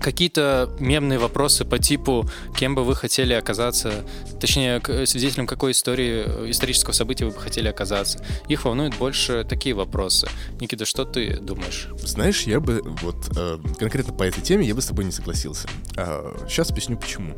какие-то 0.05 0.69
мемные 0.79 1.19
вопросы 1.19 1.65
по 1.65 1.79
типу, 1.79 2.29
кем 2.55 2.75
бы 2.75 2.85
вы 2.85 2.95
хотели 2.95 3.33
оказаться, 3.33 4.05
точнее, 4.39 4.83
свидетелем 5.07 5.47
какой 5.47 5.73
истории, 5.73 6.25
э, 6.27 6.51
исторического 6.51 6.93
события 6.93 7.25
вы 7.25 7.31
бы 7.31 7.41
хотели 7.41 7.69
оказаться. 7.69 8.23
Их 8.47 8.67
волнуют 8.67 8.97
больше 8.99 9.47
такие 9.49 9.75
вопросы. 9.75 10.29
Никита, 10.61 10.85
что 10.85 11.07
ты 11.07 11.39
думаешь? 11.39 11.89
Знаешь, 12.03 12.43
я 12.43 12.61
бы 12.61 12.83
вот 13.01 13.17
э, 13.35 13.59
конкретно 13.79 14.13
по 14.13 14.25
этой 14.25 14.43
теме 14.43 14.67
я 14.67 14.75
бы 14.75 14.83
с 14.83 14.87
тобой 14.87 15.07
не 15.07 15.13
согласился. 15.13 15.69
А, 15.97 16.37
сейчас 16.49 16.71
объясню 16.71 16.99
почему. 16.99 17.35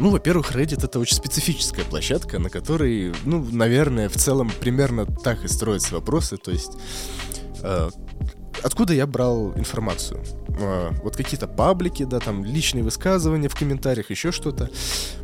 Ну, 0.00 0.10
во-первых, 0.10 0.50
Reddit 0.50 0.84
это 0.84 0.98
очень 0.98 1.14
специфическая 1.14 1.84
площадка, 1.84 2.40
на 2.40 2.50
которой, 2.50 3.14
ну, 3.24 3.46
наверное, 3.52 4.08
в 4.08 4.16
целом 4.16 4.50
примерно 4.60 5.06
так 5.06 5.44
и 5.44 5.48
строятся 5.48 5.94
вопросы. 5.94 6.38
То 6.38 6.50
есть 6.50 6.72
э, 7.62 7.90
откуда 8.62 8.94
я 8.94 9.06
брал 9.06 9.52
информацию? 9.56 10.22
А, 10.60 10.92
вот 11.02 11.16
какие-то 11.16 11.46
паблики, 11.46 12.04
да, 12.04 12.18
там 12.20 12.44
личные 12.44 12.84
высказывания 12.84 13.48
в 13.48 13.54
комментариях, 13.54 14.10
еще 14.10 14.32
что-то. 14.32 14.70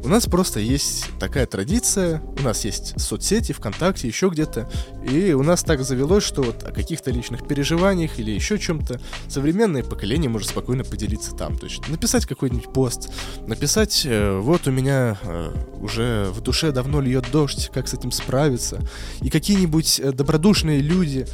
У 0.04 0.08
нас 0.08 0.26
просто 0.26 0.60
есть 0.60 1.06
такая 1.18 1.46
традиция, 1.46 2.22
у 2.38 2.42
нас 2.42 2.64
есть 2.64 2.98
соцсети, 3.00 3.52
ВКонтакте, 3.52 4.08
еще 4.08 4.28
где-то, 4.28 4.70
и 5.08 5.32
у 5.32 5.42
нас 5.42 5.62
так 5.62 5.82
завелось, 5.82 6.24
что 6.24 6.42
вот 6.42 6.62
о 6.64 6.72
каких-то 6.72 7.10
личных 7.10 7.46
переживаниях 7.46 8.18
или 8.18 8.30
еще 8.30 8.58
чем-то 8.58 9.00
современное 9.28 9.82
поколение 9.82 10.30
может 10.30 10.48
спокойно 10.48 10.84
поделиться 10.84 11.34
там. 11.34 11.58
То 11.58 11.66
есть 11.66 11.88
написать 11.88 12.26
какой-нибудь 12.26 12.72
пост, 12.72 13.10
написать, 13.46 14.02
э, 14.04 14.38
вот 14.38 14.66
у 14.66 14.70
меня 14.70 15.18
э, 15.22 15.52
уже 15.80 16.30
в 16.30 16.40
душе 16.40 16.72
давно 16.72 17.00
льет 17.00 17.26
дождь, 17.32 17.70
как 17.72 17.88
с 17.88 17.94
этим 17.94 18.12
справиться, 18.12 18.80
и 19.20 19.30
какие-нибудь 19.30 20.00
э, 20.00 20.12
добродушные 20.12 20.80
люди 20.80 21.26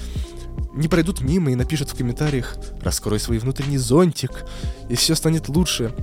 не 0.74 0.88
пройдут 0.88 1.20
мимо 1.20 1.50
и 1.50 1.54
напишут 1.54 1.90
в 1.90 1.96
комментариях 1.96 2.56
«Раскрой 2.82 3.20
свой 3.20 3.38
внутренний 3.38 3.78
зонтик, 3.78 4.44
и 4.88 4.94
все 4.94 5.14
станет 5.14 5.48
лучше». 5.48 5.94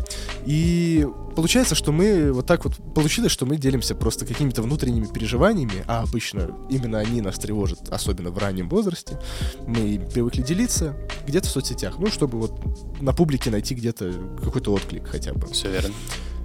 И 0.45 1.07
получается, 1.35 1.75
что 1.75 1.91
мы 1.91 2.31
вот 2.31 2.45
так 2.45 2.65
вот 2.65 2.75
получилось, 2.93 3.31
что 3.31 3.45
мы 3.45 3.57
делимся 3.57 3.95
просто 3.95 4.25
какими-то 4.25 4.61
внутренними 4.61 5.05
переживаниями, 5.05 5.83
а 5.87 6.01
обычно 6.01 6.51
именно 6.69 6.99
они 6.99 7.21
нас 7.21 7.37
тревожат, 7.39 7.89
особенно 7.89 8.31
в 8.31 8.37
раннем 8.37 8.69
возрасте. 8.69 9.19
Мы 9.65 10.05
привыкли 10.13 10.41
делиться 10.41 10.95
где-то 11.27 11.47
в 11.47 11.51
соцсетях, 11.51 11.95
ну, 11.97 12.07
чтобы 12.07 12.39
вот 12.39 13.01
на 13.01 13.13
публике 13.13 13.49
найти 13.49 13.75
где-то 13.75 14.13
какой-то 14.43 14.73
отклик 14.73 15.07
хотя 15.07 15.33
бы. 15.33 15.47
Все 15.47 15.71
верно. 15.71 15.93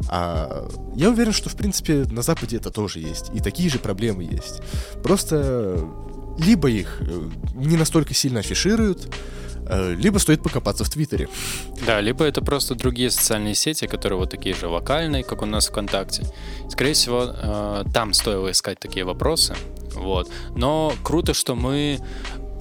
А 0.09 0.69
я 0.95 1.11
уверен, 1.11 1.33
что, 1.33 1.49
в 1.49 1.57
принципе, 1.57 2.05
на 2.11 2.23
Западе 2.23 2.57
это 2.57 2.71
тоже 2.71 3.01
есть. 3.01 3.31
И 3.35 3.41
такие 3.41 3.69
же 3.71 3.79
проблемы 3.79 4.25
есть. 4.25 4.61
Просто 5.03 5.89
либо 6.39 6.71
их 6.71 6.99
э, 7.01 7.29
не 7.55 7.77
настолько 7.77 8.15
сильно 8.15 8.41
афишируют, 8.41 9.15
э, 9.67 9.95
либо 9.95 10.19
стоит 10.19 10.43
покопаться 10.43 10.85
в 10.85 10.91
Твиттере. 10.91 11.29
Да, 11.87 12.01
либо 12.01 12.25
это 12.25 12.43
просто 12.43 12.75
другие 12.75 13.11
социальные 13.11 13.55
сети, 13.55 13.87
которые 13.87 14.19
вот 14.19 14.31
такие 14.31 14.55
же 14.55 14.69
локальные, 14.69 15.25
как 15.25 15.43
у 15.43 15.47
нас 15.47 15.69
ВКонтакте. 15.69 16.25
Скорее 16.69 16.95
всего, 16.95 17.27
э, 17.27 17.85
там 17.93 18.13
стоило 18.13 18.51
искать 18.51 18.79
такие 18.79 19.05
вопросы. 19.05 19.55
Вот. 19.95 20.31
Но 20.57 20.93
круто, 21.03 21.35
что 21.35 21.55
мы 21.55 22.01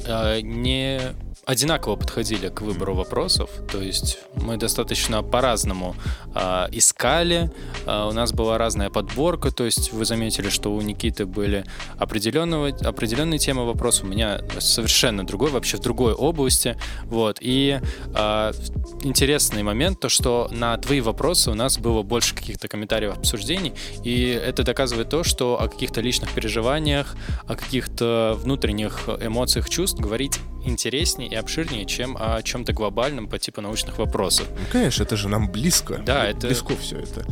не 0.06 1.00
одинаково 1.46 1.96
подходили 1.96 2.50
к 2.50 2.62
выбору 2.62 2.96
вопросов, 2.96 3.50
то 3.72 3.82
есть 3.82 4.20
мы 4.36 4.58
достаточно 4.58 5.24
по-разному 5.24 5.96
э, 6.34 6.68
искали, 6.72 7.52
э, 7.86 8.08
у 8.10 8.12
нас 8.12 8.32
была 8.32 8.58
разная 8.58 8.90
подборка, 8.90 9.52
то 9.52 9.66
есть 9.66 9.92
вы 9.92 10.06
заметили, 10.06 10.50
что 10.50 10.74
у 10.74 10.82
Никиты 10.82 11.26
были 11.26 11.66
определенного, 11.98 12.70
определенные 12.70 13.40
темы 13.40 13.66
вопросов, 13.66 14.06
у 14.06 14.08
меня 14.08 14.40
совершенно 14.60 15.26
другой, 15.26 15.52
вообще 15.52 15.78
в 15.78 15.82
другой 15.82 16.14
области, 16.14 16.78
вот, 17.06 17.38
и 17.42 17.82
э, 18.16 18.54
интересный 19.02 19.64
момент, 19.64 20.00
то, 20.00 20.08
что 20.08 20.48
на 20.52 20.78
твои 20.78 21.02
вопросы 21.02 21.52
у 21.52 21.56
нас 21.56 21.78
было 21.78 22.04
больше 22.04 22.36
каких-то 22.36 22.70
комментариев, 22.70 23.18
обсуждений, 23.18 23.74
и 24.04 24.28
это 24.28 24.64
доказывает 24.64 25.10
то, 25.10 25.24
что 25.24 25.62
о 25.62 25.68
каких-то 25.68 26.00
личных 26.00 26.32
переживаниях, 26.32 27.16
о 27.48 27.56
каких-то 27.56 28.38
внутренних 28.42 29.10
эмоциях, 29.22 29.70
чувств 29.70 30.00
говорить 30.00 30.40
интереснее 30.66 31.30
и 31.30 31.36
обширнее, 31.36 31.86
чем 31.86 32.18
о 32.20 32.42
чем-то 32.42 32.74
глобальном 32.74 33.28
по 33.28 33.40
типу 33.40 33.62
научных 33.62 33.98
вопросов. 33.98 34.48
Ну, 34.50 34.66
конечно, 34.72 35.04
это 35.04 35.16
же 35.16 35.28
нам 35.28 35.52
близко. 35.52 36.02
Да, 36.06 36.28
это... 36.28 36.48
Близко 36.48 36.76
все 36.78 37.00
это. 37.00 37.26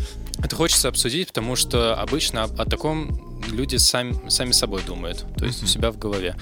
Это 0.43 0.55
хочется 0.55 0.87
обсудить, 0.87 1.27
потому 1.27 1.55
что 1.55 1.95
обычно 1.95 2.43
о, 2.43 2.45
о 2.45 2.65
таком 2.65 3.41
люди 3.47 3.75
сами, 3.75 4.29
сами 4.29 4.51
собой 4.51 4.81
думают, 4.85 5.25
то 5.37 5.45
есть 5.45 5.61
mm-hmm. 5.61 5.65
у 5.65 5.67
себя 5.67 5.91
в 5.91 5.97
голове. 5.97 6.35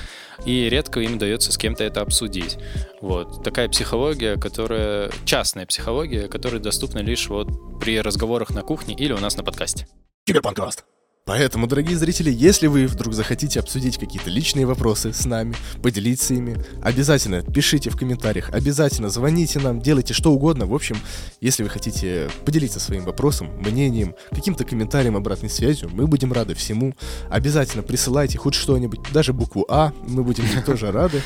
И 0.45 0.69
редко 0.69 0.99
им 1.01 1.15
удается 1.15 1.51
с 1.51 1.57
кем-то 1.57 1.83
это 1.83 2.01
обсудить. 2.01 2.57
Вот. 3.01 3.43
Такая 3.43 3.67
психология, 3.69 4.37
которая... 4.37 5.11
Частная 5.25 5.65
психология, 5.65 6.27
которая 6.27 6.59
доступна 6.61 6.99
лишь 6.99 7.27
вот 7.27 7.79
при 7.79 7.99
разговорах 8.01 8.51
на 8.51 8.61
кухне 8.61 8.95
или 8.95 9.11
у 9.13 9.19
нас 9.19 9.35
на 9.37 9.43
подкасте. 9.43 9.87
Киберпанкаст. 10.25 10.85
Поэтому, 11.29 11.67
дорогие 11.67 11.95
зрители, 11.95 12.31
если 12.31 12.65
вы 12.65 12.87
вдруг 12.87 13.13
захотите 13.13 13.59
обсудить 13.59 13.99
какие-то 13.99 14.31
личные 14.31 14.65
вопросы 14.65 15.13
с 15.13 15.25
нами, 15.25 15.53
поделиться 15.83 16.33
ими, 16.33 16.57
обязательно 16.81 17.43
пишите 17.43 17.91
в 17.91 17.95
комментариях, 17.95 18.49
обязательно 18.49 19.09
звоните 19.09 19.59
нам, 19.59 19.79
делайте 19.79 20.15
что 20.15 20.31
угодно. 20.31 20.65
В 20.65 20.73
общем, 20.73 20.97
если 21.39 21.61
вы 21.61 21.69
хотите 21.69 22.31
поделиться 22.45 22.79
своим 22.79 23.05
вопросом, 23.05 23.51
мнением, 23.59 24.15
каким-то 24.31 24.63
комментарием, 24.63 25.15
обратной 25.15 25.51
связью, 25.51 25.91
мы 25.93 26.07
будем 26.07 26.33
рады 26.33 26.55
всему. 26.55 26.95
Обязательно 27.29 27.83
присылайте 27.83 28.39
хоть 28.39 28.55
что-нибудь, 28.55 28.99
даже 29.13 29.31
букву 29.31 29.67
А, 29.69 29.93
мы 30.07 30.23
будем 30.23 30.45
тоже 30.65 30.91
рады. 30.91 31.21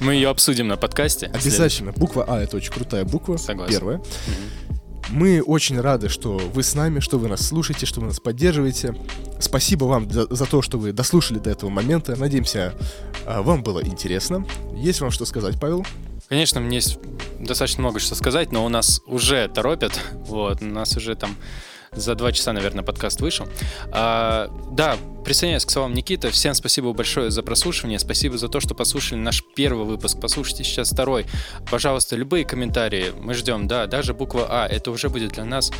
Мы 0.00 0.16
ее 0.16 0.28
обсудим 0.28 0.68
на 0.68 0.76
подкасте. 0.76 1.28
Обязательно. 1.28 1.92
Буква 1.92 2.26
А 2.28 2.42
это 2.42 2.58
очень 2.58 2.74
крутая 2.74 3.06
буква. 3.06 3.38
Согласен. 3.38 3.72
Первая. 3.72 4.02
Мы 5.10 5.40
очень 5.40 5.80
рады, 5.80 6.08
что 6.08 6.36
вы 6.36 6.62
с 6.62 6.74
нами, 6.74 7.00
что 7.00 7.18
вы 7.18 7.28
нас 7.28 7.46
слушаете, 7.46 7.86
что 7.86 8.00
вы 8.00 8.08
нас 8.08 8.18
поддерживаете. 8.18 8.94
Спасибо 9.38 9.84
вам 9.84 10.10
за, 10.10 10.46
то, 10.46 10.62
что 10.62 10.78
вы 10.78 10.92
дослушали 10.92 11.38
до 11.38 11.50
этого 11.50 11.70
момента. 11.70 12.16
Надеемся, 12.16 12.74
а, 13.24 13.42
вам 13.42 13.62
было 13.62 13.84
интересно. 13.84 14.44
Есть 14.74 15.00
вам 15.00 15.10
что 15.10 15.24
сказать, 15.24 15.60
Павел? 15.60 15.86
Конечно, 16.28 16.60
мне 16.60 16.76
есть 16.78 16.98
достаточно 17.38 17.82
много 17.82 18.00
что 18.00 18.14
сказать, 18.16 18.50
но 18.50 18.64
у 18.64 18.68
нас 18.68 19.00
уже 19.06 19.48
торопят. 19.48 19.92
Вот, 20.26 20.60
у 20.60 20.66
нас 20.66 20.96
уже 20.96 21.14
там 21.14 21.36
за 21.96 22.14
два 22.14 22.32
часа, 22.32 22.52
наверное, 22.52 22.84
подкаст 22.84 23.20
вышел. 23.20 23.48
А, 23.90 24.50
да, 24.70 24.96
присоединяюсь 25.24 25.64
к 25.64 25.70
словам 25.70 25.94
Никиты. 25.94 26.30
Всем 26.30 26.54
спасибо 26.54 26.92
большое 26.92 27.30
за 27.30 27.42
прослушивание. 27.42 27.98
Спасибо 27.98 28.38
за 28.38 28.48
то, 28.48 28.60
что 28.60 28.74
послушали 28.74 29.18
наш 29.18 29.42
первый 29.54 29.86
выпуск. 29.86 30.18
Послушайте 30.20 30.64
сейчас 30.64 30.90
второй. 30.92 31.26
Пожалуйста, 31.70 32.16
любые 32.16 32.44
комментарии 32.44 33.12
мы 33.20 33.34
ждем. 33.34 33.66
Да, 33.66 33.86
даже 33.86 34.14
буква 34.14 34.46
А. 34.48 34.66
Это 34.66 34.90
уже 34.90 35.08
будет 35.08 35.32
для 35.32 35.44
нас 35.44 35.72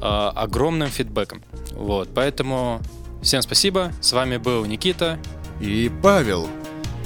а, 0.00 0.30
огромным 0.30 0.88
фидбэком. 0.88 1.42
Вот, 1.72 2.08
поэтому 2.14 2.80
всем 3.22 3.42
спасибо. 3.42 3.92
С 4.00 4.12
вами 4.12 4.36
был 4.36 4.64
Никита 4.64 5.18
и 5.60 5.90
Павел. 6.02 6.48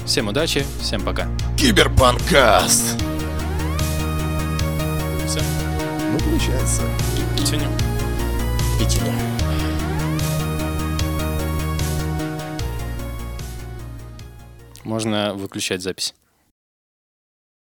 Всем 0.05 0.27
удачи, 0.27 0.65
всем 0.81 1.01
пока. 1.01 1.27
Киберпанкаст! 1.57 2.97
Все? 5.27 5.41
Ну, 6.11 6.17
получается. 6.19 6.81
Тянем 7.45 7.69
печенье. 8.79 9.13
Можно 14.83 15.33
выключать 15.33 15.81
запись. 15.81 16.15